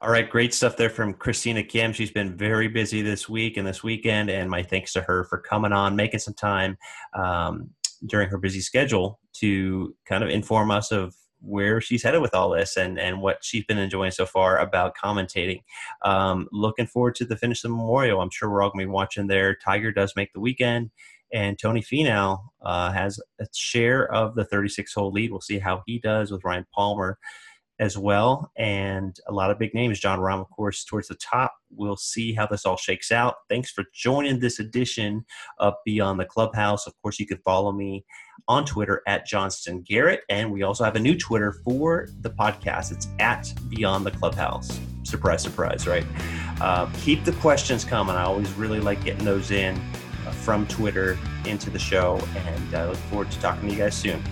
All 0.00 0.10
right, 0.10 0.30
great 0.30 0.54
stuff 0.54 0.76
there 0.76 0.90
from 0.90 1.12
Christina 1.12 1.64
Kim. 1.64 1.92
She's 1.92 2.12
been 2.12 2.36
very 2.36 2.68
busy 2.68 3.02
this 3.02 3.28
week 3.28 3.56
and 3.56 3.66
this 3.66 3.82
weekend, 3.82 4.30
and 4.30 4.48
my 4.48 4.62
thanks 4.62 4.92
to 4.92 5.00
her 5.00 5.24
for 5.24 5.38
coming 5.38 5.72
on, 5.72 5.96
making 5.96 6.20
some 6.20 6.34
time 6.34 6.78
um, 7.14 7.70
during 8.06 8.28
her 8.28 8.38
busy 8.38 8.60
schedule 8.60 9.18
to 9.40 9.96
kind 10.06 10.22
of 10.22 10.30
inform 10.30 10.70
us 10.70 10.92
of 10.92 11.16
where 11.40 11.80
she's 11.80 12.04
headed 12.04 12.22
with 12.22 12.32
all 12.32 12.50
this 12.50 12.76
and, 12.76 12.96
and 12.96 13.20
what 13.20 13.38
she's 13.42 13.64
been 13.64 13.78
enjoying 13.78 14.12
so 14.12 14.24
far 14.24 14.58
about 14.58 14.94
commentating. 14.96 15.62
Um, 16.02 16.46
looking 16.52 16.86
forward 16.86 17.16
to 17.16 17.24
the 17.24 17.36
finish 17.36 17.64
of 17.64 17.70
the 17.70 17.76
Memorial. 17.76 18.20
I'm 18.20 18.30
sure 18.30 18.48
we're 18.48 18.62
all 18.62 18.70
going 18.70 18.84
to 18.84 18.86
be 18.86 18.92
watching 18.92 19.26
there. 19.26 19.56
Tiger 19.56 19.90
does 19.90 20.12
make 20.14 20.32
the 20.32 20.38
weekend, 20.38 20.92
and 21.32 21.58
Tony 21.58 21.82
Finau 21.82 22.38
uh, 22.62 22.92
has 22.92 23.18
a 23.40 23.46
share 23.52 24.12
of 24.14 24.36
the 24.36 24.44
36 24.44 24.94
hole 24.94 25.10
lead. 25.10 25.32
We'll 25.32 25.40
see 25.40 25.58
how 25.58 25.82
he 25.86 25.98
does 25.98 26.30
with 26.30 26.44
Ryan 26.44 26.66
Palmer 26.72 27.18
as 27.80 27.96
well, 27.96 28.50
and 28.56 29.18
a 29.28 29.32
lot 29.32 29.50
of 29.50 29.58
big 29.58 29.72
names. 29.74 30.00
Jon 30.00 30.18
Rahm, 30.18 30.40
of 30.40 30.50
course, 30.50 30.84
towards 30.84 31.08
the 31.08 31.14
top. 31.16 31.54
We'll 31.70 31.96
see 31.96 32.32
how 32.32 32.46
this 32.46 32.66
all 32.66 32.76
shakes 32.76 33.12
out. 33.12 33.36
Thanks 33.48 33.70
for 33.70 33.84
joining 33.94 34.40
this 34.40 34.58
edition 34.58 35.24
of 35.58 35.74
Beyond 35.84 36.18
the 36.18 36.24
Clubhouse. 36.24 36.86
Of 36.86 36.94
course, 37.02 37.20
you 37.20 37.26
can 37.26 37.38
follow 37.44 37.72
me 37.72 38.04
on 38.48 38.64
Twitter 38.64 39.02
at 39.06 39.26
Johnston 39.26 39.82
Garrett, 39.82 40.22
and 40.28 40.50
we 40.50 40.62
also 40.62 40.82
have 40.84 40.96
a 40.96 41.00
new 41.00 41.16
Twitter 41.16 41.52
for 41.64 42.08
the 42.20 42.30
podcast. 42.30 42.90
It's 42.90 43.08
at 43.20 43.52
Beyond 43.68 44.06
the 44.06 44.10
Clubhouse. 44.10 44.80
Surprise, 45.04 45.42
surprise, 45.42 45.86
right? 45.86 46.04
Uh, 46.60 46.90
keep 47.00 47.24
the 47.24 47.32
questions 47.32 47.84
coming. 47.84 48.16
I 48.16 48.24
always 48.24 48.52
really 48.54 48.80
like 48.80 49.04
getting 49.04 49.24
those 49.24 49.52
in 49.52 49.80
uh, 50.26 50.32
from 50.32 50.66
Twitter 50.66 51.16
into 51.46 51.70
the 51.70 51.78
show, 51.78 52.20
and 52.36 52.74
I 52.74 52.88
look 52.88 52.96
forward 52.96 53.30
to 53.30 53.40
talking 53.40 53.68
to 53.68 53.74
you 53.74 53.80
guys 53.80 53.94
soon. 53.94 54.22